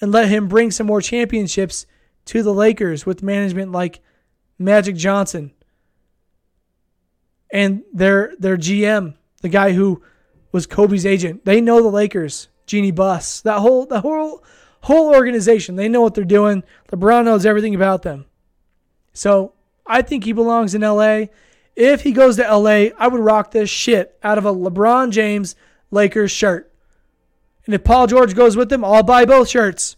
and 0.00 0.12
let 0.12 0.28
him 0.28 0.48
bring 0.48 0.70
some 0.70 0.86
more 0.86 1.00
championships 1.00 1.86
to 2.26 2.42
the 2.42 2.52
Lakers 2.52 3.06
with 3.06 3.22
management 3.22 3.72
like 3.72 4.00
Magic 4.58 4.96
Johnson 4.96 5.52
and 7.52 7.82
their 7.92 8.34
their 8.38 8.56
GM, 8.56 9.14
the 9.42 9.48
guy 9.48 9.72
who 9.72 10.02
was 10.52 10.66
Kobe's 10.66 11.06
agent. 11.06 11.44
They 11.44 11.60
know 11.60 11.82
the 11.82 11.88
Lakers, 11.88 12.48
Jeanie 12.66 12.90
Buss. 12.90 13.40
That 13.42 13.60
whole 13.60 13.86
the 13.86 14.00
whole 14.00 14.42
whole 14.82 15.14
organization. 15.14 15.76
They 15.76 15.88
know 15.88 16.00
what 16.00 16.14
they're 16.14 16.24
doing. 16.24 16.64
LeBron 16.90 17.24
knows 17.24 17.46
everything 17.46 17.74
about 17.74 18.02
them. 18.02 18.26
So 19.12 19.52
I 19.86 20.02
think 20.02 20.24
he 20.24 20.32
belongs 20.32 20.74
in 20.74 20.82
LA. 20.82 21.26
If 21.76 22.02
he 22.02 22.12
goes 22.12 22.36
to 22.36 22.42
LA, 22.42 22.88
I 22.98 23.06
would 23.06 23.20
rock 23.20 23.50
this 23.50 23.68
shit 23.68 24.18
out 24.22 24.38
of 24.38 24.46
a 24.46 24.54
LeBron 24.54 25.10
James 25.10 25.54
Lakers 25.90 26.32
shirt. 26.32 26.72
And 27.66 27.74
if 27.74 27.84
Paul 27.84 28.06
George 28.06 28.34
goes 28.34 28.56
with 28.56 28.72
him, 28.72 28.84
I'll 28.84 29.02
buy 29.02 29.26
both 29.26 29.48
shirts. 29.48 29.96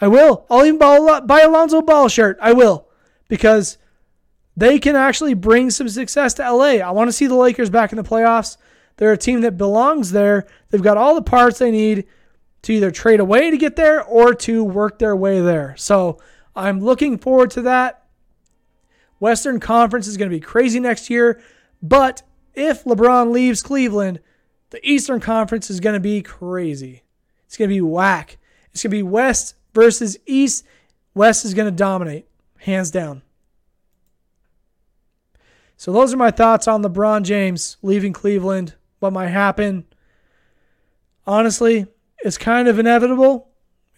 I 0.00 0.08
will. 0.08 0.46
I'll 0.48 0.64
even 0.64 0.78
buy, 0.78 1.20
buy 1.20 1.42
a 1.42 1.50
Lonzo 1.50 1.82
Ball 1.82 2.08
shirt. 2.08 2.38
I 2.40 2.52
will. 2.52 2.88
Because 3.28 3.78
they 4.56 4.78
can 4.78 4.96
actually 4.96 5.34
bring 5.34 5.70
some 5.70 5.88
success 5.88 6.34
to 6.34 6.50
LA. 6.50 6.78
I 6.78 6.90
want 6.90 7.08
to 7.08 7.12
see 7.12 7.26
the 7.26 7.36
Lakers 7.36 7.70
back 7.70 7.92
in 7.92 7.96
the 7.96 8.02
playoffs. 8.02 8.56
They're 8.96 9.12
a 9.12 9.18
team 9.18 9.42
that 9.42 9.56
belongs 9.56 10.12
there. 10.12 10.46
They've 10.70 10.82
got 10.82 10.96
all 10.96 11.14
the 11.14 11.22
parts 11.22 11.58
they 11.58 11.70
need 11.70 12.06
to 12.62 12.72
either 12.72 12.90
trade 12.90 13.20
away 13.20 13.50
to 13.50 13.56
get 13.56 13.76
there 13.76 14.02
or 14.02 14.34
to 14.34 14.64
work 14.64 14.98
their 14.98 15.16
way 15.16 15.40
there. 15.40 15.74
So 15.76 16.18
I'm 16.54 16.80
looking 16.80 17.18
forward 17.18 17.50
to 17.52 17.62
that. 17.62 18.01
Western 19.22 19.60
Conference 19.60 20.08
is 20.08 20.16
going 20.16 20.28
to 20.28 20.36
be 20.36 20.40
crazy 20.40 20.80
next 20.80 21.08
year, 21.08 21.40
but 21.80 22.24
if 22.54 22.82
LeBron 22.82 23.30
leaves 23.30 23.62
Cleveland, 23.62 24.18
the 24.70 24.84
Eastern 24.84 25.20
Conference 25.20 25.70
is 25.70 25.78
going 25.78 25.94
to 25.94 26.00
be 26.00 26.22
crazy. 26.22 27.04
It's 27.46 27.56
going 27.56 27.68
to 27.68 27.74
be 27.74 27.80
whack. 27.80 28.38
It's 28.72 28.82
going 28.82 28.90
to 28.90 28.96
be 28.96 29.02
West 29.04 29.54
versus 29.74 30.18
East. 30.26 30.64
West 31.14 31.44
is 31.44 31.54
going 31.54 31.70
to 31.70 31.76
dominate, 31.76 32.26
hands 32.56 32.90
down. 32.90 33.22
So 35.76 35.92
those 35.92 36.12
are 36.12 36.16
my 36.16 36.32
thoughts 36.32 36.66
on 36.66 36.82
LeBron 36.82 37.22
James 37.22 37.76
leaving 37.80 38.12
Cleveland, 38.12 38.74
what 38.98 39.12
might 39.12 39.28
happen. 39.28 39.84
Honestly, 41.28 41.86
it's 42.24 42.38
kind 42.38 42.66
of 42.66 42.80
inevitable. 42.80 43.51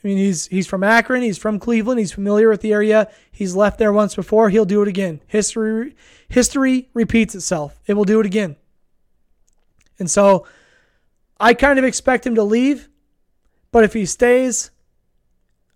I 0.05 0.09
mean, 0.09 0.19
he's 0.19 0.47
he's 0.49 0.67
from 0.67 0.85
Akron, 0.85 1.23
he's 1.23 1.39
from 1.39 1.59
Cleveland, 1.59 1.99
he's 1.99 2.13
familiar 2.13 2.51
with 2.51 2.61
the 2.61 2.73
area. 2.73 3.11
He's 3.33 3.57
left 3.57 3.79
there 3.79 3.93
once 3.93 4.15
before. 4.15 4.51
He'll 4.51 4.67
do 4.67 4.83
it 4.83 4.89
again. 4.89 5.23
History 5.27 5.97
history 6.29 6.91
repeats 6.93 7.35
itself. 7.35 7.81
It 7.87 7.95
will 7.95 8.05
do 8.05 8.21
it 8.21 8.27
again. 8.27 8.57
And 9.99 10.11
so 10.11 10.47
I 11.41 11.55
kind 11.55 11.79
of 11.79 11.85
expect 11.85 12.27
him 12.27 12.35
to 12.35 12.43
leave, 12.43 12.89
but 13.73 13.83
if 13.83 13.95
he 13.95 14.05
stays, 14.05 14.71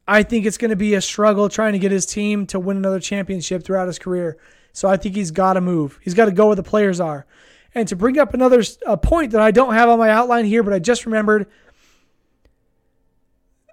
I 0.06 0.22
think 0.22 0.44
it's 0.44 0.58
going 0.58 0.70
to 0.70 0.76
be 0.76 0.94
a 0.94 1.00
struggle 1.00 1.48
trying 1.48 1.72
to 1.72 1.78
get 1.78 1.92
his 1.92 2.04
team 2.04 2.46
to 2.48 2.60
win 2.60 2.76
another 2.76 3.00
championship 3.00 3.64
throughout 3.64 3.86
his 3.86 3.98
career. 3.98 4.36
So 4.72 4.88
I 4.88 4.96
think 4.98 5.14
he's 5.14 5.30
got 5.30 5.54
to 5.54 5.60
move. 5.60 5.98
He's 6.02 6.14
got 6.14 6.26
to 6.26 6.32
go 6.32 6.48
where 6.48 6.56
the 6.56 6.62
players 6.62 7.00
are. 7.00 7.26
And 7.74 7.88
to 7.88 7.96
bring 7.96 8.18
up 8.18 8.34
another 8.34 8.62
point 9.02 9.32
that 9.32 9.40
I 9.40 9.50
don't 9.50 9.74
have 9.74 9.88
on 9.88 9.98
my 9.98 10.10
outline 10.10 10.44
here, 10.44 10.62
but 10.62 10.72
I 10.72 10.78
just 10.78 11.06
remembered 11.06 11.46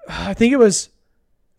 I 0.08 0.34
think 0.34 0.54
it 0.54 0.58
was, 0.58 0.90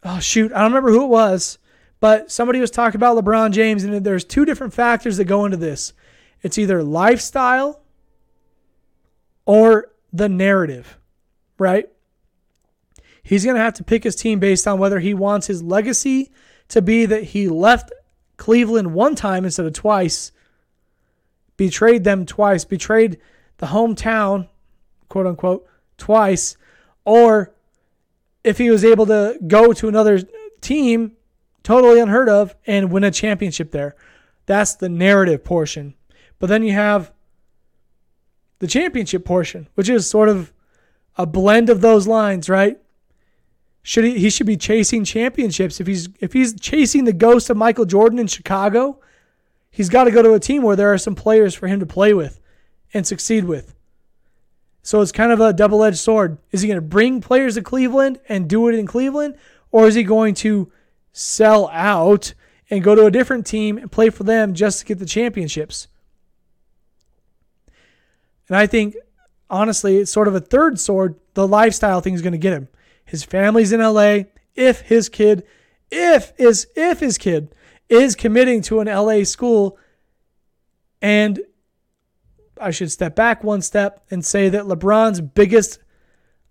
oh 0.02 0.20
shoot, 0.20 0.52
I 0.52 0.59
don't 0.61 0.72
remember 0.72 0.90
who 0.90 1.04
it 1.04 1.09
was, 1.09 1.59
but 2.00 2.30
somebody 2.30 2.61
was 2.61 2.70
talking 2.70 2.98
about 2.98 3.16
LeBron 3.16 3.52
James, 3.52 3.85
and 3.85 4.04
there's 4.04 4.24
two 4.24 4.44
different 4.44 4.74
factors 4.74 5.16
that 5.16 5.24
go 5.24 5.44
into 5.44 5.56
this. 5.56 5.92
It's 6.42 6.59
either 6.59 6.82
lifestyle 6.82 7.80
or 9.46 9.88
the 10.12 10.28
narrative, 10.28 10.98
right? 11.59 11.88
He's 13.22 13.44
going 13.44 13.56
to 13.56 13.62
have 13.62 13.74
to 13.74 13.85
pick 13.85 14.04
his 14.04 14.14
team 14.14 14.38
based 14.38 14.68
on 14.68 14.78
whether 14.78 15.00
he 15.00 15.14
wants 15.14 15.48
his 15.48 15.62
legacy 15.62 16.30
to 16.68 16.80
be 16.82 17.06
that 17.06 17.24
he 17.24 17.48
left 17.48 17.92
Cleveland 18.37 18.94
one 18.94 19.14
time 19.14 19.44
instead 19.44 19.66
of 19.66 19.72
twice, 19.72 20.30
betrayed 21.56 22.04
them 22.04 22.26
twice, 22.26 22.64
betrayed 22.64 23.18
the 23.59 23.66
hometown, 23.66 24.48
quote 25.09 25.26
unquote, 25.26 25.66
twice, 25.96 26.56
or 27.04 27.52
if 28.46 28.59
he 28.59 28.70
was 28.70 28.85
able 28.85 29.06
to 29.06 29.38
go 29.46 29.72
to 29.72 29.88
another 29.88 30.20
team, 30.61 31.12
totally 31.62 32.00
unheard 32.00 32.28
of, 32.28 32.54
and 32.66 32.92
win 32.92 33.04
a 33.04 33.11
championship 33.11 33.72
there. 33.72 33.96
That's 34.46 34.74
the 34.74 34.88
narrative 34.88 35.44
portion. 35.44 35.94
But 36.38 36.47
then 36.47 36.62
you 36.62 36.72
have 36.72 37.12
the 38.59 38.66
championship 38.66 39.24
portion, 39.24 39.68
which 39.74 39.88
is 39.88 40.09
sort 40.09 40.28
of 40.28 40.53
a 41.16 41.26
blend 41.26 41.68
of 41.68 41.80
those 41.80 42.07
lines, 42.07 42.49
right? 42.49 42.78
Should 43.82 44.05
he 44.05 44.18
he 44.18 44.30
should 44.30 44.47
be 44.47 44.57
chasing 44.57 45.05
championships. 45.05 45.80
If 45.80 45.86
he's 45.86 46.09
if 46.20 46.32
he's 46.32 46.59
chasing 46.59 47.05
the 47.05 47.12
ghost 47.12 47.51
of 47.51 47.57
Michael 47.57 47.84
Jordan 47.84 48.18
in 48.18 48.26
Chicago, 48.26 49.01
he's 49.70 49.88
got 49.88 50.05
to 50.05 50.11
go 50.11 50.22
to 50.22 50.34
a 50.34 50.40
team 50.40 50.62
where 50.62 50.76
there 50.76 50.92
are 50.92 50.99
some 50.99 51.14
players 51.14 51.55
for 51.55 51.68
him 51.68 51.78
to 51.80 51.86
play 51.86 52.12
with 52.12 52.40
and 52.92 53.07
succeed 53.07 53.44
with. 53.44 53.76
So 54.87 55.01
it's 55.01 55.11
kind 55.11 55.32
of 55.32 55.41
a 55.41 55.53
double 55.53 55.82
edged 55.82 55.99
sword. 55.99 56.39
Is 56.53 56.62
he 56.62 56.68
going 56.68 56.76
to 56.76 56.80
bring 56.80 57.20
players 57.20 57.57
to 57.57 57.62
Cleveland 57.62 58.20
and 58.28 58.49
do 58.49 58.68
it 58.68 58.74
in 58.76 58.87
Cleveland? 58.87 59.34
Or 59.72 59.89
is 59.89 59.97
he 59.97 60.05
going 60.05 60.34
to 60.37 60.70
sell 61.12 61.68
out 61.72 62.34
and 62.70 62.84
go 62.84 62.95
to 62.95 63.07
a 63.07 63.11
different 63.11 63.47
team 63.47 63.78
and 63.78 63.91
play 63.91 64.11
for 64.11 64.22
them 64.22 64.55
just 64.55 64.78
to 64.78 64.84
get 64.84 65.01
the 65.01 65.05
championships? 65.05 65.89
And 68.47 68.57
I 68.57 68.68
think, 68.68 68.95
honestly, 69.51 69.97
it's 69.97 70.12
sort 70.12 70.28
of 70.28 70.37
a 70.37 70.41
third 70.41 70.78
sword. 70.78 71.16
The 71.34 71.49
lifestyle 71.49 72.01
thing 72.01 72.14
is 72.14 72.22
going 72.22 72.30
to 72.30 72.39
get 72.39 72.53
him. 72.53 72.68
His 73.05 73.24
family's 73.24 73.72
in 73.72 73.80
LA. 73.80 74.18
If 74.55 74.82
his 74.82 75.09
kid, 75.09 75.43
if 75.91 76.32
is 76.39 76.68
if 76.76 77.01
his 77.01 77.18
kid 77.18 77.53
is 77.89 78.14
committing 78.14 78.62
to 78.62 78.78
an 78.78 78.87
LA 78.87 79.24
school 79.24 79.78
and 81.03 81.41
I 82.61 82.70
should 82.70 82.90
step 82.90 83.14
back 83.14 83.44
one 83.44 83.62
step 83.62 84.04
and 84.11 84.24
say 84.24 84.48
that 84.48 84.64
LeBron's 84.64 85.20
biggest 85.20 85.78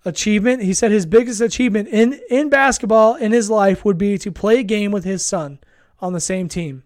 achievement, 0.04 0.62
he 0.62 0.74
said 0.74 0.92
his 0.92 1.06
biggest 1.06 1.42
achievement 1.42 1.90
in, 1.90 2.20
in 2.30 2.50
basketball 2.50 3.16
in 3.16 3.32
his 3.32 3.50
life 3.50 3.84
would 3.84 3.98
be 3.98 4.18
to 4.20 4.32
play 4.32 4.60
a 4.60 4.64
game 4.64 4.92
with 4.92 5.04
his 5.04 5.26
son 5.26 5.60
on 6.00 6.14
the 6.14 6.20
same 6.20 6.48
team. 6.48 6.84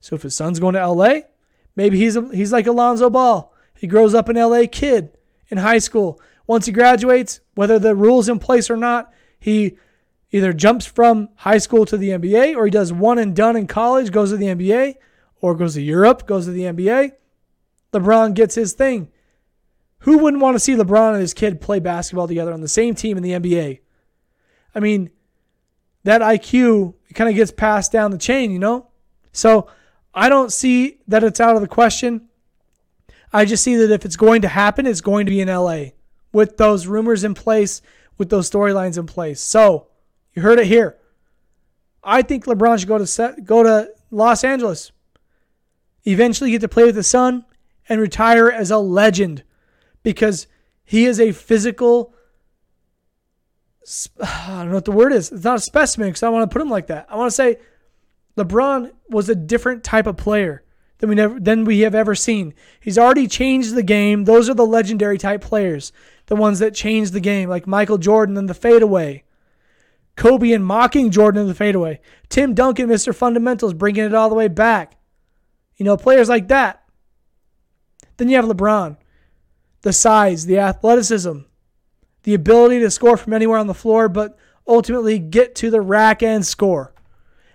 So 0.00 0.16
if 0.16 0.22
his 0.22 0.34
son's 0.34 0.60
going 0.60 0.74
to 0.74 0.86
LA, 0.86 1.20
maybe 1.74 1.98
he's 1.98 2.16
a, 2.16 2.28
he's 2.34 2.52
like 2.52 2.66
Alonzo 2.66 3.08
Ball. 3.08 3.52
He 3.74 3.86
grows 3.86 4.14
up 4.14 4.28
an 4.28 4.36
LA 4.36 4.64
kid 4.70 5.16
in 5.48 5.58
high 5.58 5.78
school. 5.78 6.20
Once 6.46 6.66
he 6.66 6.72
graduates, 6.72 7.40
whether 7.54 7.78
the 7.78 7.94
rules 7.94 8.28
in 8.28 8.38
place 8.38 8.68
or 8.68 8.76
not, 8.76 9.12
he 9.38 9.78
either 10.30 10.52
jumps 10.52 10.86
from 10.86 11.28
high 11.36 11.58
school 11.58 11.86
to 11.86 11.96
the 11.96 12.10
NBA 12.10 12.56
or 12.56 12.64
he 12.64 12.70
does 12.70 12.92
one 12.92 13.18
and 13.18 13.34
done 13.34 13.56
in 13.56 13.66
college, 13.66 14.10
goes 14.10 14.30
to 14.30 14.36
the 14.36 14.46
NBA, 14.46 14.96
or 15.40 15.54
goes 15.54 15.74
to 15.74 15.82
Europe, 15.82 16.26
goes 16.26 16.46
to 16.46 16.52
the 16.52 16.62
NBA. 16.62 17.12
LeBron 17.92 18.34
gets 18.34 18.54
his 18.54 18.72
thing. 18.72 19.08
Who 20.00 20.18
wouldn't 20.18 20.42
want 20.42 20.56
to 20.56 20.60
see 20.60 20.74
LeBron 20.74 21.12
and 21.12 21.20
his 21.20 21.34
kid 21.34 21.60
play 21.60 21.78
basketball 21.78 22.26
together 22.26 22.52
on 22.52 22.60
the 22.60 22.68
same 22.68 22.94
team 22.94 23.16
in 23.16 23.22
the 23.22 23.32
NBA? 23.32 23.80
I 24.74 24.80
mean, 24.80 25.10
that 26.04 26.20
IQ 26.20 26.94
kind 27.14 27.30
of 27.30 27.36
gets 27.36 27.52
passed 27.52 27.92
down 27.92 28.10
the 28.10 28.18
chain, 28.18 28.50
you 28.50 28.58
know? 28.58 28.88
So 29.32 29.68
I 30.14 30.28
don't 30.28 30.52
see 30.52 30.98
that 31.08 31.22
it's 31.22 31.40
out 31.40 31.54
of 31.54 31.62
the 31.62 31.68
question. 31.68 32.28
I 33.32 33.44
just 33.44 33.62
see 33.62 33.76
that 33.76 33.92
if 33.92 34.04
it's 34.04 34.16
going 34.16 34.42
to 34.42 34.48
happen, 34.48 34.86
it's 34.86 35.00
going 35.00 35.26
to 35.26 35.30
be 35.30 35.40
in 35.40 35.48
LA 35.48 35.90
with 36.32 36.56
those 36.56 36.86
rumors 36.86 37.24
in 37.24 37.34
place, 37.34 37.80
with 38.18 38.28
those 38.28 38.50
storylines 38.50 38.98
in 38.98 39.06
place. 39.06 39.40
So 39.40 39.86
you 40.34 40.42
heard 40.42 40.58
it 40.58 40.66
here. 40.66 40.98
I 42.02 42.22
think 42.22 42.44
LeBron 42.44 42.78
should 42.78 42.88
go 42.88 42.98
to 42.98 43.06
set, 43.06 43.44
go 43.44 43.62
to 43.62 43.90
Los 44.10 44.42
Angeles, 44.42 44.90
eventually 46.04 46.50
get 46.50 46.60
to 46.62 46.68
play 46.68 46.84
with 46.84 46.96
the 46.96 47.02
son, 47.02 47.44
and 47.88 48.00
retire 48.00 48.50
as 48.50 48.70
a 48.70 48.78
legend 48.78 49.42
because 50.02 50.46
he 50.84 51.06
is 51.06 51.20
a 51.20 51.32
physical. 51.32 52.14
I 54.22 54.58
don't 54.58 54.68
know 54.68 54.74
what 54.74 54.84
the 54.84 54.92
word 54.92 55.12
is. 55.12 55.32
It's 55.32 55.44
not 55.44 55.58
a 55.58 55.60
specimen 55.60 56.08
because 56.08 56.22
I 56.22 56.28
want 56.28 56.48
to 56.48 56.52
put 56.52 56.62
him 56.62 56.70
like 56.70 56.88
that. 56.88 57.06
I 57.08 57.16
want 57.16 57.30
to 57.30 57.34
say 57.34 57.58
LeBron 58.36 58.92
was 59.08 59.28
a 59.28 59.34
different 59.34 59.84
type 59.84 60.06
of 60.06 60.16
player 60.16 60.62
than 60.98 61.08
we 61.08 61.14
never 61.14 61.38
than 61.38 61.64
we 61.64 61.80
have 61.80 61.94
ever 61.94 62.14
seen. 62.14 62.54
He's 62.80 62.98
already 62.98 63.26
changed 63.26 63.74
the 63.74 63.82
game. 63.82 64.24
Those 64.24 64.48
are 64.48 64.54
the 64.54 64.66
legendary 64.66 65.18
type 65.18 65.42
players, 65.42 65.92
the 66.26 66.36
ones 66.36 66.60
that 66.60 66.74
changed 66.74 67.12
the 67.12 67.20
game, 67.20 67.48
like 67.48 67.66
Michael 67.66 67.98
Jordan 67.98 68.36
and 68.36 68.48
the 68.48 68.54
fadeaway. 68.54 69.24
Kobe 70.14 70.52
and 70.52 70.64
mocking 70.64 71.10
Jordan 71.10 71.42
in 71.42 71.48
the 71.48 71.54
fadeaway. 71.54 72.00
Tim 72.28 72.54
Duncan, 72.54 72.88
Mr. 72.88 73.14
Fundamentals, 73.14 73.74
bringing 73.74 74.04
it 74.04 74.14
all 74.14 74.28
the 74.28 74.34
way 74.34 74.48
back. 74.48 74.96
You 75.76 75.84
know, 75.84 75.96
players 75.96 76.28
like 76.28 76.48
that. 76.48 76.81
Then 78.16 78.28
you 78.28 78.36
have 78.36 78.44
LeBron. 78.44 78.96
The 79.82 79.92
size, 79.92 80.46
the 80.46 80.58
athleticism, 80.58 81.38
the 82.22 82.34
ability 82.34 82.78
to 82.80 82.90
score 82.90 83.16
from 83.16 83.32
anywhere 83.32 83.58
on 83.58 83.66
the 83.66 83.74
floor, 83.74 84.08
but 84.08 84.38
ultimately 84.66 85.18
get 85.18 85.54
to 85.56 85.70
the 85.70 85.80
rack 85.80 86.22
and 86.22 86.46
score. 86.46 86.94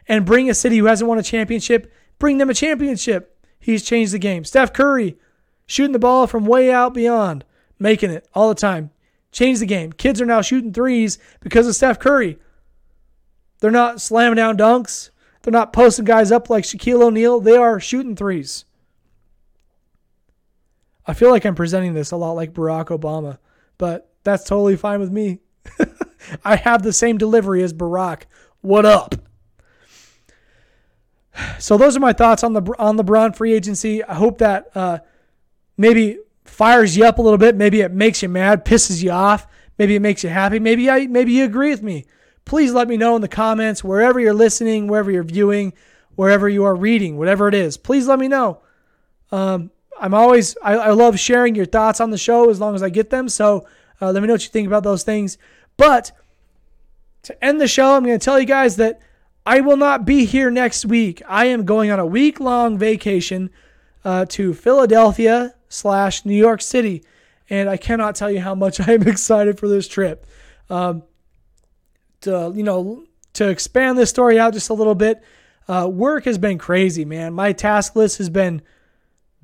And 0.07 0.25
bring 0.25 0.49
a 0.49 0.53
city 0.53 0.77
who 0.77 0.85
hasn't 0.85 1.07
won 1.07 1.19
a 1.19 1.23
championship, 1.23 1.91
bring 2.19 2.37
them 2.37 2.49
a 2.49 2.53
championship. 2.53 3.37
He's 3.59 3.83
changed 3.83 4.13
the 4.13 4.19
game. 4.19 4.43
Steph 4.43 4.73
Curry, 4.73 5.17
shooting 5.65 5.93
the 5.93 5.99
ball 5.99 6.27
from 6.27 6.45
way 6.45 6.71
out 6.71 6.93
beyond, 6.93 7.45
making 7.79 8.11
it 8.11 8.27
all 8.33 8.49
the 8.49 8.55
time. 8.55 8.91
Changed 9.31 9.61
the 9.61 9.65
game. 9.65 9.91
Kids 9.91 10.21
are 10.21 10.25
now 10.25 10.41
shooting 10.41 10.73
threes 10.73 11.19
because 11.41 11.67
of 11.67 11.75
Steph 11.75 11.99
Curry. 11.99 12.39
They're 13.59 13.71
not 13.71 14.01
slamming 14.01 14.37
down 14.37 14.57
dunks. 14.57 15.09
They're 15.41 15.51
not 15.51 15.73
posting 15.73 16.05
guys 16.05 16.31
up 16.31 16.49
like 16.49 16.63
Shaquille 16.63 17.03
O'Neal. 17.03 17.39
They 17.39 17.55
are 17.55 17.79
shooting 17.79 18.15
threes. 18.15 18.65
I 21.07 21.13
feel 21.13 21.31
like 21.31 21.45
I'm 21.45 21.55
presenting 21.55 21.93
this 21.93 22.11
a 22.11 22.17
lot 22.17 22.33
like 22.33 22.53
Barack 22.53 22.87
Obama, 22.87 23.37
but 23.77 24.11
that's 24.23 24.43
totally 24.43 24.75
fine 24.75 24.99
with 24.99 25.11
me. 25.11 25.39
I 26.45 26.57
have 26.57 26.83
the 26.83 26.93
same 26.93 27.17
delivery 27.17 27.63
as 27.63 27.73
Barack. 27.73 28.23
What 28.61 28.85
up? 28.85 29.15
So 31.59 31.77
those 31.77 31.95
are 31.95 31.99
my 31.99 32.13
thoughts 32.13 32.43
on 32.43 32.53
the 32.53 32.61
on 32.79 32.97
LeBron 32.97 33.35
free 33.35 33.53
agency. 33.53 34.03
I 34.03 34.15
hope 34.15 34.39
that 34.39 34.71
uh, 34.73 34.99
maybe 35.77 36.17
fires 36.45 36.97
you 36.97 37.05
up 37.05 37.19
a 37.19 37.21
little 37.21 37.37
bit. 37.37 37.55
Maybe 37.55 37.81
it 37.81 37.91
makes 37.91 38.23
you 38.23 38.29
mad, 38.29 38.65
pisses 38.65 39.03
you 39.03 39.11
off. 39.11 39.45
Maybe 39.77 39.93
it 39.93 39.99
makes 40.01 40.23
you 40.23 40.31
happy. 40.31 40.57
Maybe 40.57 40.89
I 40.89 41.05
maybe 41.05 41.33
you 41.33 41.45
agree 41.45 41.69
with 41.69 41.83
me 41.83 42.05
please 42.47 42.71
let 42.71 42.87
me 42.87 42.97
know 42.97 43.15
in 43.15 43.21
the 43.21 43.27
comments 43.27 43.83
wherever 43.83 44.19
you're 44.19 44.33
listening, 44.33 44.87
wherever 44.87 45.11
you're 45.11 45.23
viewing, 45.23 45.73
wherever 46.15 46.47
you 46.47 46.63
are 46.63 46.75
reading, 46.75 47.17
whatever 47.17 47.47
it 47.47 47.53
is. 47.53 47.77
Please 47.77 48.07
let 48.07 48.17
me 48.17 48.27
know. 48.27 48.61
Um, 49.31 49.69
I'm 49.99 50.13
always, 50.13 50.55
I, 50.63 50.75
I, 50.75 50.89
love 50.91 51.19
sharing 51.19 51.55
your 51.55 51.65
thoughts 51.65 51.99
on 51.99 52.11
the 52.11 52.17
show 52.17 52.49
as 52.49 52.59
long 52.59 52.75
as 52.75 52.83
I 52.83 52.89
get 52.89 53.09
them. 53.09 53.29
So 53.29 53.67
uh, 54.01 54.11
let 54.11 54.21
me 54.21 54.27
know 54.27 54.33
what 54.33 54.43
you 54.43 54.49
think 54.49 54.67
about 54.67 54.83
those 54.83 55.03
things. 55.03 55.37
But 55.75 56.11
to 57.23 57.43
end 57.43 57.59
the 57.59 57.67
show, 57.67 57.95
I'm 57.95 58.03
going 58.03 58.17
to 58.17 58.23
tell 58.23 58.39
you 58.39 58.45
guys 58.45 58.75
that 58.77 59.01
I 59.45 59.61
will 59.61 59.77
not 59.77 60.05
be 60.05 60.25
here 60.25 60.51
next 60.51 60.85
week. 60.85 61.21
I 61.27 61.45
am 61.45 61.65
going 61.65 61.89
on 61.89 61.99
a 61.99 62.05
week 62.05 62.39
long 62.39 62.77
vacation 62.77 63.49
uh, 64.03 64.25
to 64.29 64.53
Philadelphia 64.53 65.55
slash 65.69 66.25
New 66.25 66.35
York 66.35 66.61
City. 66.61 67.03
And 67.49 67.69
I 67.69 67.77
cannot 67.77 68.15
tell 68.15 68.29
you 68.31 68.41
how 68.41 68.55
much 68.55 68.79
I 68.87 68.93
am 68.93 69.03
excited 69.03 69.57
for 69.57 69.67
this 69.67 69.87
trip. 69.87 70.25
Um, 70.69 71.03
to 72.21 72.51
you 72.55 72.63
know 72.63 73.03
to 73.33 73.47
expand 73.47 73.97
this 73.97 74.09
story 74.09 74.39
out 74.39 74.53
just 74.53 74.69
a 74.69 74.73
little 74.73 74.95
bit, 74.95 75.23
uh, 75.67 75.87
work 75.91 76.25
has 76.25 76.37
been 76.37 76.57
crazy, 76.57 77.05
man. 77.05 77.33
My 77.33 77.53
task 77.53 77.95
list 77.95 78.17
has 78.17 78.29
been 78.29 78.61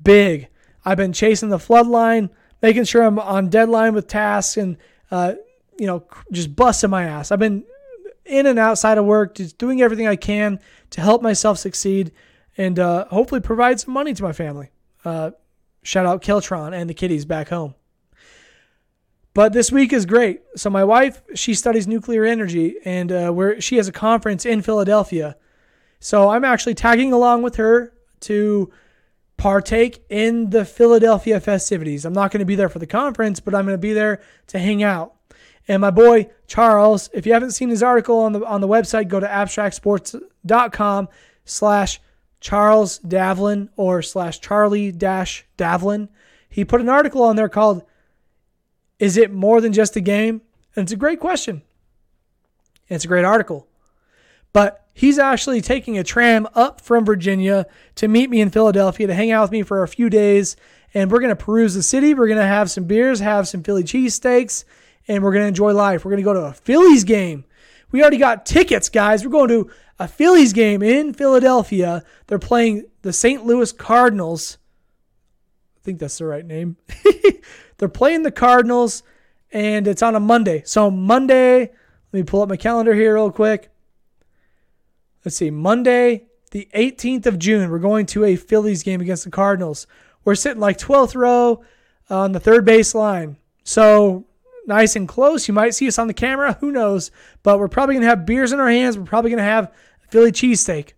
big. 0.04 0.48
I've 0.84 0.98
been 0.98 1.12
chasing 1.12 1.48
the 1.48 1.58
floodline, 1.58 2.30
making 2.62 2.84
sure 2.84 3.02
I'm 3.02 3.18
on 3.18 3.48
deadline 3.48 3.94
with 3.94 4.06
tasks, 4.06 4.56
and 4.56 4.76
uh, 5.10 5.34
you 5.78 5.86
know 5.86 6.04
just 6.30 6.54
busting 6.54 6.90
my 6.90 7.04
ass. 7.04 7.32
I've 7.32 7.38
been 7.38 7.64
in 8.24 8.46
and 8.46 8.58
outside 8.58 8.98
of 8.98 9.04
work, 9.04 9.34
just 9.34 9.58
doing 9.58 9.82
everything 9.82 10.06
I 10.06 10.16
can 10.16 10.60
to 10.90 11.00
help 11.00 11.22
myself 11.22 11.58
succeed 11.58 12.12
and 12.56 12.78
uh, 12.78 13.06
hopefully 13.06 13.40
provide 13.40 13.80
some 13.80 13.92
money 13.92 14.14
to 14.14 14.22
my 14.22 14.32
family. 14.32 14.70
Uh, 15.04 15.32
shout 15.82 16.06
out 16.06 16.22
Keltron 16.22 16.72
and 16.72 16.88
the 16.88 16.94
kiddies 16.94 17.24
back 17.24 17.48
home. 17.48 17.74
But 19.34 19.52
this 19.52 19.72
week 19.72 19.92
is 19.92 20.06
great. 20.06 20.42
So 20.54 20.70
my 20.70 20.84
wife, 20.84 21.20
she 21.34 21.54
studies 21.54 21.88
nuclear 21.88 22.24
energy, 22.24 22.76
and 22.84 23.10
uh, 23.10 23.30
where 23.32 23.60
she 23.60 23.76
has 23.76 23.88
a 23.88 23.92
conference 23.92 24.46
in 24.46 24.62
Philadelphia. 24.62 25.36
So 25.98 26.28
I'm 26.28 26.44
actually 26.44 26.74
tagging 26.74 27.12
along 27.12 27.42
with 27.42 27.56
her 27.56 27.92
to 28.20 28.70
partake 29.44 30.02
in 30.08 30.48
the 30.48 30.64
Philadelphia 30.64 31.38
festivities. 31.38 32.06
I'm 32.06 32.14
not 32.14 32.30
going 32.30 32.38
to 32.38 32.46
be 32.46 32.54
there 32.54 32.70
for 32.70 32.78
the 32.78 32.86
conference, 32.86 33.40
but 33.40 33.54
I'm 33.54 33.66
going 33.66 33.74
to 33.74 33.78
be 33.78 33.92
there 33.92 34.22
to 34.46 34.58
hang 34.58 34.82
out. 34.82 35.16
And 35.68 35.82
my 35.82 35.90
boy 35.90 36.30
Charles, 36.46 37.10
if 37.12 37.26
you 37.26 37.34
haven't 37.34 37.50
seen 37.50 37.68
his 37.68 37.82
article 37.82 38.20
on 38.20 38.32
the 38.32 38.42
on 38.46 38.62
the 38.62 38.68
website, 38.68 39.08
go 39.08 39.20
to 39.20 39.26
abstractsports.com 39.26 41.10
slash 41.44 42.00
Charles 42.40 42.98
Davlin 43.00 43.68
or 43.76 44.00
slash 44.00 44.40
Charlie 44.40 44.90
dash 44.90 45.44
Davlin. 45.58 46.08
He 46.48 46.64
put 46.64 46.80
an 46.80 46.88
article 46.88 47.22
on 47.22 47.36
there 47.36 47.50
called 47.50 47.82
is 48.98 49.18
it 49.18 49.30
more 49.30 49.60
than 49.60 49.74
just 49.74 49.94
a 49.94 50.00
game? 50.00 50.40
And 50.74 50.84
it's 50.84 50.92
a 50.92 50.96
great 50.96 51.20
question. 51.20 51.60
It's 52.88 53.04
a 53.04 53.08
great 53.08 53.26
article. 53.26 53.68
But 54.54 54.86
he's 54.94 55.18
actually 55.18 55.60
taking 55.60 55.98
a 55.98 56.04
tram 56.04 56.48
up 56.54 56.80
from 56.80 57.04
Virginia 57.04 57.66
to 57.96 58.08
meet 58.08 58.30
me 58.30 58.40
in 58.40 58.48
Philadelphia 58.48 59.06
to 59.08 59.14
hang 59.14 59.32
out 59.32 59.42
with 59.42 59.50
me 59.50 59.62
for 59.62 59.82
a 59.82 59.88
few 59.88 60.08
days. 60.08 60.56
And 60.94 61.10
we're 61.10 61.20
going 61.20 61.36
to 61.36 61.44
peruse 61.44 61.74
the 61.74 61.82
city. 61.82 62.14
We're 62.14 62.28
going 62.28 62.38
to 62.38 62.46
have 62.46 62.70
some 62.70 62.84
beers, 62.84 63.18
have 63.18 63.48
some 63.48 63.64
Philly 63.64 63.82
cheesesteaks, 63.82 64.64
and 65.08 65.22
we're 65.22 65.32
going 65.32 65.42
to 65.42 65.48
enjoy 65.48 65.74
life. 65.74 66.04
We're 66.04 66.12
going 66.12 66.22
to 66.22 66.24
go 66.24 66.32
to 66.32 66.46
a 66.46 66.52
Phillies 66.52 67.02
game. 67.02 67.44
We 67.90 68.00
already 68.00 68.16
got 68.16 68.46
tickets, 68.46 68.88
guys. 68.88 69.24
We're 69.24 69.32
going 69.32 69.48
to 69.48 69.70
a 69.98 70.06
Phillies 70.06 70.52
game 70.52 70.82
in 70.82 71.12
Philadelphia. 71.12 72.04
They're 72.28 72.38
playing 72.38 72.84
the 73.02 73.12
St. 73.12 73.44
Louis 73.44 73.72
Cardinals. 73.72 74.58
I 75.76 75.80
think 75.82 75.98
that's 75.98 76.18
the 76.18 76.26
right 76.26 76.46
name. 76.46 76.76
They're 77.78 77.88
playing 77.88 78.22
the 78.22 78.30
Cardinals, 78.30 79.02
and 79.52 79.86
it's 79.86 80.02
on 80.02 80.14
a 80.14 80.20
Monday. 80.20 80.62
So, 80.64 80.90
Monday, 80.90 81.60
let 81.60 81.70
me 82.12 82.22
pull 82.22 82.42
up 82.42 82.48
my 82.48 82.56
calendar 82.56 82.94
here 82.94 83.14
real 83.14 83.30
quick. 83.30 83.73
Let's 85.24 85.36
see, 85.36 85.50
Monday, 85.50 86.26
the 86.50 86.68
18th 86.74 87.26
of 87.26 87.38
June, 87.38 87.70
we're 87.70 87.78
going 87.78 88.06
to 88.06 88.24
a 88.24 88.36
Phillies 88.36 88.82
game 88.82 89.00
against 89.00 89.24
the 89.24 89.30
Cardinals. 89.30 89.86
We're 90.24 90.34
sitting 90.34 90.60
like 90.60 90.78
12th 90.78 91.14
row 91.14 91.64
on 92.10 92.32
the 92.32 92.40
third 92.40 92.64
base 92.64 92.94
line. 92.94 93.36
So, 93.62 94.26
nice 94.66 94.96
and 94.96 95.08
close. 95.08 95.48
You 95.48 95.54
might 95.54 95.74
see 95.74 95.88
us 95.88 95.98
on 95.98 96.06
the 96.06 96.14
camera. 96.14 96.58
Who 96.60 96.70
knows? 96.70 97.10
But 97.42 97.58
we're 97.58 97.68
probably 97.68 97.94
going 97.94 98.02
to 98.02 98.08
have 98.08 98.26
beers 98.26 98.52
in 98.52 98.60
our 98.60 98.70
hands. 98.70 98.98
We're 98.98 99.04
probably 99.04 99.30
going 99.30 99.38
to 99.38 99.44
have 99.44 99.72
a 100.04 100.10
Philly 100.10 100.32
cheesesteak 100.32 100.92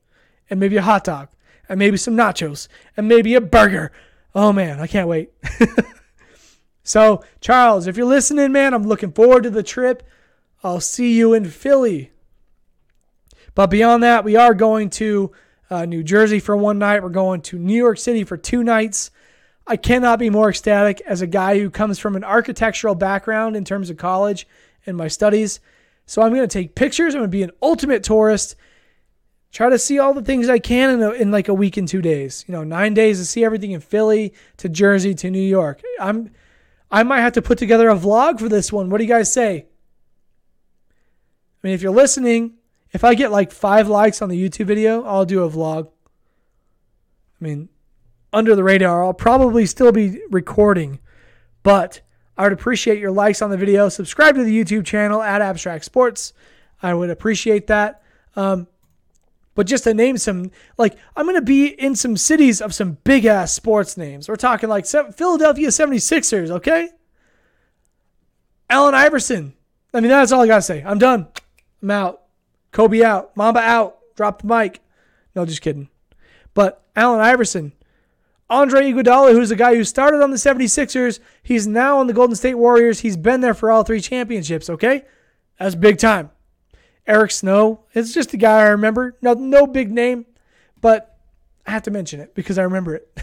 and 0.50 0.58
maybe 0.58 0.76
a 0.76 0.82
hot 0.82 1.04
dog 1.04 1.28
and 1.68 1.78
maybe 1.78 1.96
some 1.96 2.16
nachos 2.16 2.68
and 2.96 3.08
maybe 3.08 3.34
a 3.34 3.40
burger. 3.40 3.92
Oh 4.34 4.52
man, 4.52 4.80
I 4.80 4.86
can't 4.86 5.08
wait. 5.08 5.30
So, 6.86 7.24
Charles, 7.40 7.88
if 7.88 7.96
you're 7.96 8.06
listening, 8.06 8.52
man, 8.52 8.72
I'm 8.72 8.84
looking 8.84 9.10
forward 9.10 9.42
to 9.42 9.50
the 9.50 9.64
trip. 9.64 10.04
I'll 10.62 10.78
see 10.78 11.16
you 11.16 11.34
in 11.34 11.46
Philly. 11.46 12.12
But 13.56 13.70
beyond 13.70 14.02
that, 14.02 14.22
we 14.22 14.36
are 14.36 14.54
going 14.54 14.90
to 14.90 15.32
uh, 15.70 15.86
New 15.86 16.04
Jersey 16.04 16.40
for 16.40 16.54
one 16.54 16.78
night. 16.78 17.02
We're 17.02 17.08
going 17.08 17.40
to 17.42 17.58
New 17.58 17.74
York 17.74 17.98
City 17.98 18.22
for 18.22 18.36
two 18.36 18.62
nights. 18.62 19.10
I 19.66 19.76
cannot 19.76 20.18
be 20.18 20.28
more 20.28 20.50
ecstatic 20.50 21.00
as 21.06 21.22
a 21.22 21.26
guy 21.26 21.58
who 21.58 21.70
comes 21.70 21.98
from 21.98 22.16
an 22.16 22.22
architectural 22.22 22.94
background 22.94 23.56
in 23.56 23.64
terms 23.64 23.88
of 23.88 23.96
college 23.96 24.46
and 24.84 24.94
my 24.94 25.08
studies. 25.08 25.58
So 26.04 26.20
I'm 26.20 26.34
going 26.34 26.46
to 26.46 26.52
take 26.52 26.74
pictures. 26.74 27.14
I'm 27.14 27.20
going 27.20 27.30
to 27.30 27.36
be 27.36 27.42
an 27.42 27.50
ultimate 27.62 28.04
tourist. 28.04 28.56
Try 29.52 29.70
to 29.70 29.78
see 29.78 29.98
all 29.98 30.12
the 30.12 30.22
things 30.22 30.50
I 30.50 30.58
can 30.58 30.90
in, 30.90 31.02
a, 31.02 31.10
in 31.12 31.30
like 31.30 31.48
a 31.48 31.54
week 31.54 31.78
and 31.78 31.88
two 31.88 32.02
days. 32.02 32.44
You 32.46 32.52
know, 32.52 32.62
nine 32.62 32.92
days 32.92 33.18
to 33.20 33.24
see 33.24 33.42
everything 33.42 33.70
in 33.70 33.80
Philly 33.80 34.34
to 34.58 34.68
Jersey 34.68 35.14
to 35.14 35.30
New 35.30 35.40
York. 35.40 35.80
I'm, 35.98 36.30
I 36.90 37.04
might 37.04 37.22
have 37.22 37.32
to 37.32 37.42
put 37.42 37.56
together 37.56 37.88
a 37.88 37.96
vlog 37.96 38.38
for 38.38 38.50
this 38.50 38.70
one. 38.70 38.90
What 38.90 38.98
do 38.98 39.04
you 39.04 39.10
guys 39.10 39.32
say? 39.32 39.64
I 40.90 41.66
mean, 41.66 41.72
if 41.72 41.80
you're 41.80 41.90
listening, 41.90 42.58
if 42.96 43.04
I 43.04 43.14
get 43.14 43.30
like 43.30 43.52
five 43.52 43.88
likes 43.88 44.22
on 44.22 44.30
the 44.30 44.42
YouTube 44.42 44.64
video, 44.64 45.04
I'll 45.04 45.26
do 45.26 45.44
a 45.44 45.50
vlog. 45.50 45.88
I 45.88 47.44
mean, 47.44 47.68
under 48.32 48.56
the 48.56 48.64
radar. 48.64 49.04
I'll 49.04 49.12
probably 49.12 49.66
still 49.66 49.92
be 49.92 50.22
recording, 50.30 51.00
but 51.62 52.00
I 52.38 52.44
would 52.44 52.54
appreciate 52.54 52.98
your 52.98 53.10
likes 53.10 53.42
on 53.42 53.50
the 53.50 53.58
video. 53.58 53.90
Subscribe 53.90 54.34
to 54.36 54.44
the 54.44 54.64
YouTube 54.64 54.86
channel 54.86 55.20
at 55.20 55.42
Abstract 55.42 55.84
Sports. 55.84 56.32
I 56.82 56.94
would 56.94 57.10
appreciate 57.10 57.66
that. 57.66 58.02
Um, 58.34 58.66
but 59.54 59.66
just 59.66 59.84
to 59.84 59.92
name 59.92 60.16
some, 60.16 60.50
like, 60.78 60.96
I'm 61.14 61.26
going 61.26 61.36
to 61.36 61.42
be 61.42 61.66
in 61.66 61.96
some 61.96 62.16
cities 62.16 62.62
of 62.62 62.74
some 62.74 62.96
big 63.04 63.26
ass 63.26 63.52
sports 63.52 63.98
names. 63.98 64.26
We're 64.26 64.36
talking 64.36 64.70
like 64.70 64.86
Philadelphia 64.86 65.68
76ers, 65.68 66.48
okay? 66.48 66.88
Allen 68.70 68.94
Iverson. 68.94 69.52
I 69.92 70.00
mean, 70.00 70.08
that's 70.08 70.32
all 70.32 70.40
I 70.40 70.46
got 70.46 70.56
to 70.56 70.62
say. 70.62 70.82
I'm 70.82 70.98
done. 70.98 71.28
I'm 71.82 71.90
out. 71.90 72.22
Kobe 72.72 73.02
out. 73.02 73.36
Mamba 73.36 73.60
out. 73.60 73.98
Drop 74.16 74.42
the 74.42 74.48
mic. 74.48 74.80
No, 75.34 75.44
just 75.44 75.62
kidding. 75.62 75.88
But 76.54 76.82
Allen 76.94 77.20
Iverson, 77.20 77.72
Andre 78.48 78.90
Iguodala, 78.90 79.32
who's 79.32 79.50
a 79.50 79.56
guy 79.56 79.74
who 79.74 79.84
started 79.84 80.22
on 80.22 80.30
the 80.30 80.36
76ers, 80.36 81.20
he's 81.42 81.66
now 81.66 81.98
on 81.98 82.06
the 82.06 82.12
Golden 82.12 82.36
State 82.36 82.54
Warriors. 82.54 83.00
He's 83.00 83.16
been 83.16 83.40
there 83.40 83.54
for 83.54 83.70
all 83.70 83.82
three 83.82 84.00
championships, 84.00 84.70
okay? 84.70 85.04
That's 85.58 85.74
big 85.74 85.98
time. 85.98 86.30
Eric 87.06 87.30
Snow, 87.30 87.84
it's 87.92 88.12
just 88.12 88.32
a 88.32 88.36
guy 88.36 88.60
I 88.60 88.68
remember. 88.68 89.16
No, 89.22 89.34
no 89.34 89.66
big 89.66 89.92
name, 89.92 90.26
but 90.80 91.18
I 91.66 91.72
have 91.72 91.82
to 91.82 91.90
mention 91.90 92.20
it 92.20 92.34
because 92.34 92.58
I 92.58 92.62
remember 92.62 92.94
it. 92.94 93.20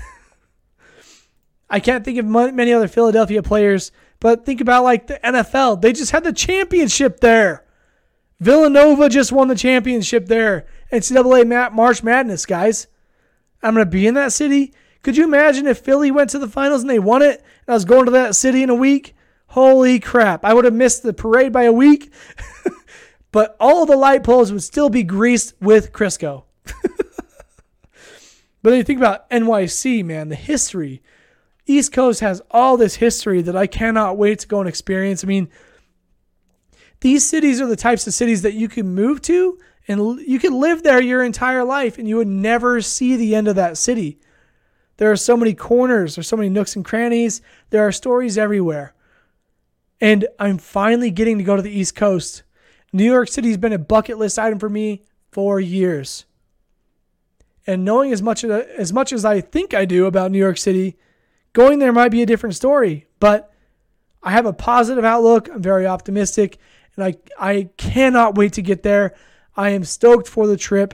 I 1.70 1.80
can't 1.80 2.06
think 2.06 2.20
of 2.20 2.26
many 2.26 2.72
other 2.72 2.88
Philadelphia 2.88 3.42
players, 3.42 3.92
but 4.20 4.46
think 4.46 4.62
about 4.62 4.84
like 4.84 5.08
the 5.08 5.20
NFL. 5.24 5.82
They 5.82 5.92
just 5.92 6.12
had 6.12 6.24
the 6.24 6.32
championship 6.32 7.20
there. 7.20 7.66
Villanova 8.40 9.10
just 9.10 9.32
won 9.32 9.48
the 9.48 9.56
championship 9.56 10.28
there. 10.28 10.66
NCAA 10.92 11.74
March 11.74 12.04
Madness, 12.04 12.46
guys. 12.46 12.88
I'm 13.62 13.74
going 13.74 13.86
to 13.86 13.90
be 13.90 14.08
in 14.08 14.16
that 14.16 14.34
city 14.34 14.74
could 15.04 15.18
you 15.18 15.26
imagine 15.26 15.68
if 15.68 15.80
Philly 15.80 16.12
went 16.12 16.30
to 16.30 16.40
the 16.40 16.48
finals 16.48 16.82
and 16.82 16.90
they 16.90 16.98
won 16.98 17.22
it 17.22 17.40
and 17.68 17.70
I 17.70 17.74
was 17.74 17.86
going 17.86 18.06
to 18.06 18.12
that 18.12 18.36
city 18.36 18.64
in 18.64 18.70
a 18.70 18.76
week? 18.76 19.16
Holy 19.48 20.00
crap. 20.00 20.46
I 20.46 20.54
would 20.54 20.66
have 20.66 20.74
missed 20.74 21.04
the 21.04 21.14
parade 21.14 21.52
by 21.52 21.64
a 21.64 21.74
week, 21.74 22.12
but 23.32 23.56
all 23.60 23.86
the 23.86 23.98
light 23.98 24.24
poles 24.24 24.52
would 24.52 24.64
still 24.64 24.90
be 24.90 25.04
greased 25.04 25.54
with 25.60 25.92
Crisco. 25.92 26.46
but 26.66 27.04
then 28.64 28.78
you 28.78 28.84
think 28.84 28.98
about 29.00 29.30
NYC, 29.30 30.04
man, 30.06 30.30
the 30.30 30.36
history. 30.36 31.04
East 31.66 31.92
Coast 31.92 32.22
has 32.22 32.42
all 32.50 32.78
this 32.78 32.96
history 32.96 33.42
that 33.42 33.56
I 33.56 33.68
cannot 33.68 34.18
wait 34.18 34.40
to 34.40 34.48
go 34.48 34.62
and 34.62 34.70
experience. 34.70 35.24
I 35.24 35.28
mean, 35.28 35.50
these 37.04 37.28
cities 37.28 37.60
are 37.60 37.68
the 37.68 37.76
types 37.76 38.08
of 38.08 38.14
cities 38.14 38.44
that 38.44 38.54
you 38.54 38.70
can 38.70 38.96
move 38.96 39.22
to 39.24 39.60
and 39.90 40.22
you 40.22 40.40
can 40.40 40.58
live 40.58 40.84
there 40.84 41.02
your 41.02 41.22
entire 41.22 41.66
life 41.66 41.98
and 41.98 42.08
you 42.08 42.16
would 42.16 42.30
never 42.30 42.80
see 42.80 43.18
the 43.18 43.36
end 43.36 43.50
of 43.50 43.58
that 43.58 43.78
city. 43.78 44.22
There 44.96 45.12
are 45.12 45.18
so 45.18 45.36
many 45.36 45.54
corners, 45.54 46.16
there's 46.16 46.30
so 46.30 46.38
many 46.38 46.48
nooks 46.48 46.78
and 46.78 46.86
crannies. 46.86 47.42
There 47.72 47.86
are 47.86 47.92
stories 47.92 48.38
everywhere. 48.38 48.94
And 50.00 50.30
I'm 50.40 50.58
finally 50.58 51.12
getting 51.12 51.38
to 51.40 51.44
go 51.44 51.58
to 51.58 51.62
the 51.62 51.78
East 51.78 51.94
Coast. 51.94 52.44
New 52.94 53.04
York 53.04 53.28
City's 53.28 53.58
been 53.58 53.74
a 53.74 53.78
bucket 53.78 54.18
list 54.18 54.40
item 54.40 54.58
for 54.58 54.70
me 54.70 55.04
for 55.30 55.60
years. 55.60 56.24
And 57.68 57.84
knowing 57.84 58.14
as 58.14 58.22
much 58.22 58.46
uh, 58.46 58.64
as 58.78 58.94
much 58.94 59.12
as 59.12 59.26
I 59.26 59.42
think 59.42 59.74
I 59.74 59.84
do 59.84 60.06
about 60.06 60.32
New 60.32 60.40
York 60.40 60.58
City, 60.58 60.96
going 61.52 61.80
there 61.80 61.92
might 61.92 62.12
be 62.12 62.22
a 62.22 62.26
different 62.26 62.56
story, 62.56 63.08
but 63.20 63.54
I 64.24 64.32
have 64.32 64.46
a 64.46 64.54
positive 64.54 65.04
outlook. 65.04 65.50
I'm 65.50 65.62
very 65.62 65.86
optimistic, 65.86 66.58
and 66.96 67.06
I 67.06 67.16
I 67.40 67.70
cannot 67.78 68.36
wait 68.36 68.54
to 68.54 68.62
get 68.62 68.84
there. 68.84 69.14
I 69.56 69.70
am 69.70 69.84
stoked 69.84 70.28
for 70.28 70.48
the 70.48 70.58
trip, 70.58 70.94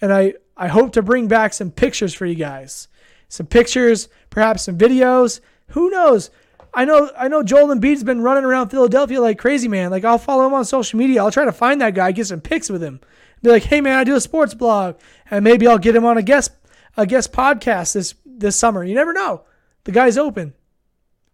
and 0.00 0.12
I 0.12 0.34
I 0.56 0.68
hope 0.68 0.92
to 0.92 1.02
bring 1.02 1.28
back 1.28 1.52
some 1.52 1.70
pictures 1.70 2.14
for 2.14 2.26
you 2.26 2.34
guys 2.34 2.88
some 3.34 3.46
pictures, 3.46 4.08
perhaps 4.30 4.62
some 4.62 4.78
videos. 4.78 5.40
Who 5.68 5.90
knows? 5.90 6.30
I 6.72 6.84
know 6.84 7.10
I 7.16 7.28
know 7.28 7.42
Joel 7.42 7.74
Embiid's 7.74 8.04
been 8.04 8.20
running 8.20 8.44
around 8.44 8.70
Philadelphia 8.70 9.20
like 9.20 9.38
crazy, 9.38 9.68
man. 9.68 9.90
Like 9.90 10.04
I'll 10.04 10.18
follow 10.18 10.46
him 10.46 10.54
on 10.54 10.64
social 10.64 10.98
media. 10.98 11.22
I'll 11.22 11.30
try 11.30 11.44
to 11.44 11.52
find 11.52 11.80
that 11.80 11.94
guy, 11.94 12.12
get 12.12 12.26
some 12.26 12.40
pics 12.40 12.70
with 12.70 12.82
him. 12.82 13.00
Be 13.42 13.50
like, 13.50 13.64
hey 13.64 13.80
man, 13.80 13.98
I 13.98 14.04
do 14.04 14.16
a 14.16 14.20
sports 14.20 14.54
blog, 14.54 14.96
and 15.30 15.44
maybe 15.44 15.66
I'll 15.66 15.78
get 15.78 15.94
him 15.94 16.04
on 16.04 16.16
a 16.16 16.22
guest 16.22 16.52
a 16.96 17.06
guest 17.06 17.32
podcast 17.32 17.94
this 17.94 18.14
this 18.24 18.56
summer. 18.56 18.82
You 18.82 18.94
never 18.94 19.12
know. 19.12 19.42
The 19.84 19.92
guy's 19.92 20.16
open. 20.16 20.54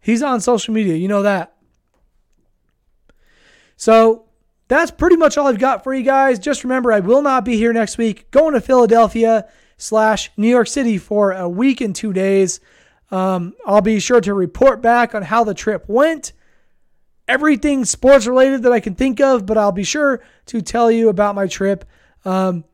He's 0.01 0.23
on 0.23 0.41
social 0.41 0.75
media. 0.75 0.97
You 0.97 1.09
know 1.09 1.23
that. 1.23 1.55
So 3.81 4.27
that's 4.69 4.91
pretty 4.91 5.17
much 5.17 5.39
all 5.39 5.47
I've 5.47 5.59
got 5.59 5.83
for 5.83 5.95
you 5.95 6.03
guys. 6.03 6.39
Just 6.39 6.65
remember, 6.65 6.93
I 6.93 7.01
will 7.01 7.23
not 7.23 7.47
be 7.47 7.57
here 7.57 7.73
next 7.73 7.97
week. 7.97 8.31
Going 8.31 8.53
to 8.53 8.61
Philadelphia 8.61 9.49
slash 9.79 10.31
New 10.37 10.51
York 10.51 10.67
City 10.67 10.99
for 10.99 11.33
a 11.33 11.49
week 11.49 11.81
and 11.81 11.97
two 11.97 12.13
days. 12.13 12.61
Um, 13.11 13.55
I'll 13.65 13.81
be 13.81 13.99
sure 13.99 14.21
to 14.21 14.35
report 14.35 14.83
back 14.83 15.15
on 15.15 15.23
how 15.23 15.45
the 15.45 15.55
trip 15.55 15.87
went. 15.89 16.35
Everything 17.27 17.87
sports 17.87 18.27
related 18.27 18.65
that 18.65 18.73
I 18.73 18.81
can 18.81 18.95
think 18.95 19.19
of, 19.19 19.47
but 19.47 19.57
I'll 19.57 19.73
be 19.73 19.83
sure 19.83 20.23
to 20.47 20.61
tell 20.61 20.91
you 20.91 21.09
about 21.09 21.35
my 21.35 21.47
trip. 21.47 21.87
Um, 22.27 22.65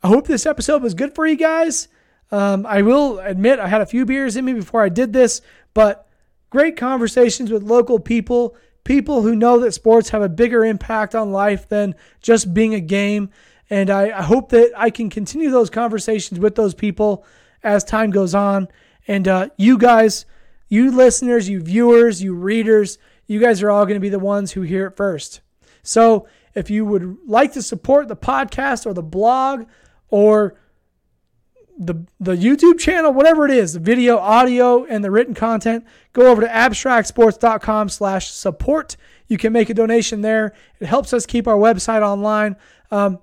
I 0.00 0.06
hope 0.06 0.28
this 0.28 0.46
episode 0.46 0.80
was 0.80 0.94
good 0.94 1.12
for 1.12 1.26
you 1.26 1.36
guys. 1.36 1.88
Um, 2.30 2.66
I 2.66 2.82
will 2.82 3.18
admit 3.18 3.58
I 3.58 3.66
had 3.66 3.80
a 3.80 3.86
few 3.86 4.06
beers 4.06 4.36
in 4.36 4.44
me 4.44 4.52
before 4.52 4.84
I 4.84 4.90
did 4.90 5.12
this, 5.12 5.40
but 5.74 6.08
great 6.50 6.76
conversations 6.76 7.50
with 7.50 7.64
local 7.64 7.98
people, 7.98 8.54
people 8.84 9.22
who 9.22 9.36
know 9.36 9.58
that 9.60 9.72
sports 9.72 10.10
have 10.10 10.22
a 10.22 10.28
bigger 10.28 10.64
impact 10.64 11.14
on 11.14 11.32
life 11.32 11.68
than 11.68 11.94
just 12.20 12.52
being 12.52 12.74
a 12.74 12.80
game. 12.80 13.30
And 13.70 13.90
I, 13.90 14.18
I 14.18 14.22
hope 14.22 14.50
that 14.50 14.72
I 14.76 14.90
can 14.90 15.08
continue 15.08 15.50
those 15.50 15.70
conversations 15.70 16.40
with 16.40 16.54
those 16.54 16.74
people 16.74 17.24
as 17.62 17.84
time 17.84 18.10
goes 18.10 18.34
on. 18.34 18.68
And 19.06 19.26
uh, 19.28 19.48
you 19.56 19.78
guys, 19.78 20.26
you 20.68 20.90
listeners, 20.90 21.48
you 21.48 21.60
viewers, 21.60 22.22
you 22.22 22.34
readers, 22.34 22.98
you 23.26 23.40
guys 23.40 23.62
are 23.62 23.70
all 23.70 23.84
going 23.84 23.96
to 23.96 24.00
be 24.00 24.08
the 24.08 24.18
ones 24.18 24.52
who 24.52 24.62
hear 24.62 24.86
it 24.86 24.96
first. 24.96 25.40
So 25.82 26.26
if 26.54 26.70
you 26.70 26.84
would 26.84 27.18
like 27.26 27.52
to 27.54 27.62
support 27.62 28.08
the 28.08 28.16
podcast 28.16 28.84
or 28.86 28.92
the 28.92 29.02
blog 29.02 29.66
or 30.10 30.54
the 31.86 32.06
the 32.20 32.36
YouTube 32.36 32.78
channel, 32.78 33.12
whatever 33.12 33.44
it 33.44 33.50
is, 33.50 33.72
the 33.74 33.80
video, 33.80 34.18
audio, 34.18 34.84
and 34.84 35.04
the 35.04 35.10
written 35.10 35.34
content, 35.34 35.84
go 36.12 36.26
over 36.30 36.40
to 36.40 36.48
abstractsports.com 36.48 37.88
slash 37.88 38.30
support. 38.30 38.96
You 39.28 39.38
can 39.38 39.52
make 39.52 39.70
a 39.70 39.74
donation 39.74 40.20
there. 40.20 40.54
It 40.80 40.86
helps 40.86 41.12
us 41.12 41.26
keep 41.26 41.46
our 41.48 41.56
website 41.56 42.02
online. 42.02 42.56
Um, 42.90 43.18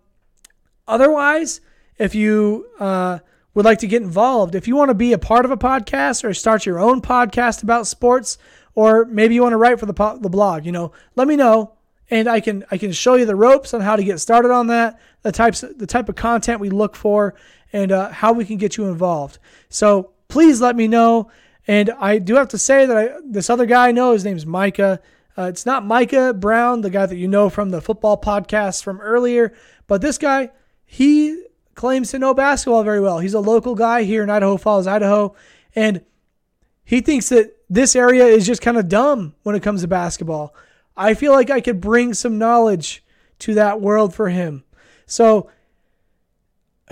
Otherwise, 0.90 1.62
if 2.00 2.16
you 2.16 2.68
uh, 2.80 3.20
would 3.54 3.64
like 3.64 3.78
to 3.78 3.88
get 3.88 4.02
involved, 4.02 4.56
if 4.56 4.68
you 4.68 4.76
want 4.76 4.90
to 4.90 4.96
be 4.96 5.14
a 5.14 5.20
part 5.20 5.46
of 5.46 5.52
a 5.52 5.58
podcast 5.58 6.24
or 6.24 6.34
start 6.34 6.66
your 6.66 6.80
own 6.80 7.00
podcast 7.00 7.62
about 7.62 7.86
sports, 7.86 8.40
or 8.74 9.06
maybe 9.06 9.36
you 9.36 9.44
want 9.44 9.54
to 9.54 9.58
write 9.58 9.80
for 9.80 9.86
the 9.86 9.94
po- 9.94 10.18
the 10.18 10.30
blog, 10.30 10.66
you 10.66 10.72
know, 10.72 10.92
let 11.16 11.28
me 11.28 11.36
know, 11.36 11.74
and 12.10 12.28
I 12.28 12.40
can 12.40 12.66
I 12.72 12.78
can 12.78 12.92
show 12.92 13.16
you 13.16 13.26
the 13.26 13.36
ropes 13.36 13.74
on 13.74 13.82
how 13.82 13.96
to 13.96 14.04
get 14.04 14.20
started 14.20 14.52
on 14.52 14.68
that, 14.68 15.00
the 15.22 15.32
types 15.32 15.62
the 15.62 15.88
type 15.88 16.10
of 16.10 16.16
content 16.16 16.60
we 16.60 16.70
look 16.70 16.96
for, 16.96 17.36
and 17.72 17.92
uh, 17.92 18.10
how 18.10 18.34
we 18.34 18.46
can 18.46 18.58
get 18.58 18.78
you 18.78 18.88
involved. 18.88 19.38
So 19.70 20.12
please 20.28 20.62
let 20.62 20.76
me 20.76 20.88
know. 20.88 21.30
And 21.68 21.92
I 22.00 22.18
do 22.18 22.36
have 22.36 22.48
to 22.50 22.58
say 22.58 22.86
that 22.86 22.98
I, 22.98 23.10
this 23.24 23.50
other 23.50 23.66
guy 23.66 23.90
I 23.90 23.92
know, 23.92 24.14
his 24.14 24.26
name's 24.26 24.46
Micah. 24.46 25.00
Uh, 25.38 25.44
it's 25.44 25.66
not 25.66 25.86
Micah 25.86 26.34
Brown, 26.34 26.82
the 26.82 26.90
guy 26.90 27.06
that 27.06 27.16
you 27.16 27.28
know 27.28 27.50
from 27.50 27.70
the 27.70 27.80
football 27.80 28.20
podcast 28.20 28.84
from 28.84 29.00
earlier, 29.00 29.54
but 29.88 30.02
this 30.02 30.18
guy, 30.18 30.50
he 30.86 31.46
claims 31.76 32.12
to 32.12 32.20
know 32.20 32.34
basketball 32.34 32.84
very 32.84 33.00
well. 33.00 33.20
He's 33.20 33.36
a 33.36 33.40
local 33.40 33.76
guy 33.76 34.04
here 34.04 34.24
in 34.24 34.30
Idaho 34.30 34.58
Falls, 34.58 34.88
Idaho, 34.88 35.36
and 35.76 36.04
he 36.84 37.02
thinks 37.02 37.30
that 37.30 37.56
this 37.70 37.96
area 37.96 38.26
is 38.26 38.46
just 38.46 38.62
kind 38.62 38.76
of 38.76 38.90
dumb 38.90 39.36
when 39.44 39.56
it 39.56 39.64
comes 39.64 39.82
to 39.82 39.88
basketball. 39.88 40.54
I 41.00 41.14
feel 41.14 41.32
like 41.32 41.50
I 41.50 41.62
could 41.62 41.80
bring 41.80 42.14
some 42.14 42.38
knowledge 42.38 43.04
to 43.40 43.54
that 43.54 43.80
world 43.80 44.14
for 44.14 44.28
him. 44.28 44.66
So, 45.06 45.50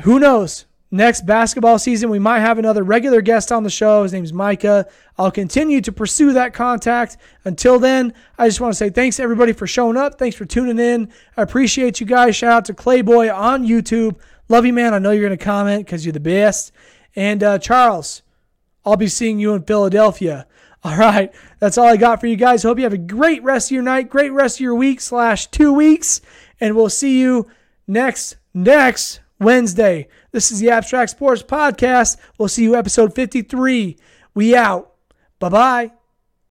who 0.03 0.18
knows? 0.18 0.66
Next 0.89 1.26
basketball 1.26 1.78
season, 1.78 2.10
we 2.10 2.18
might 2.18 2.39
have 2.39 2.58
another 2.58 2.82
regular 2.82 3.22
guest 3.22 3.51
on 3.51 3.64
the 3.64 3.70
show. 3.70 4.03
His 4.03 4.14
name's 4.14 4.32
Micah. 4.32 4.88
I'll 5.18 5.32
continue 5.32 5.82
to 5.82 5.91
pursue 5.91 6.32
that 6.32 6.53
contact. 6.53 7.18
Until 7.43 7.78
then, 7.78 8.14
I 8.38 8.47
just 8.47 8.62
want 8.62 8.72
to 8.72 8.78
say 8.78 8.89
thanks 8.89 9.20
everybody 9.20 9.51
for 9.51 9.68
showing 9.68 9.97
up. 9.97 10.18
Thanks 10.18 10.38
for 10.38 10.45
tuning 10.45 10.80
in. 10.80 11.12
I 11.36 11.41
appreciate 11.41 11.99
you 11.99 12.05
guys. 12.05 12.38
Shout 12.38 12.53
out 12.53 12.66
to 12.66 12.74
Clayboy 12.74 13.30
on 13.30 13.68
YouTube. 13.68 14.16
Love 14.47 14.66
you, 14.66 14.72
man. 14.72 14.93
I 14.93 14.99
know 14.99 15.12
you're 15.12 15.28
going 15.28 15.38
to 15.38 15.43
comment 15.43 15.86
because 15.86 16.05
you're 16.05 16.14
the 16.14 16.22
best. 16.22 16.72
And 17.18 17.43
uh, 17.43 17.60
Charles, 17.60 18.22
I'll 18.86 18.95
be 18.95 19.10
seeing 19.10 19.39
you 19.39 19.53
in 19.53 19.64
Philadelphia. 19.64 20.47
All 20.88 20.96
right, 20.96 21.36
that's 21.60 21.78
all 21.78 21.88
I 21.88 21.98
got 21.98 22.22
for 22.22 22.28
you 22.28 22.38
guys. 22.38 22.64
Hope 22.64 22.78
you 22.78 22.86
have 22.86 22.94
a 22.94 22.98
great 22.98 23.44
rest 23.44 23.68
of 23.68 23.76
your 23.76 23.84
night, 23.84 24.10
great 24.10 24.32
rest 24.32 24.56
of 24.56 24.62
your 24.62 24.76
week 24.76 25.02
slash 25.02 25.48
two 25.48 25.74
weeks, 25.74 26.22
and 26.62 26.78
we'll 26.78 26.88
see 26.88 27.20
you 27.20 27.46
next 27.88 28.38
next 28.54 29.20
Wednesday. 29.38 30.08
This 30.32 30.50
is 30.50 30.62
the 30.62 30.70
Abstract 30.70 31.12
Sports 31.12 31.44
Podcast. 31.44 32.16
We'll 32.38 32.48
see 32.48 32.64
you 32.64 32.78
episode 32.78 33.14
53. 33.14 33.98
We 34.34 34.56
out. 34.56 34.94
Bye 35.40 35.50
bye. 35.50 35.97